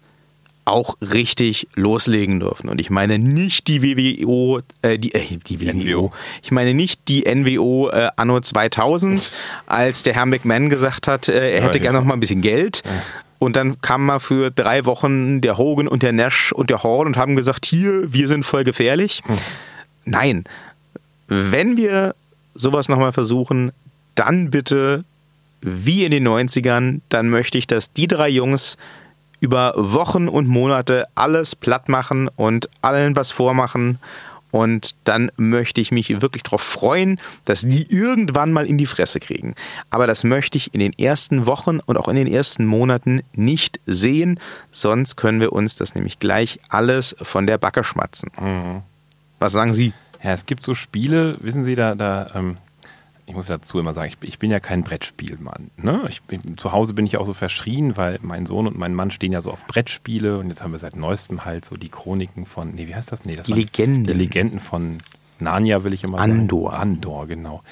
auch 0.64 0.96
richtig 1.00 1.68
loslegen 1.74 2.40
dürfen. 2.40 2.68
Und 2.68 2.80
ich 2.80 2.90
meine 2.90 3.18
nicht 3.18 3.66
die 3.68 3.82
WWO, 3.82 4.60
äh, 4.82 4.98
die, 4.98 5.14
äh, 5.14 5.38
die 5.46 5.60
WWO. 5.60 6.12
Ich 6.42 6.52
meine 6.52 6.74
nicht 6.74 7.08
die 7.08 7.24
NWO 7.24 7.90
äh, 7.90 8.10
anno 8.16 8.40
2000, 8.40 9.32
als 9.66 10.02
der 10.02 10.14
Herr 10.14 10.26
McMahon 10.26 10.68
gesagt 10.68 11.08
hat, 11.08 11.28
äh, 11.28 11.52
er 11.52 11.64
hätte 11.64 11.80
gerne 11.80 11.98
noch 11.98 12.04
mal 12.04 12.14
ein 12.14 12.20
bisschen 12.20 12.42
Geld. 12.42 12.82
und 13.38 13.56
dann 13.56 13.80
kam 13.80 14.06
mal 14.06 14.20
für 14.20 14.50
drei 14.50 14.84
Wochen 14.84 15.40
der 15.40 15.58
Hogan 15.58 15.88
und 15.88 16.02
der 16.02 16.12
Nash 16.12 16.52
und 16.52 16.70
der 16.70 16.84
Hall 16.84 17.06
und 17.06 17.16
haben 17.16 17.34
gesagt, 17.34 17.66
hier, 17.66 18.12
wir 18.12 18.28
sind 18.28 18.44
voll 18.44 18.62
gefährlich. 18.62 19.22
Hm. 19.26 19.38
Nein, 20.04 20.44
wenn 21.26 21.76
wir 21.76 22.14
sowas 22.54 22.88
nochmal 22.88 23.12
versuchen, 23.12 23.72
dann 24.14 24.50
bitte 24.50 25.04
wie 25.60 26.04
in 26.04 26.10
den 26.10 26.26
90ern, 26.26 27.00
dann 27.08 27.30
möchte 27.30 27.56
ich, 27.56 27.66
dass 27.66 27.92
die 27.92 28.08
drei 28.08 28.28
Jungs 28.28 28.76
über 29.42 29.74
Wochen 29.76 30.28
und 30.28 30.46
Monate 30.46 31.06
alles 31.16 31.56
platt 31.56 31.88
machen 31.88 32.28
und 32.36 32.70
allen 32.80 33.16
was 33.16 33.32
vormachen. 33.32 33.98
Und 34.52 34.94
dann 35.04 35.32
möchte 35.36 35.80
ich 35.80 35.90
mich 35.90 36.20
wirklich 36.20 36.44
darauf 36.44 36.60
freuen, 36.60 37.18
dass 37.44 37.62
die 37.62 37.90
irgendwann 37.90 38.52
mal 38.52 38.66
in 38.66 38.78
die 38.78 38.86
Fresse 38.86 39.18
kriegen. 39.18 39.54
Aber 39.90 40.06
das 40.06 40.24
möchte 40.24 40.58
ich 40.58 40.72
in 40.74 40.80
den 40.80 40.92
ersten 40.92 41.46
Wochen 41.46 41.80
und 41.80 41.96
auch 41.96 42.06
in 42.06 42.16
den 42.16 42.26
ersten 42.26 42.66
Monaten 42.66 43.22
nicht 43.32 43.80
sehen. 43.86 44.38
Sonst 44.70 45.16
können 45.16 45.40
wir 45.40 45.52
uns 45.52 45.74
das 45.74 45.94
nämlich 45.96 46.20
gleich 46.20 46.60
alles 46.68 47.16
von 47.20 47.46
der 47.46 47.58
Backe 47.58 47.82
schmatzen. 47.82 48.30
Mhm. 48.40 48.82
Was 49.40 49.54
sagen 49.54 49.74
Sie? 49.74 49.92
Ja, 50.22 50.32
es 50.32 50.46
gibt 50.46 50.62
so 50.62 50.74
Spiele, 50.74 51.36
wissen 51.40 51.64
Sie, 51.64 51.74
da, 51.74 51.96
da 51.96 52.30
ähm, 52.34 52.56
ich 53.32 53.36
muss 53.36 53.46
dazu 53.46 53.78
immer 53.78 53.94
sagen, 53.94 54.12
ich, 54.12 54.28
ich 54.28 54.38
bin 54.38 54.50
ja 54.50 54.60
kein 54.60 54.84
Brettspielmann. 54.84 55.70
Ne? 55.78 56.02
Ich 56.10 56.20
bin, 56.22 56.58
zu 56.58 56.72
Hause 56.72 56.92
bin 56.92 57.06
ich 57.06 57.16
auch 57.16 57.24
so 57.24 57.32
verschrien, 57.32 57.96
weil 57.96 58.18
mein 58.20 58.44
Sohn 58.44 58.66
und 58.66 58.76
mein 58.76 58.94
Mann 58.94 59.10
stehen 59.10 59.32
ja 59.32 59.40
so 59.40 59.50
auf 59.50 59.66
Brettspiele 59.66 60.36
und 60.36 60.48
jetzt 60.48 60.62
haben 60.62 60.72
wir 60.72 60.78
seit 60.78 60.96
neuestem 60.96 61.46
halt 61.46 61.64
so 61.64 61.78
die 61.78 61.88
Chroniken 61.88 62.44
von, 62.44 62.74
nee, 62.74 62.88
wie 62.88 62.94
heißt 62.94 63.10
das? 63.10 63.24
Nee, 63.24 63.36
das 63.36 63.46
die 63.46 63.54
Legenden. 63.54 64.04
Die 64.04 64.12
Legenden 64.12 64.60
von 64.60 64.98
Narnia, 65.38 65.82
will 65.82 65.94
ich 65.94 66.04
immer 66.04 66.18
Andor. 66.18 66.72
sagen. 66.72 66.82
Andor, 66.82 67.26
genau. 67.26 67.62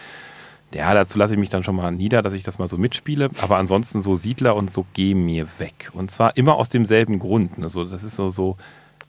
Ja, 0.72 0.94
dazu 0.94 1.18
lasse 1.18 1.34
ich 1.34 1.38
mich 1.38 1.50
dann 1.50 1.62
schon 1.62 1.76
mal 1.76 1.90
nieder, 1.90 2.22
dass 2.22 2.32
ich 2.32 2.42
das 2.42 2.58
mal 2.58 2.66
so 2.66 2.78
mitspiele. 2.78 3.28
Aber 3.42 3.58
ansonsten 3.58 4.00
so 4.00 4.14
Siedler 4.14 4.56
und 4.56 4.70
so 4.70 4.86
geh 4.94 5.14
mir 5.14 5.46
weg. 5.58 5.90
Und 5.92 6.10
zwar 6.10 6.38
immer 6.38 6.54
aus 6.54 6.70
demselben 6.70 7.18
Grund. 7.18 7.58
Also 7.60 7.84
das 7.84 8.02
ist 8.02 8.16
so, 8.16 8.30
so 8.30 8.56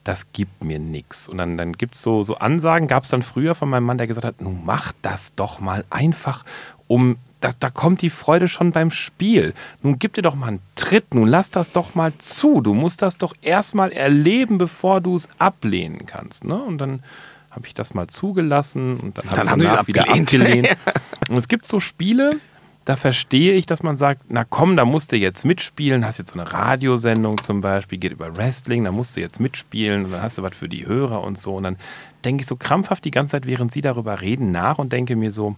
das 0.04 0.32
gibt 0.32 0.64
mir 0.64 0.78
nichts. 0.78 1.28
Und 1.28 1.38
dann, 1.38 1.56
dann 1.56 1.72
gibt 1.72 1.94
es 1.94 2.02
so, 2.02 2.22
so 2.22 2.36
Ansagen, 2.36 2.88
gab 2.88 3.04
es 3.04 3.10
dann 3.10 3.22
früher 3.22 3.54
von 3.54 3.68
meinem 3.68 3.84
Mann, 3.84 3.98
der 3.98 4.06
gesagt 4.06 4.26
hat, 4.26 4.40
nun 4.40 4.64
mach 4.64 4.92
das 5.02 5.34
doch 5.34 5.60
mal 5.60 5.84
einfach, 5.90 6.44
um, 6.88 7.16
da, 7.40 7.50
da 7.58 7.70
kommt 7.70 8.02
die 8.02 8.10
Freude 8.10 8.48
schon 8.48 8.72
beim 8.72 8.90
Spiel. 8.90 9.54
Nun 9.82 9.98
gib 9.98 10.14
dir 10.14 10.22
doch 10.22 10.34
mal 10.34 10.48
einen 10.48 10.62
Tritt, 10.74 11.14
nun 11.14 11.28
lass 11.28 11.50
das 11.50 11.72
doch 11.72 11.94
mal 11.94 12.12
zu. 12.18 12.60
Du 12.60 12.74
musst 12.74 13.02
das 13.02 13.16
doch 13.16 13.34
erstmal 13.42 13.92
erleben, 13.92 14.58
bevor 14.58 15.00
du 15.00 15.16
es 15.16 15.28
ablehnen 15.38 16.06
kannst. 16.06 16.44
Ne? 16.44 16.60
Und 16.60 16.78
dann 16.78 17.02
habe 17.50 17.66
ich 17.66 17.74
das 17.74 17.94
mal 17.94 18.06
zugelassen 18.06 18.96
und 18.96 19.18
dann, 19.18 19.26
dann 19.28 19.50
habe 19.50 19.62
ich 19.62 19.72
es 19.72 19.86
wieder 19.86 20.08
abgelehnt. 20.08 20.76
und 21.28 21.36
es 21.36 21.48
gibt 21.48 21.66
so 21.66 21.80
Spiele, 21.80 22.40
da 22.84 22.96
verstehe 22.96 23.54
ich, 23.54 23.66
dass 23.66 23.82
man 23.82 23.96
sagt, 23.96 24.22
na 24.28 24.44
komm, 24.44 24.76
da 24.76 24.84
musst 24.84 25.12
du 25.12 25.16
jetzt 25.16 25.44
mitspielen, 25.44 26.04
hast 26.04 26.18
jetzt 26.18 26.32
so 26.32 26.40
eine 26.40 26.52
Radiosendung 26.52 27.40
zum 27.42 27.60
Beispiel, 27.60 27.98
geht 27.98 28.12
über 28.12 28.36
Wrestling, 28.36 28.84
da 28.84 28.92
musst 28.92 29.16
du 29.16 29.20
jetzt 29.20 29.38
mitspielen, 29.38 30.10
dann 30.10 30.22
hast 30.22 30.38
du 30.38 30.42
was 30.42 30.54
für 30.54 30.68
die 30.68 30.86
Hörer 30.86 31.22
und 31.22 31.38
so. 31.38 31.54
Und 31.54 31.62
dann 31.64 31.76
denke 32.24 32.42
ich 32.42 32.48
so 32.48 32.56
krampfhaft 32.56 33.04
die 33.04 33.12
ganze 33.12 33.32
Zeit, 33.32 33.46
während 33.46 33.72
sie 33.72 33.82
darüber 33.82 34.20
reden, 34.20 34.50
nach 34.50 34.78
und 34.78 34.92
denke 34.92 35.14
mir 35.14 35.30
so, 35.30 35.56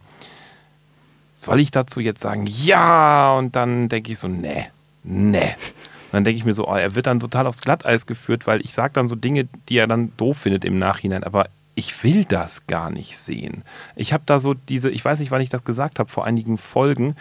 soll 1.41 1.61
ich 1.61 1.71
dazu 1.71 2.01
jetzt 2.01 2.21
sagen, 2.21 2.47
ja? 2.47 3.35
Und 3.35 3.57
dann 3.57 3.89
denke 3.89 4.13
ich 4.13 4.19
so, 4.19 4.29
nee, 4.29 4.67
nee. 5.03 5.41
Und 5.41 6.13
dann 6.13 6.25
denke 6.25 6.39
ich 6.39 6.45
mir 6.45 6.53
so, 6.53 6.69
oh, 6.69 6.75
er 6.75 6.95
wird 6.95 7.07
dann 7.07 7.21
total 7.21 7.47
aufs 7.47 7.63
Glatteis 7.63 8.07
geführt, 8.07 8.47
weil 8.47 8.61
ich 8.61 8.73
sage 8.73 8.93
dann 8.95 9.09
so 9.09 9.17
Dinge, 9.17 9.49
die 9.69 9.79
er 9.79 9.87
dann 9.87 10.13
doof 10.17 10.39
findet 10.39 10.65
im 10.65 10.79
Nachhinein. 10.79 11.25
Aber 11.25 11.49
ich 11.75 12.05
will 12.05 12.25
das 12.25 12.67
gar 12.67 12.91
nicht 12.91 13.17
sehen. 13.19 13.63
Ich 13.97 14.13
habe 14.13 14.25
da 14.27 14.39
so 14.39 14.55
diese, 14.55 14.91
ich 14.91 15.05
weiß 15.05 15.21
nicht, 15.21 15.31
wann 15.31 15.41
ich 15.41 15.51
das 15.51 15.65
gesagt 15.65 15.99
habe, 15.99 16.11
vor 16.11 16.25
einigen 16.25 16.59
Folgen, 16.59 17.17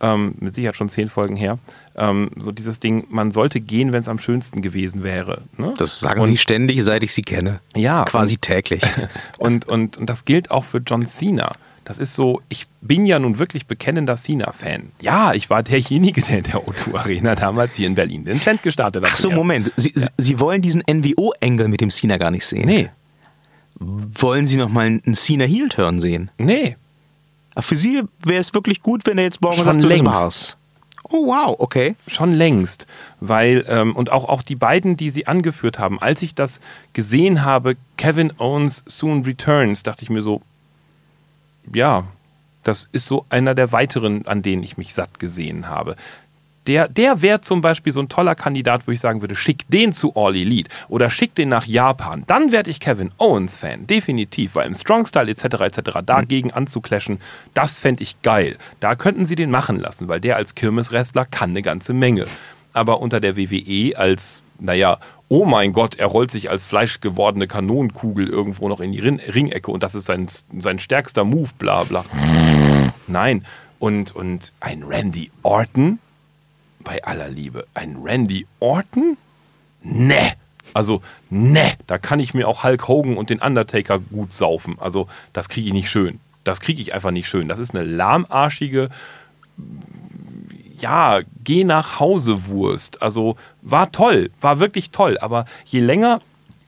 ähm, 0.00 0.34
mit 0.40 0.54
Sicherheit 0.54 0.76
schon 0.76 0.88
zehn 0.88 1.08
Folgen 1.08 1.36
her, 1.36 1.58
ähm, 1.96 2.30
so 2.36 2.52
dieses 2.52 2.80
Ding, 2.80 3.06
man 3.08 3.32
sollte 3.32 3.60
gehen, 3.60 3.92
wenn 3.92 4.00
es 4.00 4.08
am 4.08 4.18
schönsten 4.18 4.60
gewesen 4.60 5.02
wäre. 5.02 5.36
Ne? 5.56 5.74
Das 5.78 6.00
sagen 6.00 6.20
und, 6.20 6.26
Sie 6.26 6.36
ständig, 6.36 6.82
seit 6.82 7.04
ich 7.04 7.14
Sie 7.14 7.22
kenne. 7.22 7.60
Ja. 7.74 8.04
Quasi 8.04 8.34
und, 8.34 8.42
täglich. 8.42 8.82
Und, 9.38 9.66
und, 9.68 9.96
und 9.96 10.10
das 10.10 10.24
gilt 10.24 10.50
auch 10.50 10.64
für 10.64 10.78
John 10.78 11.06
Cena. 11.06 11.48
Das 11.84 11.98
ist 11.98 12.14
so, 12.14 12.40
ich 12.48 12.66
bin 12.80 13.04
ja 13.04 13.18
nun 13.18 13.38
wirklich 13.38 13.66
bekennender 13.66 14.16
Cena-Fan. 14.16 14.92
Ja, 15.02 15.34
ich 15.34 15.50
war 15.50 15.62
derjenige, 15.62 16.22
der 16.22 16.38
in 16.38 16.44
der 16.44 16.62
O2 16.62 16.94
Arena 16.94 17.34
damals 17.34 17.74
hier 17.74 17.86
in 17.86 17.94
Berlin 17.94 18.24
den 18.24 18.40
Chant 18.40 18.62
gestartet 18.62 19.04
hat. 19.04 19.10
Ach 19.12 19.16
so, 19.16 19.30
Moment. 19.30 19.70
Sie, 19.76 19.92
ja. 19.94 20.06
Sie 20.16 20.40
wollen 20.40 20.62
diesen 20.62 20.82
NWO-Engel 20.90 21.68
mit 21.68 21.82
dem 21.82 21.90
Cena 21.90 22.16
gar 22.16 22.30
nicht 22.30 22.46
sehen? 22.46 22.66
Nee. 22.66 22.90
Wollen 23.76 24.46
Sie 24.46 24.56
noch 24.56 24.68
mal 24.68 24.86
einen 24.86 25.14
Cena 25.14 25.44
Heel 25.44 25.68
Turn 25.68 26.00
sehen? 26.00 26.30
Nee. 26.38 26.76
Aber 27.54 27.62
für 27.62 27.76
Sie 27.76 28.02
wäre 28.22 28.40
es 28.40 28.54
wirklich 28.54 28.82
gut, 28.82 29.06
wenn 29.06 29.18
er 29.18 29.24
jetzt 29.24 29.40
morgen 29.40 29.56
Schon 29.56 29.64
sagt, 29.64 29.82
so 29.82 29.88
längst. 29.88 30.06
das 30.06 30.14
war's. 30.14 30.56
Oh 31.04 31.26
wow, 31.26 31.54
okay. 31.58 31.96
Schon 32.08 32.32
längst, 32.32 32.86
weil 33.20 33.64
ähm, 33.68 33.94
und 33.94 34.10
auch 34.10 34.24
auch 34.24 34.42
die 34.42 34.56
beiden, 34.56 34.96
die 34.96 35.10
Sie 35.10 35.26
angeführt 35.26 35.78
haben, 35.78 36.00
als 36.00 36.22
ich 36.22 36.34
das 36.34 36.60
gesehen 36.94 37.44
habe, 37.44 37.76
Kevin 37.96 38.32
Owens 38.38 38.82
Soon 38.86 39.22
Returns, 39.24 39.82
dachte 39.82 40.02
ich 40.02 40.10
mir 40.10 40.22
so, 40.22 40.40
ja, 41.72 42.04
das 42.62 42.88
ist 42.92 43.06
so 43.06 43.26
einer 43.28 43.54
der 43.54 43.70
weiteren, 43.70 44.26
an 44.26 44.42
denen 44.42 44.62
ich 44.62 44.78
mich 44.78 44.94
satt 44.94 45.18
gesehen 45.18 45.68
habe 45.68 45.96
der, 46.66 46.88
der 46.88 47.22
wäre 47.22 47.40
zum 47.40 47.60
Beispiel 47.60 47.92
so 47.92 48.00
ein 48.00 48.08
toller 48.08 48.34
Kandidat, 48.34 48.86
wo 48.86 48.92
ich 48.92 49.00
sagen 49.00 49.20
würde, 49.20 49.36
schick 49.36 49.64
den 49.68 49.92
zu 49.92 50.14
All 50.14 50.36
Elite 50.36 50.70
oder 50.88 51.10
schick 51.10 51.34
den 51.34 51.48
nach 51.48 51.66
Japan. 51.66 52.24
Dann 52.26 52.52
werde 52.52 52.70
ich 52.70 52.80
Kevin 52.80 53.10
Owens 53.18 53.58
Fan, 53.58 53.86
definitiv, 53.86 54.54
weil 54.54 54.66
im 54.66 54.74
Strong 54.74 55.06
Style 55.06 55.30
etc. 55.30 55.44
etc. 55.44 55.98
dagegen 56.04 56.48
mhm. 56.48 56.54
anzuclashen, 56.54 57.20
das 57.52 57.78
fände 57.78 58.02
ich 58.02 58.20
geil. 58.22 58.56
Da 58.80 58.94
könnten 58.94 59.26
sie 59.26 59.36
den 59.36 59.50
machen 59.50 59.78
lassen, 59.78 60.08
weil 60.08 60.20
der 60.20 60.36
als 60.36 60.54
Kirmeswrestler 60.54 61.26
kann 61.26 61.50
eine 61.50 61.62
ganze 61.62 61.92
Menge. 61.92 62.26
Aber 62.72 63.00
unter 63.00 63.20
der 63.20 63.36
WWE 63.36 63.96
als, 63.96 64.42
naja, 64.58 64.98
oh 65.28 65.44
mein 65.44 65.72
Gott, 65.72 65.96
er 65.96 66.06
rollt 66.06 66.30
sich 66.30 66.50
als 66.50 66.64
fleischgewordene 66.64 67.46
Kanonenkugel 67.46 68.28
irgendwo 68.28 68.68
noch 68.68 68.80
in 68.80 68.92
die 68.92 69.00
Ringecke 69.00 69.70
und 69.70 69.82
das 69.82 69.94
ist 69.94 70.06
sein, 70.06 70.26
sein 70.58 70.78
stärkster 70.78 71.24
Move, 71.24 71.50
bla 71.58 71.84
bla. 71.84 72.04
Nein. 73.06 73.44
Und, 73.78 74.14
und 74.14 74.52
ein 74.60 74.82
Randy 74.82 75.30
Orton, 75.42 75.98
bei 76.84 77.02
aller 77.04 77.28
Liebe, 77.28 77.66
ein 77.74 77.96
Randy 78.02 78.46
Orton? 78.60 79.16
Ne. 79.82 80.32
Also, 80.72 81.02
ne, 81.30 81.72
da 81.86 81.98
kann 81.98 82.20
ich 82.20 82.34
mir 82.34 82.48
auch 82.48 82.64
Hulk 82.64 82.88
Hogan 82.88 83.16
und 83.16 83.30
den 83.30 83.40
Undertaker 83.40 83.98
gut 83.98 84.32
saufen. 84.32 84.76
Also, 84.80 85.08
das 85.32 85.48
kriege 85.48 85.68
ich 85.68 85.72
nicht 85.72 85.90
schön. 85.90 86.20
Das 86.42 86.60
kriege 86.60 86.80
ich 86.80 86.94
einfach 86.94 87.10
nicht 87.10 87.28
schön. 87.28 87.48
Das 87.48 87.58
ist 87.58 87.74
eine 87.74 87.84
lahmarschige, 87.84 88.90
ja, 90.78 91.20
geh 91.42 91.64
nach 91.64 92.00
Hause 92.00 92.46
Wurst. 92.46 93.02
Also, 93.02 93.36
war 93.62 93.92
toll, 93.92 94.30
war 94.40 94.58
wirklich 94.58 94.90
toll. 94.90 95.18
Aber 95.18 95.44
je 95.64 95.80
länger 95.80 96.20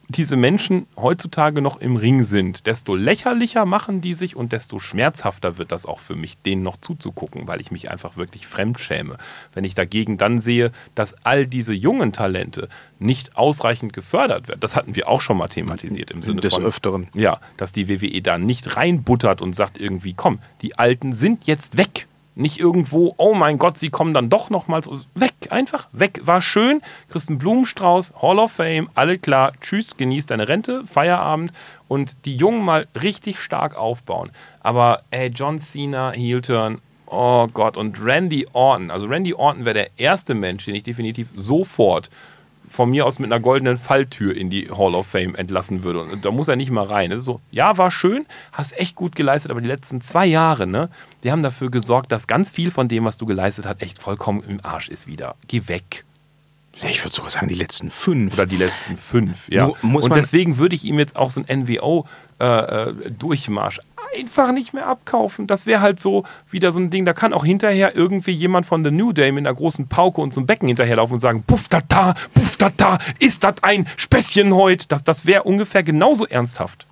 diese 0.09 0.37
Menschen 0.37 0.87
heutzutage 0.97 1.61
noch 1.61 1.81
im 1.81 1.97
Ring 1.97 2.23
sind, 2.23 2.67
desto 2.67 2.95
lächerlicher 2.95 3.65
machen 3.65 4.01
die 4.01 4.15
sich 4.15 4.37
und 4.37 4.53
desto 4.53 4.79
schmerzhafter 4.79 5.59
wird 5.59 5.73
das 5.73 5.87
auch 5.87 6.01
für 6.01 6.15
mich, 6.15 6.39
denen 6.39 6.63
noch 6.63 6.77
zuzugucken, 6.77 7.49
weil 7.49 7.61
ich 7.61 7.71
mich 7.71 7.91
einfach 7.91 8.17
wirklich 8.17 8.47
fremd 8.47 8.79
schäme. 8.79 9.17
Wenn 9.53 9.65
ich 9.65 9.75
dagegen 9.75 10.17
dann 10.17 10.41
sehe, 10.41 10.71
dass 10.95 11.15
all 11.25 11.47
diese 11.47 11.75
jungen 11.75 12.13
Talente 12.13 12.69
nicht 12.99 13.37
ausreichend 13.37 13.93
gefördert 13.93 14.49
werden, 14.49 14.61
das 14.61 14.77
hatten 14.77 14.95
wir 14.95 15.09
auch 15.09 15.21
schon 15.21 15.39
mal 15.39 15.49
thematisiert 15.49 16.11
im 16.11 16.23
Sinne 16.23 16.41
Des 16.41 16.55
von. 16.55 16.65
Öfteren. 16.65 17.09
Ja, 17.15 17.41
dass 17.57 17.73
die 17.73 17.89
WWE 17.89 18.23
da 18.23 18.39
nicht 18.39 18.77
reinbuttert 18.77 19.43
und 19.43 19.55
sagt 19.57 19.79
irgendwie, 19.79 20.15
komm, 20.15 20.39
die 20.63 20.79
Alten 20.79 21.13
sind 21.13 21.47
jetzt 21.47 21.77
weg 21.77 22.07
nicht 22.37 22.61
irgendwo, 22.61 23.15
oh 23.17 23.35
mein 23.35 23.59
Gott, 23.59 23.79
sie 23.79 23.89
kommen 23.89 24.15
dann 24.15 24.29
doch 24.29 24.51
nochmals 24.51 24.89
weg, 25.15 25.35
einfach 25.51 25.89
weg. 25.93 26.21
War 26.25 26.41
schön, 26.41 26.83
einen 27.29 27.39
Blumenstrauß, 27.39 28.15
Hall 28.21 28.39
of 28.39 28.53
Fame, 28.53 28.89
alle 28.95 29.19
klar, 29.19 29.53
tschüss, 29.61 29.97
genieß 29.97 30.27
deine 30.27 30.47
Rente, 30.47 30.85
Feierabend 30.87 31.53
und 31.89 32.25
die 32.27 32.37
Jungen 32.37 32.63
mal 32.63 32.87
richtig 33.03 33.41
stark 33.41 33.75
aufbauen. 33.75 34.31
Aber 34.61 35.01
ey, 35.11 35.29
John 35.29 35.59
Cena, 35.59 36.13
Heel 36.13 36.43
Turn, 36.43 36.81
oh 37.07 37.47
Gott, 37.53 37.79
und 37.79 38.05
Randy 38.05 38.47
Orton, 38.53 38.91
also 38.91 39.07
Randy 39.07 39.33
Orton 39.33 39.65
wäre 39.65 39.75
der 39.75 39.91
erste 39.97 40.35
Mensch, 40.35 40.67
den 40.67 40.75
ich 40.75 40.83
definitiv 40.83 41.29
sofort 41.35 42.11
von 42.69 42.91
mir 42.91 43.07
aus 43.07 43.19
mit 43.19 43.33
einer 43.33 43.41
goldenen 43.41 43.79
Falltür 43.79 44.37
in 44.37 44.51
die 44.51 44.69
Hall 44.71 44.95
of 44.95 45.07
Fame 45.07 45.35
entlassen 45.35 45.83
würde. 45.83 46.03
Und 46.03 46.25
da 46.25 46.31
muss 46.31 46.49
er 46.49 46.57
nicht 46.57 46.71
mal 46.71 46.85
rein. 46.85 47.19
So, 47.21 47.41
ja, 47.51 47.79
war 47.79 47.91
schön, 47.91 48.27
hast 48.53 48.77
echt 48.77 48.97
gut 48.97 49.15
geleistet, 49.17 49.51
aber 49.51 49.61
die 49.61 49.69
letzten 49.69 50.01
zwei 50.01 50.27
Jahre, 50.27 50.67
ne, 50.67 50.91
die 51.27 51.33
haben 51.33 51.43
dafür 51.43 51.73
gesorgt, 51.73 52.13
dass 52.13 52.29
ganz 52.29 52.51
viel 52.51 52.71
von 52.71 52.87
dem, 52.87 53.05
was 53.05 53.17
du 53.17 53.27
geleistet 53.27 53.67
hast, 53.67 53.83
echt 53.83 54.01
vollkommen 54.01 54.45
im 54.47 54.65
Arsch 54.65 54.89
ist 54.89 55.09
wieder. 55.09 55.35
Geh 55.49 55.63
weg. 55.67 56.05
Ich 56.89 57.05
würde 57.05 57.17
sogar 57.17 57.33
sagen, 57.33 57.49
die 57.49 57.55
letzten 57.55 57.91
fünf. 57.91 58.35
Oder 58.35 58.47
die 58.47 58.57
letzten 58.57 58.97
fünf, 58.97 59.49
ja. 59.49 59.73
und 59.83 60.15
deswegen 60.15 60.59
würde 60.59 60.77
ich 60.77 60.85
ihm 60.85 61.01
jetzt 61.01 61.17
auch 61.17 61.33
so 61.33 61.41
ein 61.41 61.47
NWO-Durchmarsch 61.63 63.79
äh, 63.79 63.81
äh 63.81 64.21
einfach 64.21 64.53
nicht 64.53 64.73
mehr 64.73 64.87
abkaufen. 64.87 65.49
Das 65.49 65.67
wäre 65.67 65.81
halt 65.81 65.99
so 65.99 66.23
wieder 66.49 66.71
so 66.71 66.79
ein 66.79 66.91
Ding, 66.91 67.05
da 67.05 67.13
kann 67.13 67.33
auch 67.33 67.45
hinterher 67.45 67.97
irgendwie 67.97 68.31
jemand 68.31 68.67
von 68.67 68.85
The 68.85 68.93
New 68.93 69.13
Day 69.13 69.33
mit 69.33 69.45
einer 69.47 69.55
großen 69.55 69.89
Pauke 69.89 70.21
und 70.21 70.33
so 70.33 70.39
einem 70.41 70.47
Becken 70.47 70.69
hinterherlaufen 70.69 71.15
und 71.15 71.21
sagen, 71.21 71.43
puff 71.43 71.67
tata, 71.69 72.15
puff 72.35 72.57
tata, 72.57 72.99
ist 73.19 73.43
das 73.43 73.57
ein 73.63 73.89
Späßchen 73.97 74.55
heute? 74.55 74.87
Das, 74.87 75.03
das 75.03 75.27
wäre 75.27 75.43
ungefähr 75.43 75.83
genauso 75.83 76.25
ernsthaft. 76.25 76.87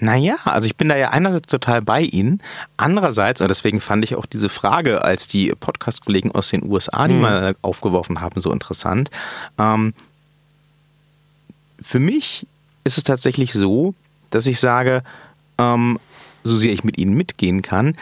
Naja, 0.00 0.36
also 0.44 0.66
ich 0.66 0.76
bin 0.76 0.88
da 0.88 0.96
ja 0.96 1.10
einerseits 1.10 1.46
total 1.48 1.82
bei 1.82 2.00
Ihnen, 2.02 2.42
andererseits, 2.76 3.40
und 3.40 3.48
deswegen 3.48 3.80
fand 3.80 4.04
ich 4.04 4.16
auch 4.16 4.26
diese 4.26 4.48
Frage, 4.48 5.02
als 5.02 5.26
die 5.28 5.52
Podcast-Kollegen 5.58 6.32
aus 6.32 6.48
den 6.50 6.64
USA 6.64 7.06
die 7.08 7.14
Mhm. 7.14 7.20
mal 7.20 7.56
aufgeworfen 7.62 8.20
haben, 8.20 8.40
so 8.40 8.52
interessant. 8.52 9.10
Ähm, 9.58 9.94
für 11.80 11.98
mich 12.00 12.46
ist 12.84 12.98
es 12.98 13.04
tatsächlich 13.04 13.52
so, 13.52 13.94
dass 14.30 14.46
ich 14.46 14.58
sage, 14.60 15.02
ähm, 15.58 15.98
so 16.44 16.56
sehr 16.56 16.72
ich 16.72 16.84
mit 16.84 16.98
Ihnen 16.98 17.14
mitgehen 17.14 17.62
kann, 17.62 17.96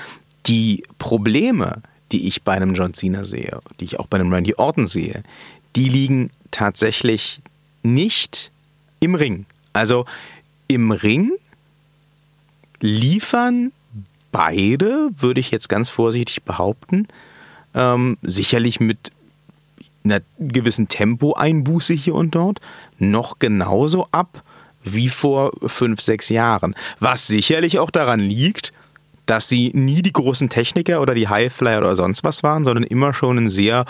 die 0.46 0.84
Probleme, 0.98 1.82
die 2.12 2.26
ich 2.26 2.42
bei 2.42 2.54
einem 2.54 2.74
John 2.74 2.94
Cena 2.94 3.24
sehe, 3.24 3.60
die 3.78 3.84
ich 3.84 3.98
auch 4.00 4.06
bei 4.06 4.18
einem 4.18 4.32
Randy 4.32 4.54
Orton 4.56 4.86
sehe, 4.86 5.22
die 5.76 5.88
liegen 5.88 6.30
tatsächlich 6.50 7.40
nicht 7.82 8.50
im 9.00 9.14
Ring. 9.14 9.46
Also 9.72 10.06
im 10.66 10.90
Ring 10.90 11.32
liefern 12.80 13.72
beide, 14.32 15.10
würde 15.16 15.40
ich 15.40 15.50
jetzt 15.50 15.68
ganz 15.68 15.90
vorsichtig 15.90 16.42
behaupten, 16.42 17.08
ähm, 17.74 18.16
sicherlich 18.22 18.80
mit 18.80 19.12
einer 20.04 20.20
gewissen 20.38 20.88
Tempoeinbuße 20.88 21.94
hier 21.94 22.14
und 22.14 22.34
dort, 22.34 22.60
noch 22.98 23.38
genauso 23.38 24.06
ab 24.12 24.42
wie 24.82 25.08
vor 25.08 25.52
fünf, 25.66 26.00
sechs 26.00 26.30
Jahren. 26.30 26.74
Was 27.00 27.26
sicherlich 27.26 27.78
auch 27.78 27.90
daran 27.90 28.20
liegt, 28.20 28.72
dass 29.30 29.48
sie 29.48 29.70
nie 29.74 30.02
die 30.02 30.12
großen 30.12 30.48
Techniker 30.48 31.00
oder 31.00 31.14
die 31.14 31.28
Highflyer 31.28 31.78
oder 31.78 31.94
sonst 31.94 32.24
was 32.24 32.42
waren, 32.42 32.64
sondern 32.64 32.82
immer 32.82 33.14
schon 33.14 33.38
ein 33.38 33.48
sehr, 33.48 33.84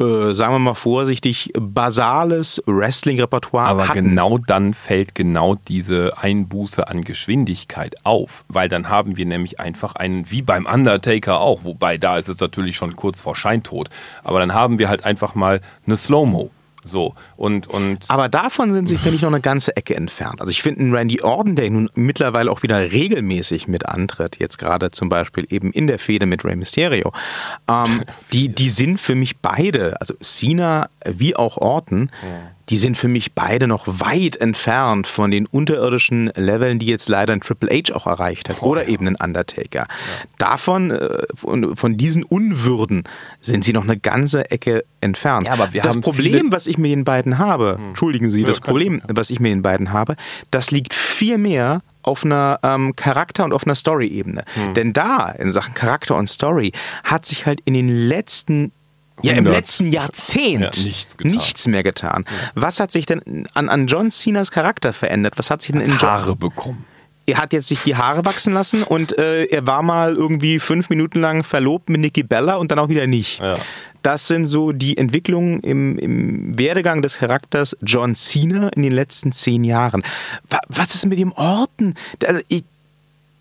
äh, 0.00 0.32
sagen 0.32 0.52
wir 0.54 0.58
mal 0.58 0.74
vorsichtig, 0.74 1.52
basales 1.56 2.60
Wrestling-Repertoire 2.66 3.68
Aber 3.68 3.88
hatten. 3.88 4.02
genau 4.02 4.38
dann 4.38 4.74
fällt 4.74 5.14
genau 5.14 5.54
diese 5.54 6.18
Einbuße 6.18 6.88
an 6.88 7.04
Geschwindigkeit 7.04 7.94
auf, 8.02 8.44
weil 8.48 8.68
dann 8.68 8.88
haben 8.88 9.16
wir 9.16 9.26
nämlich 9.26 9.60
einfach 9.60 9.94
einen, 9.94 10.28
wie 10.28 10.42
beim 10.42 10.66
Undertaker 10.66 11.38
auch, 11.38 11.62
wobei 11.62 11.96
da 11.96 12.18
ist 12.18 12.28
es 12.28 12.40
natürlich 12.40 12.76
schon 12.76 12.96
kurz 12.96 13.20
vor 13.20 13.36
Scheintod, 13.36 13.90
aber 14.24 14.40
dann 14.40 14.54
haben 14.54 14.80
wir 14.80 14.88
halt 14.88 15.04
einfach 15.04 15.36
mal 15.36 15.60
eine 15.86 15.96
Slow-Mo. 15.96 16.50
So, 16.84 17.14
und, 17.36 17.66
und 17.66 18.06
Aber 18.08 18.28
davon 18.28 18.72
sind 18.72 18.88
sie, 18.88 18.96
finde 18.96 19.16
ich, 19.16 19.22
noch 19.22 19.30
eine 19.30 19.40
ganze 19.40 19.76
Ecke 19.76 19.94
entfernt. 19.94 20.40
Also 20.40 20.50
ich 20.50 20.62
finde 20.62 20.80
einen 20.80 20.94
Randy 20.94 21.20
Orton, 21.22 21.54
der 21.56 21.70
nun 21.70 21.90
mittlerweile 21.94 22.50
auch 22.50 22.62
wieder 22.62 22.78
regelmäßig 22.78 23.68
mit 23.68 23.86
antritt, 23.86 24.38
jetzt 24.38 24.58
gerade 24.58 24.90
zum 24.90 25.08
Beispiel 25.08 25.46
eben 25.50 25.72
in 25.72 25.86
der 25.86 25.98
Fehde 25.98 26.26
mit 26.26 26.44
Rey 26.44 26.56
Mysterio, 26.56 27.12
ähm, 27.68 28.02
die, 28.32 28.48
die 28.48 28.70
sind 28.70 28.98
für 28.98 29.14
mich 29.14 29.38
beide, 29.38 30.00
also 30.00 30.14
Cena 30.20 30.88
wie 31.04 31.36
auch 31.36 31.58
Orton, 31.58 32.10
die 32.70 32.76
sind 32.76 32.96
für 32.96 33.08
mich 33.08 33.34
beide 33.34 33.66
noch 33.66 33.84
weit 33.86 34.36
entfernt 34.36 35.06
von 35.06 35.30
den 35.30 35.46
unterirdischen 35.46 36.30
Leveln, 36.36 36.78
die 36.78 36.86
jetzt 36.86 37.08
leider 37.08 37.32
ein 37.32 37.40
Triple 37.40 37.68
H 37.68 37.94
auch 37.94 38.06
erreicht 38.06 38.48
hat 38.48 38.62
oder 38.62 38.86
eben 38.88 39.08
ein 39.08 39.16
Undertaker. 39.16 39.86
Davon, 40.38 40.92
äh, 40.92 41.24
von, 41.34 41.76
von 41.76 41.96
diesen 41.96 42.22
Unwürden 42.22 43.04
sind 43.40 43.64
sie 43.64 43.72
noch 43.72 43.84
eine 43.84 43.98
ganze 43.98 44.50
Ecke 44.50 44.84
entfernt. 45.00 45.48
Ja, 45.48 45.54
aber 45.54 45.72
wir 45.72 45.82
das 45.82 45.96
haben 45.96 46.00
Problem, 46.00 46.52
was 46.52 46.66
ich 46.68 46.78
mit 46.78 46.92
den 46.92 47.04
beiden 47.04 47.38
habe, 47.38 47.78
entschuldigen 47.88 48.30
Sie, 48.30 48.44
das 48.44 48.60
Problem, 48.60 49.02
was 49.08 49.30
ich 49.30 49.40
mit 49.40 49.50
den 49.50 49.62
beiden 49.62 49.92
habe, 49.92 50.16
das 50.50 50.70
liegt 50.70 50.94
viel 50.94 51.38
mehr 51.38 51.82
auf 52.02 52.24
einer 52.24 52.60
ähm, 52.62 52.94
Charakter- 52.96 53.44
und 53.44 53.52
auf 53.52 53.64
einer 53.64 53.74
Story-Ebene. 53.74 54.42
Hm. 54.54 54.74
Denn 54.74 54.92
da, 54.92 55.28
in 55.30 55.50
Sachen 55.50 55.74
Charakter 55.74 56.16
und 56.16 56.28
Story, 56.28 56.72
hat 57.04 57.26
sich 57.26 57.46
halt 57.46 57.60
in 57.64 57.74
den 57.74 57.88
letzten 57.88 58.72
ja, 59.22 59.32
im 59.32 59.38
100. 59.46 59.54
letzten 59.54 59.92
Jahrzehnt 59.92 60.76
Ja, 60.76 60.82
nichts 60.84 61.16
getan. 61.16 61.32
nichts 61.32 61.66
mehr 61.68 61.82
getan. 61.82 62.24
Was 62.54 62.80
hat 62.80 62.90
sich 62.92 63.06
denn 63.06 63.46
an, 63.54 63.68
an 63.68 63.86
John 63.86 64.10
Cenas 64.10 64.50
Charakter 64.50 64.92
verändert? 64.92 65.34
Was 65.36 65.50
hat 65.50 65.62
sich 65.62 65.72
denn 65.72 65.80
in 65.82 65.92
John 65.92 66.00
Haare 66.10 66.36
bekommen. 66.36 66.84
er 67.26 67.38
hat 67.38 67.52
jetzt 67.52 67.68
sich 67.68 67.80
die 67.84 67.94
Haare 67.96 68.24
wachsen 68.24 68.52
lassen 68.54 68.82
und 68.82 69.16
äh, 69.18 69.44
er 69.44 69.66
war 69.66 69.82
mal 69.82 70.14
irgendwie 70.16 70.58
fünf 70.58 70.90
Minuten 70.90 71.20
lang 71.20 71.44
verlobt 71.44 71.88
mit 71.88 72.00
Nikki 72.00 72.22
Bella 72.22 72.56
und 72.56 72.70
dann 72.70 72.78
auch 72.78 72.88
wieder 72.88 73.06
nicht. 73.06 73.38
Ja. 73.40 73.56
Das 74.02 74.26
sind 74.28 74.46
so 74.46 74.72
die 74.72 74.96
Entwicklungen 74.96 75.60
im, 75.60 75.98
im 75.98 76.58
Werdegang 76.58 77.02
des 77.02 77.18
Charakters 77.18 77.76
John 77.82 78.14
Cena 78.14 78.68
in 78.70 78.82
den 78.82 78.92
letzten 78.92 79.30
zehn 79.30 79.62
Jahren. 79.62 80.02
Wa- 80.48 80.58
Was 80.68 80.94
ist 80.94 81.04
mit 81.06 81.18
dem 81.18 81.32
Orten? 81.32 81.94
Also 82.26 82.40
ich, 82.48 82.64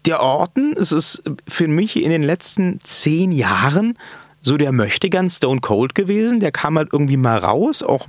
der 0.06 0.22
Orten, 0.22 0.76
es 0.78 0.92
ist 0.92 1.24
für 1.48 1.68
mich 1.70 1.96
in 2.04 2.10
den 2.10 2.24
letzten 2.24 2.80
zehn 2.84 3.32
Jahren 3.32 3.98
so 4.42 4.58
der 4.58 4.72
möchte 4.72 5.10
ganz 5.10 5.38
Stone 5.38 5.62
Cold 5.62 5.96
gewesen. 5.96 6.40
Der 6.40 6.52
kam 6.52 6.78
halt 6.78 6.90
irgendwie 6.92 7.18
mal 7.18 7.38
raus, 7.38 7.84
auch 7.84 8.08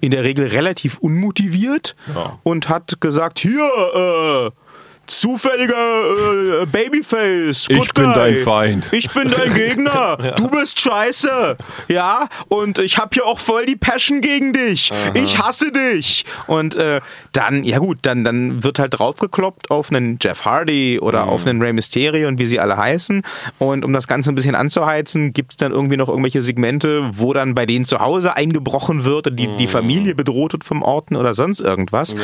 in 0.00 0.10
der 0.12 0.24
Regel 0.24 0.46
relativ 0.46 0.98
unmotiviert 0.98 1.94
Ja. 2.14 2.38
und 2.42 2.68
hat 2.68 3.00
gesagt, 3.00 3.38
hier, 3.38 3.60
äh, 3.94 4.50
zufälliger 5.18 6.62
äh, 6.62 6.66
Babyface. 6.66 7.66
Ich 7.68 7.78
Good 7.78 7.94
bin 7.94 8.04
guy. 8.04 8.14
dein 8.14 8.36
Feind. 8.44 8.92
Ich 8.92 9.10
bin 9.10 9.30
dein 9.30 9.52
Gegner. 9.54 10.16
Du 10.36 10.48
bist 10.48 10.80
scheiße. 10.80 11.56
Ja, 11.88 12.28
und 12.48 12.78
ich 12.78 12.98
habe 12.98 13.10
hier 13.12 13.26
auch 13.26 13.38
voll 13.38 13.66
die 13.66 13.76
Passion 13.76 14.20
gegen 14.20 14.52
dich. 14.52 14.92
Ich 15.14 15.38
hasse 15.38 15.72
dich. 15.72 16.24
Und 16.46 16.76
äh, 16.76 17.00
dann, 17.32 17.64
ja 17.64 17.78
gut, 17.78 17.98
dann, 18.02 18.24
dann 18.24 18.62
wird 18.62 18.78
halt 18.78 18.98
draufgekloppt 18.98 19.70
auf 19.70 19.90
einen 19.90 20.18
Jeff 20.20 20.44
Hardy 20.44 20.98
oder 21.00 21.26
auf 21.26 21.46
einen 21.46 21.60
Rey 21.60 21.72
Mysterio 21.72 22.28
und 22.28 22.38
wie 22.38 22.46
sie 22.46 22.60
alle 22.60 22.76
heißen. 22.76 23.22
Und 23.58 23.84
um 23.84 23.92
das 23.92 24.06
Ganze 24.06 24.30
ein 24.30 24.34
bisschen 24.34 24.54
anzuheizen, 24.54 25.32
gibt 25.32 25.52
es 25.52 25.56
dann 25.56 25.72
irgendwie 25.72 25.96
noch 25.96 26.08
irgendwelche 26.08 26.42
Segmente, 26.42 27.10
wo 27.12 27.32
dann 27.32 27.54
bei 27.54 27.66
denen 27.66 27.84
zu 27.84 27.98
Hause 27.98 28.36
eingebrochen 28.36 29.04
wird 29.04 29.26
und 29.26 29.36
die, 29.36 29.48
die 29.56 29.66
Familie 29.66 30.14
bedroht 30.14 30.52
wird 30.52 30.64
vom 30.64 30.82
Orten 30.82 31.16
oder 31.16 31.34
sonst 31.34 31.60
irgendwas. 31.60 32.14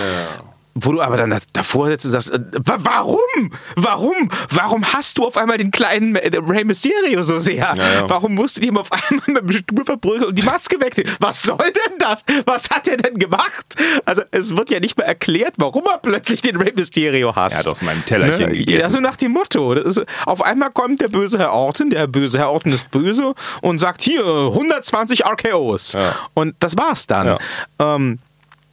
Wo 0.78 0.92
du 0.92 1.00
aber 1.00 1.16
dann 1.16 1.30
da- 1.30 1.38
davor 1.54 1.88
sitzt 1.88 2.04
und 2.04 2.12
sagst, 2.12 2.30
äh, 2.30 2.38
wa- 2.64 2.76
warum? 2.80 3.50
Warum? 3.76 4.30
Warum 4.50 4.84
hast 4.92 5.16
du 5.16 5.26
auf 5.26 5.38
einmal 5.38 5.56
den 5.56 5.70
kleinen 5.70 6.16
äh, 6.16 6.30
Rey 6.46 6.64
Mysterio 6.64 7.22
so 7.22 7.38
sehr? 7.38 7.74
ja. 7.76 8.08
Warum 8.08 8.34
musst 8.34 8.58
du 8.58 8.60
ihm 8.60 8.76
auf 8.76 8.90
einmal 8.92 9.24
mit 9.42 9.42
dem 9.42 9.52
Stuhl 9.62 9.84
verprügeln 9.86 10.24
und 10.24 10.34
die 10.38 10.42
Maske 10.42 10.78
wegnehmen? 10.80 11.10
Was 11.18 11.42
soll 11.42 11.56
denn 11.58 11.98
das? 11.98 12.22
Was 12.44 12.68
hat 12.68 12.86
er 12.88 12.98
denn 12.98 13.18
gemacht? 13.18 13.64
Also 14.04 14.22
es 14.32 14.54
wird 14.54 14.68
ja 14.70 14.78
nicht 14.80 14.98
mehr 14.98 15.06
erklärt, 15.06 15.54
warum 15.56 15.84
er 15.90 15.96
plötzlich 15.98 16.42
den 16.42 16.56
Rey 16.56 16.72
Mysterio 16.76 17.34
hasst. 17.34 17.56
Er 17.56 17.58
hat 17.60 17.66
aus 17.68 17.80
meinem 17.82 18.04
Tellerchen 18.04 18.52
gegessen. 18.52 18.78
Ja, 18.80 18.90
so 18.90 19.00
nach 19.00 19.16
dem 19.16 19.32
Motto. 19.32 19.72
Ist, 19.72 20.04
auf 20.26 20.42
einmal 20.42 20.70
kommt 20.72 21.00
der 21.00 21.08
böse 21.08 21.38
Herr 21.38 21.52
Orton, 21.52 21.88
der 21.88 22.06
böse 22.06 22.38
Herr 22.38 22.50
Orton 22.50 22.72
ist 22.72 22.90
böse 22.90 23.34
und 23.62 23.78
sagt 23.78 24.02
hier 24.02 24.22
120 24.24 25.24
RKOs. 25.24 25.94
Ja. 25.94 26.14
Und 26.34 26.54
das 26.60 26.76
war's 26.76 27.06
dann. 27.06 27.26
Ja. 27.26 27.38
Ähm, 27.78 28.18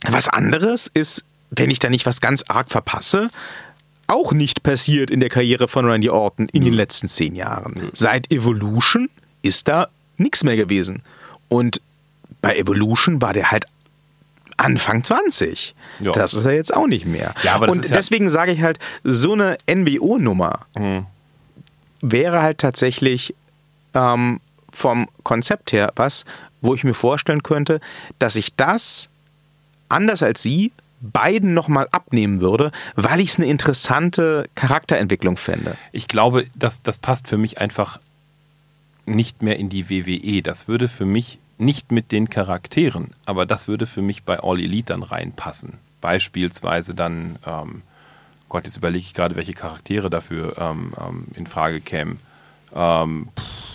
was 0.09 0.27
anderes 0.27 0.91
ist, 0.93 1.23
wenn 1.55 1.69
ich 1.69 1.79
da 1.79 1.89
nicht 1.89 2.05
was 2.05 2.21
ganz 2.21 2.43
arg 2.47 2.69
verpasse, 2.71 3.29
auch 4.07 4.31
nicht 4.33 4.63
passiert 4.63 5.09
in 5.11 5.19
der 5.19 5.29
Karriere 5.29 5.67
von 5.67 5.85
Randy 5.85 6.09
Orton 6.09 6.47
in 6.51 6.63
den 6.65 6.73
letzten 6.73 7.07
zehn 7.07 7.35
Jahren. 7.35 7.89
Seit 7.93 8.31
Evolution 8.31 9.09
ist 9.41 9.67
da 9.67 9.87
nichts 10.17 10.43
mehr 10.43 10.55
gewesen. 10.55 11.01
Und 11.49 11.81
bei 12.41 12.57
Evolution 12.57 13.21
war 13.21 13.33
der 13.33 13.51
halt 13.51 13.65
Anfang 14.57 15.03
20. 15.03 15.73
Ja. 15.99 16.11
Das 16.11 16.33
ist 16.33 16.45
er 16.45 16.53
jetzt 16.53 16.73
auch 16.73 16.87
nicht 16.87 17.05
mehr. 17.05 17.33
Ja, 17.43 17.57
Und 17.57 17.85
ja- 17.85 17.91
deswegen 17.95 18.29
sage 18.29 18.51
ich 18.51 18.61
halt, 18.61 18.77
so 19.03 19.33
eine 19.33 19.57
NWO-Nummer 19.67 20.59
Mhm. 20.75 21.05
wäre 22.01 22.41
halt 22.41 22.57
tatsächlich 22.59 23.33
ähm, 23.95 24.39
vom 24.71 25.07
Konzept 25.23 25.71
her 25.71 25.91
was, 25.95 26.25
wo 26.61 26.73
ich 26.75 26.83
mir 26.83 26.93
vorstellen 26.95 27.43
könnte, 27.43 27.79
dass 28.19 28.35
ich 28.35 28.55
das 28.55 29.09
anders 29.89 30.23
als 30.23 30.41
Sie 30.41 30.71
beiden 31.03 31.53
nochmal 31.53 31.87
abnehmen 31.91 32.41
würde, 32.41 32.71
weil 32.95 33.19
ich 33.19 33.29
es 33.29 33.37
eine 33.37 33.47
interessante 33.47 34.49
Charakterentwicklung 34.55 35.37
fände. 35.37 35.75
Ich 35.91 36.07
glaube, 36.07 36.47
das, 36.55 36.81
das 36.81 36.97
passt 36.97 37.27
für 37.27 37.37
mich 37.37 37.59
einfach 37.59 37.99
nicht 39.05 39.41
mehr 39.41 39.59
in 39.59 39.69
die 39.69 39.89
WWE. 39.89 40.41
Das 40.41 40.67
würde 40.67 40.87
für 40.87 41.05
mich 41.05 41.39
nicht 41.57 41.91
mit 41.91 42.11
den 42.11 42.29
Charakteren, 42.29 43.11
aber 43.25 43.45
das 43.45 43.67
würde 43.67 43.85
für 43.85 44.01
mich 44.01 44.23
bei 44.23 44.39
All 44.39 44.59
Elite 44.59 44.93
dann 44.93 45.03
reinpassen. 45.03 45.73
Beispielsweise 46.01 46.95
dann, 46.95 47.37
ähm, 47.45 47.81
Gott, 48.49 48.65
jetzt 48.65 48.77
überlege 48.77 49.05
ich 49.05 49.13
gerade, 49.13 49.35
welche 49.35 49.53
Charaktere 49.53 50.09
dafür 50.09 50.57
ähm, 50.57 50.93
ähm, 50.99 51.25
in 51.35 51.47
Frage 51.47 51.81
kämen. 51.81 52.19
Ähm, 52.73 53.29
pff, 53.37 53.72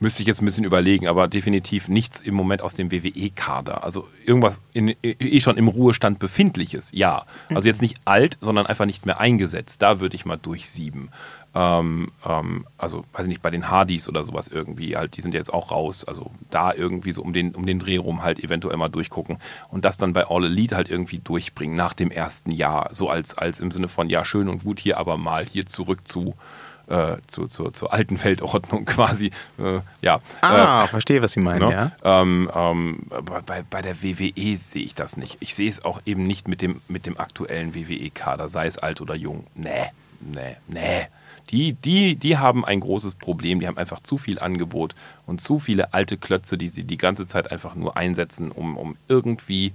müsste 0.00 0.22
ich 0.22 0.28
jetzt 0.28 0.40
ein 0.40 0.44
bisschen 0.44 0.64
überlegen, 0.64 1.08
aber 1.08 1.28
definitiv 1.28 1.88
nichts 1.88 2.20
im 2.20 2.34
Moment 2.34 2.62
aus 2.62 2.74
dem 2.74 2.90
WWE-Kader. 2.90 3.84
Also 3.84 4.06
irgendwas 4.24 4.60
in, 4.72 4.94
eh 5.02 5.40
schon 5.40 5.56
im 5.56 5.68
Ruhestand 5.68 6.18
befindliches, 6.18 6.90
ja. 6.92 7.24
Also 7.52 7.68
jetzt 7.68 7.82
nicht 7.82 7.98
alt, 8.04 8.36
sondern 8.40 8.66
einfach 8.66 8.86
nicht 8.86 9.06
mehr 9.06 9.20
eingesetzt. 9.20 9.82
Da 9.82 10.00
würde 10.00 10.16
ich 10.16 10.24
mal 10.24 10.36
durchsieben. 10.36 11.10
Ähm, 11.54 12.12
ähm, 12.26 12.66
also, 12.76 13.04
weiß 13.12 13.22
ich 13.22 13.28
nicht, 13.28 13.42
bei 13.42 13.50
den 13.50 13.70
Hardys 13.70 14.08
oder 14.08 14.22
sowas 14.22 14.48
irgendwie, 14.48 14.96
halt, 14.96 15.16
die 15.16 15.22
sind 15.22 15.34
jetzt 15.34 15.52
auch 15.52 15.70
raus. 15.70 16.04
Also 16.04 16.30
da 16.50 16.72
irgendwie 16.72 17.12
so 17.12 17.22
um 17.22 17.32
den, 17.32 17.54
um 17.54 17.66
den 17.66 17.78
Dreh 17.78 17.96
rum 17.96 18.22
halt 18.22 18.42
eventuell 18.42 18.76
mal 18.76 18.88
durchgucken 18.88 19.38
und 19.70 19.84
das 19.84 19.96
dann 19.96 20.12
bei 20.12 20.26
All 20.28 20.44
Elite 20.44 20.76
halt 20.76 20.88
irgendwie 20.88 21.18
durchbringen 21.18 21.76
nach 21.76 21.94
dem 21.94 22.10
ersten 22.10 22.50
Jahr. 22.50 22.90
So 22.92 23.08
als, 23.08 23.36
als 23.36 23.60
im 23.60 23.70
Sinne 23.70 23.88
von, 23.88 24.10
ja, 24.10 24.24
schön 24.24 24.48
und 24.48 24.62
gut 24.62 24.78
hier, 24.78 24.98
aber 24.98 25.16
mal 25.16 25.46
hier 25.46 25.66
zurück 25.66 26.06
zu 26.06 26.34
äh, 26.88 27.16
zu, 27.26 27.46
zur, 27.46 27.72
zur 27.72 27.92
alten 27.92 28.22
Weltordnung 28.22 28.84
quasi. 28.86 29.30
Äh, 29.58 29.80
ja. 30.00 30.20
Ah, 30.40 30.84
äh, 30.84 30.88
verstehe, 30.88 31.22
was 31.22 31.32
Sie 31.32 31.40
meinen, 31.40 31.68
ne? 31.68 31.92
ja. 32.04 32.22
Ähm, 32.22 32.50
ähm, 32.54 33.06
bei, 33.46 33.62
bei 33.62 33.82
der 33.82 34.02
WWE 34.02 34.56
sehe 34.56 34.82
ich 34.82 34.94
das 34.94 35.16
nicht. 35.16 35.36
Ich 35.40 35.54
sehe 35.54 35.68
es 35.68 35.84
auch 35.84 36.00
eben 36.06 36.24
nicht 36.24 36.48
mit 36.48 36.62
dem, 36.62 36.80
mit 36.88 37.06
dem 37.06 37.18
aktuellen 37.18 37.74
WWE-Kader, 37.74 38.48
sei 38.48 38.66
es 38.66 38.78
alt 38.78 39.00
oder 39.00 39.14
jung. 39.14 39.46
Nee, 39.54 39.90
nee, 40.20 40.56
nee. 40.66 41.06
Die, 41.50 41.72
die, 41.72 42.16
die 42.16 42.36
haben 42.36 42.64
ein 42.64 42.80
großes 42.80 43.14
Problem. 43.14 43.60
Die 43.60 43.66
haben 43.66 43.78
einfach 43.78 44.00
zu 44.00 44.18
viel 44.18 44.38
Angebot 44.38 44.94
und 45.26 45.40
zu 45.40 45.58
viele 45.58 45.94
alte 45.94 46.18
Klötze, 46.18 46.58
die 46.58 46.68
sie 46.68 46.84
die 46.84 46.98
ganze 46.98 47.26
Zeit 47.26 47.50
einfach 47.50 47.74
nur 47.74 47.96
einsetzen, 47.96 48.50
um, 48.50 48.76
um 48.76 48.96
irgendwie 49.08 49.72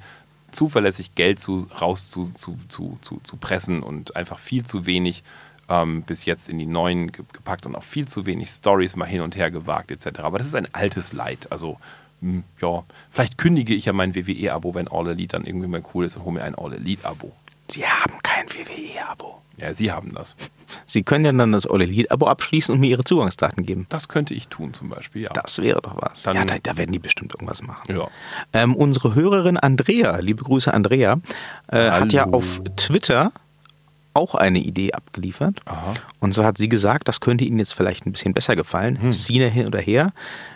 zuverlässig 0.51 1.16
Geld 1.16 1.39
zu, 1.39 1.68
raus 1.82 2.11
zu, 2.11 2.32
zu, 2.36 2.57
zu, 2.70 2.99
zu, 3.01 3.20
zu 3.24 3.38
pressen 3.38 3.82
und 3.82 4.16
einfach 4.16 4.38
viel 4.38 4.66
zu 4.66 4.86
wenig 4.86 5.24
ähm, 5.70 6.03
bis 6.03 6.26
jetzt 6.26 6.49
in 6.49 6.59
die 6.59 6.66
neuen 6.66 7.11
gepackt 7.11 7.66
und 7.66 7.76
auch 7.76 7.84
viel 7.84 8.07
zu 8.07 8.26
wenig 8.26 8.49
Stories 8.49 8.95
mal 8.95 9.05
hin 9.05 9.22
und 9.22 9.36
her 9.36 9.51
gewagt 9.51 9.91
etc. 9.91 10.20
Aber 10.20 10.38
das 10.38 10.47
ist 10.47 10.55
ein 10.55 10.68
altes 10.74 11.14
Leid. 11.14 11.47
Also 11.51 11.78
mh, 12.22 12.32
hm, 12.32 12.43
ja, 12.61 12.84
vielleicht 13.11 13.38
kündige 13.38 13.74
ich 13.74 13.86
ja 13.86 13.93
mein 13.93 14.16
WWE-Abo, 14.16 14.76
wenn 14.76 14.88
All 14.88 15.07
Elite 15.07 15.38
dann 15.38 15.45
irgendwie 15.45 15.68
mal 15.68 15.84
cool 15.93 16.05
ist 16.05 16.18
und 16.18 16.24
hole 16.24 16.36
mir 16.36 16.43
ein 16.43 16.55
All 16.55 16.74
Elite-Abo. 16.74 17.32
Sie 17.70 17.86
haben 17.86 18.14
kein 18.24 18.45
WWE-Abo. 18.47 19.41
Ja, 19.57 19.74
Sie 19.74 19.91
haben 19.91 20.14
das. 20.14 20.36
Sie 20.86 21.03
können 21.03 21.26
ja 21.26 21.32
dann 21.32 21.51
das 21.51 21.68
All 21.68 21.82
Elite-Abo 21.82 22.28
abschließen 22.28 22.74
und 22.74 22.82
mir 22.82 22.89
Ihre 22.89 23.03
Zugangsdaten 23.03 23.66
geben. 23.66 23.86
Das 23.89 24.07
könnte 24.07 24.34
ich 24.34 24.47
tun 24.47 24.74
zum 24.74 24.89
Beispiel, 24.89 25.24
ja. 25.24 25.30
Das 25.34 25.59
wäre 25.61 25.82
doch 25.82 25.95
was. 26.01 26.24
Dann- 26.24 26.36
ja, 26.36 26.45
da, 26.45 26.55
da 26.61 26.76
werden 26.78 26.91
die 26.91 26.99
bestimmt 26.99 27.34
irgendwas 27.34 27.61
machen. 27.61 27.95
Ja. 27.95 28.07
Ähm, 28.51 28.76
unsere 28.76 29.16
Hörerin 29.16 29.57
Andrea, 29.57 30.18
liebe 30.20 30.43
Grüße 30.43 30.74
Andrea, 30.74 31.20
äh, 31.68 31.91
hat 31.91 32.11
ja 32.11 32.26
auf 32.26 32.61
Twitter 32.76 33.32
auch 34.14 34.36
eine 34.36 34.59
Idee 34.59 34.93
abgeliefert. 34.93 35.59
Aha. 35.66 35.93
Und 36.20 36.34
so 36.34 36.43
hat 36.43 36.57
sie 36.57 36.70
gesagt, 36.70 37.07
das 37.07 37.20
könnte 37.20 37.43
Ihnen 37.43 37.59
jetzt 37.59 37.74
vielleicht 37.74 38.05
ein 38.05 38.11
bisschen 38.11 38.34
besser 38.34 38.55
gefallen. 38.55 39.01
Hm. 39.01 39.11
Cena 39.11 39.47
hin 39.47 39.68
oder 39.68 39.80
her. 39.80 40.11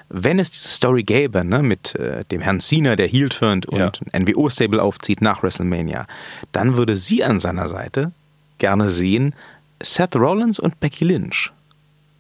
Wenn 0.10 0.40
es 0.40 0.52
diese 0.52 0.70
Story 0.70 1.04
gäbe, 1.04 1.44
ne, 1.44 1.62
mit 1.64 1.96
äh, 1.96 2.24
dem 2.26 2.40
Herrn 2.42 2.60
Cena, 2.62 2.96
der 2.96 3.08
heel 3.08 3.30
turnt 3.30 3.66
und 3.66 3.80
Ja. 3.80 3.92
ein 4.14 4.24
NWO-Stable 4.24 4.82
aufzieht 4.82 5.22
nach 5.22 5.44
WrestleMania, 5.44 6.06
dann 6.54 6.78
würde 6.78 6.96
sie 6.96 7.24
an 7.24 7.40
seiner 7.40 7.68
Seite 7.68 8.12
gerne 8.58 8.88
sehen 8.90 9.36
Seth 9.84 10.16
Rollins 10.16 10.60
und 10.60 10.80
Becky 10.80 11.04
Lynch. 11.06 11.52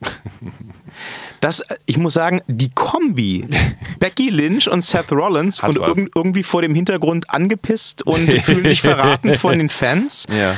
Das, 1.42 1.60
äh, 1.62 1.76
ich 1.86 1.98
muss 1.98 2.14
sagen, 2.16 2.42
die 2.48 2.70
Kombi 2.70 3.48
Becky 4.00 4.30
Lynch 4.32 4.68
und 4.70 4.84
Seth 4.84 5.12
Rollins 5.12 5.62
Hat 5.62 5.78
und 5.78 5.98
irg 5.98 6.10
irgendwie 6.16 6.42
vor 6.44 6.62
dem 6.64 6.74
Hintergrund 6.74 7.30
angepisst 7.30 8.02
und 8.02 8.28
fühlen 8.42 8.68
sich 8.68 8.82
verraten 8.82 9.36
von 9.36 9.58
den 9.60 9.70
Fans 9.70 10.26
Ja. 10.36 10.56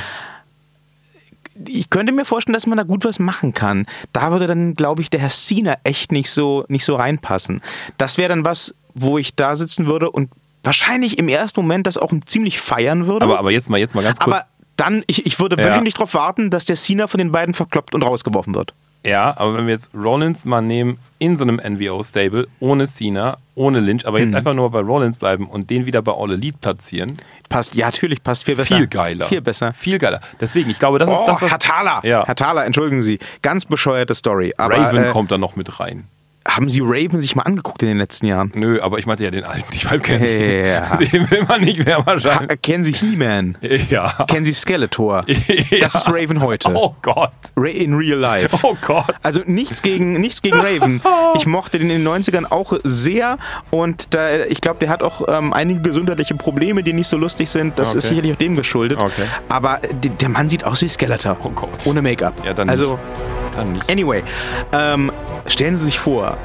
Ich 1.66 1.90
könnte 1.90 2.12
mir 2.12 2.24
vorstellen, 2.24 2.54
dass 2.54 2.66
man 2.66 2.78
da 2.78 2.84
gut 2.84 3.04
was 3.04 3.18
machen 3.18 3.52
kann. 3.54 3.86
Da 4.12 4.30
würde 4.30 4.46
dann, 4.46 4.74
glaube 4.74 5.02
ich, 5.02 5.10
der 5.10 5.20
Herr 5.20 5.30
Cena 5.30 5.76
echt 5.84 6.12
nicht 6.12 6.30
so, 6.30 6.64
nicht 6.68 6.84
so 6.84 6.96
reinpassen. 6.96 7.60
Das 7.98 8.18
wäre 8.18 8.28
dann 8.30 8.44
was, 8.44 8.74
wo 8.94 9.18
ich 9.18 9.34
da 9.34 9.56
sitzen 9.56 9.86
würde 9.86 10.10
und 10.10 10.30
wahrscheinlich 10.62 11.18
im 11.18 11.28
ersten 11.28 11.60
Moment 11.60 11.86
das 11.86 11.96
auch 11.96 12.12
ziemlich 12.26 12.60
feiern 12.60 13.06
würde. 13.06 13.24
Aber, 13.24 13.38
aber 13.38 13.50
jetzt 13.50 13.70
mal, 13.70 13.78
jetzt 13.78 13.94
mal 13.94 14.02
ganz 14.02 14.18
kurz. 14.18 14.34
Aber 14.36 14.46
dann, 14.76 15.04
ich, 15.06 15.26
ich 15.26 15.38
würde 15.40 15.56
Ja. 15.60 15.68
wöchentlich 15.70 15.94
darauf 15.94 16.14
warten, 16.14 16.50
dass 16.50 16.64
der 16.64 16.76
Cena 16.76 17.06
von 17.06 17.18
den 17.18 17.32
beiden 17.32 17.54
verkloppt 17.54 17.94
und 17.94 18.02
rausgeworfen 18.02 18.54
wird. 18.54 18.74
Ja, 19.04 19.34
aber 19.38 19.56
wenn 19.56 19.66
wir 19.66 19.72
jetzt 19.72 19.90
Rollins 19.94 20.44
mal 20.44 20.60
nehmen 20.60 20.98
in 21.18 21.36
so 21.38 21.42
einem 21.44 21.56
NWO-Stable, 21.58 22.48
ohne 22.60 22.86
Cena, 22.86 23.38
ohne 23.54 23.80
Lynch, 23.80 24.06
aber 24.06 24.18
Mhm. 24.18 24.24
jetzt 24.26 24.34
einfach 24.34 24.52
nur 24.54 24.70
bei 24.70 24.80
Rollins 24.80 25.16
bleiben 25.16 25.46
und 25.46 25.70
den 25.70 25.86
wieder 25.86 26.02
bei 26.02 26.12
All 26.12 26.32
Elite 26.32 26.58
platzieren, 26.60 27.16
Passt, 27.48 27.74
ja, 27.74 27.86
natürlich, 27.86 28.22
passt 28.22 28.44
viel 28.44 28.56
besser. 28.56 28.76
viel 28.76 28.86
geiler. 28.86 29.26
Viel 29.26 29.40
besser. 29.40 29.72
Viel 29.72 29.98
geiler. 29.98 30.20
Deswegen, 30.40 30.68
ich 30.70 30.78
glaube, 30.78 30.98
das 30.98 31.10
ist 31.10 31.16
Oh, 31.18 31.26
das, 31.26 31.40
was. 31.42 31.58
Thaler, 31.58 32.00
Ja. 32.04 32.24
Thaler, 32.34 32.64
entschuldigen 32.66 33.02
Sie, 33.02 33.18
ganz 33.42 33.64
bescheuerte 33.64 34.14
Story. 34.14 34.52
Aber 34.58 34.76
Raven 34.76 35.04
äh, 35.04 35.08
kommt 35.08 35.30
da 35.32 35.38
noch 35.38 35.56
mit 35.56 35.80
rein. 35.80 36.04
Haben 36.56 36.68
Sie 36.68 36.80
Raven 36.82 37.20
sich 37.22 37.36
mal 37.36 37.42
angeguckt 37.42 37.82
in 37.82 37.88
den 37.88 37.98
letzten 37.98 38.26
Jahren? 38.26 38.50
Nö, 38.54 38.80
aber 38.80 38.98
ich 38.98 39.06
meinte 39.06 39.24
ja 39.24 39.30
den 39.30 39.44
alten. 39.44 39.72
Ich 39.72 39.84
weiß 39.90 40.00
nicht. 40.00 40.66
Ja. 40.66 40.96
Den 41.12 41.30
will 41.30 41.44
man 41.48 41.60
nicht 41.60 41.84
mehr 41.84 41.98
Ha, 41.98 42.06
wahrscheinlich. 42.06 42.60
kennen 42.62 42.84
Sie 42.84 42.92
He-Man? 42.92 43.56
Ja. 43.90 44.12
Kennen 44.28 44.44
Sie 44.44 44.52
Skeletor? 44.52 45.24
Ja. 45.70 45.78
Das 45.80 45.94
ist 45.94 46.08
Raven 46.08 46.40
heute. 46.40 46.70
Oh 46.74 46.94
Gott. 47.02 47.30
Ra 47.56 47.68
in 47.68 47.94
real 47.94 48.18
life. 48.18 48.56
Oh 48.62 48.76
Gott. 48.86 49.14
Also 49.22 49.40
nichts 49.46 49.82
gegen, 49.82 50.20
nichts 50.20 50.42
gegen 50.42 50.58
Raven. 50.58 51.00
Ich 51.36 51.46
mochte 51.46 51.78
den 51.78 51.90
in 51.90 52.04
den 52.04 52.08
90ern 52.08 52.46
auch 52.50 52.72
sehr 52.84 53.38
und 53.70 54.14
da, 54.14 54.38
ich 54.44 54.60
glaube, 54.60 54.78
der 54.80 54.88
hat 54.88 55.02
auch 55.02 55.26
ähm, 55.28 55.52
einige 55.52 55.80
gesundheitliche 55.80 56.34
Probleme, 56.34 56.82
die 56.82 56.92
nicht 56.92 57.08
so 57.08 57.16
lustig 57.16 57.48
sind. 57.50 57.78
Das 57.78 57.90
Okay. 57.90 57.98
ist 57.98 58.08
sicherlich 58.08 58.32
auch 58.32 58.36
dem 58.38 58.56
geschuldet. 58.56 59.00
Okay. 59.00 59.24
Aber 59.48 59.80
der 59.92 60.28
Mann 60.28 60.48
sieht 60.48 60.64
aus 60.64 60.82
wie 60.82 60.88
Skeletor. 60.88 61.36
Oh 61.42 61.50
Gott. 61.50 61.70
Ohne 61.84 62.02
Make-up. 62.02 62.34
Ja, 62.44 62.52
dann 62.54 62.68
also, 62.70 62.92
nicht. 62.92 63.56
Dann 63.56 63.72
nicht. 63.72 63.90
anyway, 63.90 64.22
ähm, 64.72 65.10
stellen 65.46 65.76
Sie 65.76 65.84
sich 65.86 65.98
vor, 65.98 66.38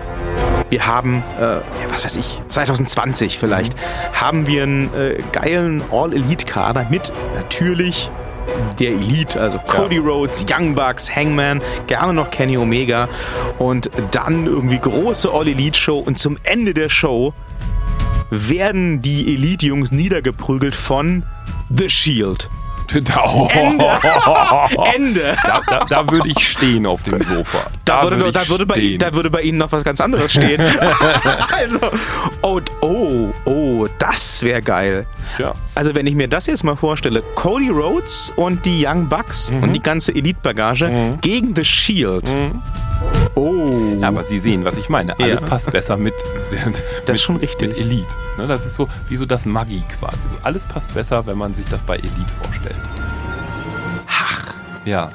wir 0.70 0.88
haben, 0.88 1.24
äh, 1.40 1.42
ja, 1.42 1.62
was 1.90 2.06
weiß 2.06 2.16
ich, 2.16 2.42
2020 2.50 3.38
vielleicht, 3.38 3.76
haben 4.14 4.48
wir 4.48 4.64
einen 4.64 4.94
äh, 4.94 5.20
geilen 5.32 5.84
All-Elite-Kader 5.92 6.88
mit 6.90 7.12
natürlich 7.36 8.10
der 8.80 8.92
Elite, 8.92 9.40
also 9.40 9.58
Cody 9.60 9.98
Rhodes, 9.98 10.46
Young 10.50 10.76
Bucks, 10.76 11.14
Hangman, 11.14 11.62
gerne 11.88 12.14
noch 12.14 12.30
Kenny 12.30 12.58
Omega 12.58 13.08
und 13.58 13.90
dann 14.12 14.46
irgendwie 14.46 14.80
große 14.80 15.30
All-Elite-Show 15.32 16.00
und 16.00 16.20
zum 16.20 16.38
Ende 16.44 16.74
der 16.74 16.90
Show 16.90 17.34
werden 18.30 19.02
die 19.02 19.34
Elite-Jungs 19.34 19.92
niedergeprügelt 19.92 20.76
von 20.76 21.26
The 21.76 21.90
Shield. 21.90 22.50
Da, 23.06 23.24
oh, 23.26 23.48
Ende! 24.96 25.36
da, 25.44 25.60
da, 25.68 25.80
da 25.90 26.12
würde 26.12 26.30
ich 26.30 26.48
stehen 26.48 26.86
auf 26.86 27.04
dem 27.04 27.22
Sofa. 27.22 27.68
Da 27.84 28.04
würde, 28.04 28.18
würde 28.20 28.32
da, 28.32 28.48
würde 28.48 28.66
bei, 28.66 28.76
stehen. 28.76 29.00
da 29.00 29.14
würde 29.14 29.30
bei 29.30 29.42
Ihnen 29.42 29.58
noch 29.58 29.72
was 29.72 29.84
ganz 29.84 30.00
anderes 30.02 30.32
stehen. 30.32 30.62
also, 31.58 31.80
oh, 32.42 32.60
oh, 32.82 33.30
oh, 33.46 33.88
das 34.00 34.42
wäre 34.44 34.62
geil. 34.62 35.06
Tja. 35.36 35.54
Also, 35.76 35.94
wenn 35.96 36.08
ich 36.08 36.16
mir 36.16 36.28
das 36.28 36.48
jetzt 36.48 36.64
mal 36.64 36.76
vorstelle, 36.76 37.22
Cody 37.36 37.70
Rhodes 37.70 38.32
und 38.36 38.66
die 38.66 38.86
Young 38.86 39.08
Bucks 39.10 39.52
Mhm. 39.52 39.64
und 39.64 39.74
die 39.74 39.82
ganze 39.82 40.14
Elite-Bagage 40.16 41.18
gegen 41.22 41.56
The 41.56 41.66
Shield. 41.66 42.34
Oh. 43.36 43.98
Ja, 44.00 44.08
aber 44.08 44.24
Sie 44.24 44.40
sehen, 44.40 44.64
was 44.66 44.78
ich 44.78 44.90
meine. 44.90 45.18
Alles 45.20 45.42
Ja. 45.42 45.48
passt 45.48 45.70
besser 45.72 45.98
mit, 45.98 46.14
mit, 46.52 46.84
ist 47.08 47.22
schon 47.22 47.36
richtig. 47.38 47.70
mit 47.70 47.78
Elite. 47.78 48.16
Ne, 48.38 48.48
das 48.48 48.66
ist 48.66 48.76
so 48.76 48.88
wie 49.10 49.18
so 49.18 49.26
das 49.26 49.46
Maggi 49.46 49.84
quasi. 50.00 50.18
So 50.30 50.36
alles 50.44 50.64
passt 50.66 50.94
besser, 50.94 51.26
wenn 51.26 51.38
man 51.38 51.54
sich 51.54 51.66
das 51.70 51.84
bei 51.84 51.96
Elite 51.98 52.34
vorstellt. 52.42 52.76
Ach. 54.08 54.54
Ja. 54.86 55.10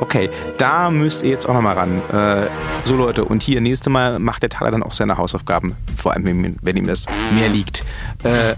Okay, 0.00 0.30
da 0.58 0.90
müsst 0.90 1.22
ihr 1.22 1.30
jetzt 1.30 1.48
auch 1.48 1.54
nochmal 1.54 1.76
ran. 1.76 2.02
Äh, 2.12 2.48
so 2.84 2.96
Leute, 2.96 3.24
und 3.24 3.42
hier 3.42 3.60
nächste 3.60 3.88
Mal 3.88 4.18
macht 4.18 4.42
der 4.42 4.50
Taler 4.50 4.72
dann 4.72 4.82
auch 4.82 4.92
seine 4.92 5.16
Hausaufgaben, 5.16 5.76
vor 5.96 6.12
allem 6.12 6.24
wenn, 6.26 6.56
wenn 6.60 6.76
ihm 6.76 6.86
das 6.86 7.06
mehr 7.38 7.48
liegt. 7.48 7.84
Äh, 8.24 8.54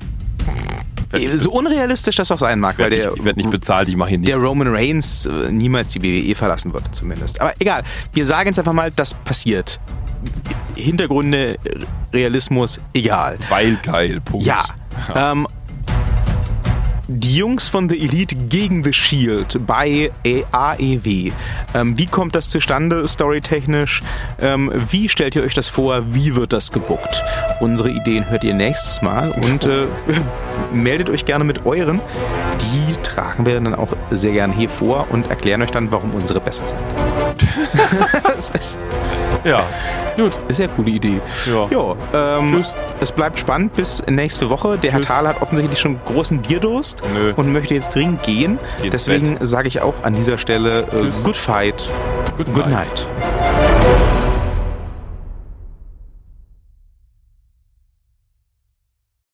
so 1.37 1.51
unrealistisch 1.51 2.17
das 2.17 2.31
auch 2.31 2.39
sein 2.39 2.61
mag, 2.61 2.75
Ich 2.75 2.79
weil 2.79 2.91
werde 2.91 2.97
der 2.97 3.07
nicht, 3.11 3.19
ich 3.19 3.25
werd 3.25 3.37
nicht 3.37 3.51
bezahlt, 3.51 3.89
ich 3.89 3.97
mache 3.97 4.11
hier 4.11 4.19
nichts. 4.19 4.33
der 4.35 4.43
Roman 4.43 4.69
Reigns 4.69 5.27
äh, 5.27 5.51
niemals 5.51 5.91
die 5.91 6.03
WWE 6.03 6.35
verlassen 6.35 6.73
wird, 6.73 6.95
zumindest. 6.95 7.41
Aber 7.41 7.53
egal, 7.59 7.83
wir 8.13 8.27
sagen 8.27 8.49
jetzt 8.49 8.59
einfach 8.59 8.73
mal, 8.73 8.91
das 8.91 9.15
passiert. 9.15 9.81
Hintergründe, 10.75 11.57
Realismus, 12.13 12.81
egal. 12.95 13.39
Weil 13.49 13.77
geil, 13.77 14.21
Punkt. 14.25 14.47
Ja. 14.47 14.65
Ähm, 15.15 15.47
die 17.09 17.37
Jungs 17.37 17.69
von 17.69 17.89
The 17.89 17.99
Elite 18.01 18.35
gegen 18.37 18.85
The 18.85 18.93
Shield 18.93 19.67
bei 19.67 20.11
AEW. 20.53 21.31
Ähm, 21.75 21.99
wie 21.99 22.07
kommt 22.07 22.35
das 22.35 22.51
zustande, 22.51 23.07
storytechnisch? 23.07 24.03
Ähm, 24.41 24.73
wie 24.91 25.09
stellt 25.09 25.35
ihr 25.35 25.43
euch 25.43 25.55
das 25.55 25.69
vor? 25.69 26.03
Wie 26.15 26.37
wird 26.37 26.53
das 26.53 26.73
gebuckt? 26.73 27.23
Unsere 27.61 27.91
Ideen 27.91 28.29
hört 28.31 28.45
ihr 28.45 28.55
nächstes 28.55 29.03
Mal 29.03 29.31
und 29.31 29.65
äh, 29.65 29.87
meldet 30.73 31.11
euch 31.11 31.25
gerne 31.25 31.45
mit 31.45 31.67
euren. 31.67 32.01
Die 32.61 32.95
tragen 33.03 33.47
wir 33.47 33.55
dann 33.55 33.75
auch 33.75 33.89
sehr 34.11 34.33
gerne 34.33 34.55
hier 34.55 34.69
vor 34.69 35.07
und 35.11 35.29
erklären 35.31 35.63
euch 35.63 35.71
dann, 35.71 35.91
warum 35.91 36.15
unsere 36.15 36.41
besser 36.41 36.63
sind. 36.69 36.81
ist 38.39 38.79
Ja. 39.45 39.65
Gut. 40.17 40.33
ist 40.49 40.59
ja 40.59 40.67
eine 40.67 40.75
coole 40.75 40.91
Idee. 40.91 41.21
Ja. 41.47 41.69
Ja, 41.71 42.39
ähm, 42.39 42.53
Tschüss. 42.53 42.75
es 43.01 43.13
bleibt 43.13 43.39
spannend 43.39 43.75
bis 43.75 44.03
nächste 44.09 44.51
Woche. 44.51 44.77
Der 44.79 44.93
Herr 44.93 45.01
Tschüss. 45.01 45.09
Thaler 45.09 45.31
hat 45.31 45.43
offensichtlich 45.43 45.79
schon 45.79 45.99
großen 46.05 46.43
Bierdurst 47.01 47.03
Nö. 47.15 47.33
und 47.37 47.53
möchte 47.53 47.75
jetzt 47.75 47.95
dringend 47.95 48.23
gehen. 48.23 48.59
Geht 48.83 48.93
Deswegen 48.93 49.39
sage 49.41 49.69
ich 49.69 49.81
auch 49.81 49.95
an 50.03 50.15
dieser 50.15 50.39
Stelle 50.39 50.83
äh. 50.93 51.11
Good 51.23 51.37
Fight, 51.37 51.89
Good 52.37 52.53
Good 52.53 52.67
night. 52.67 52.89
night. 52.89 54.12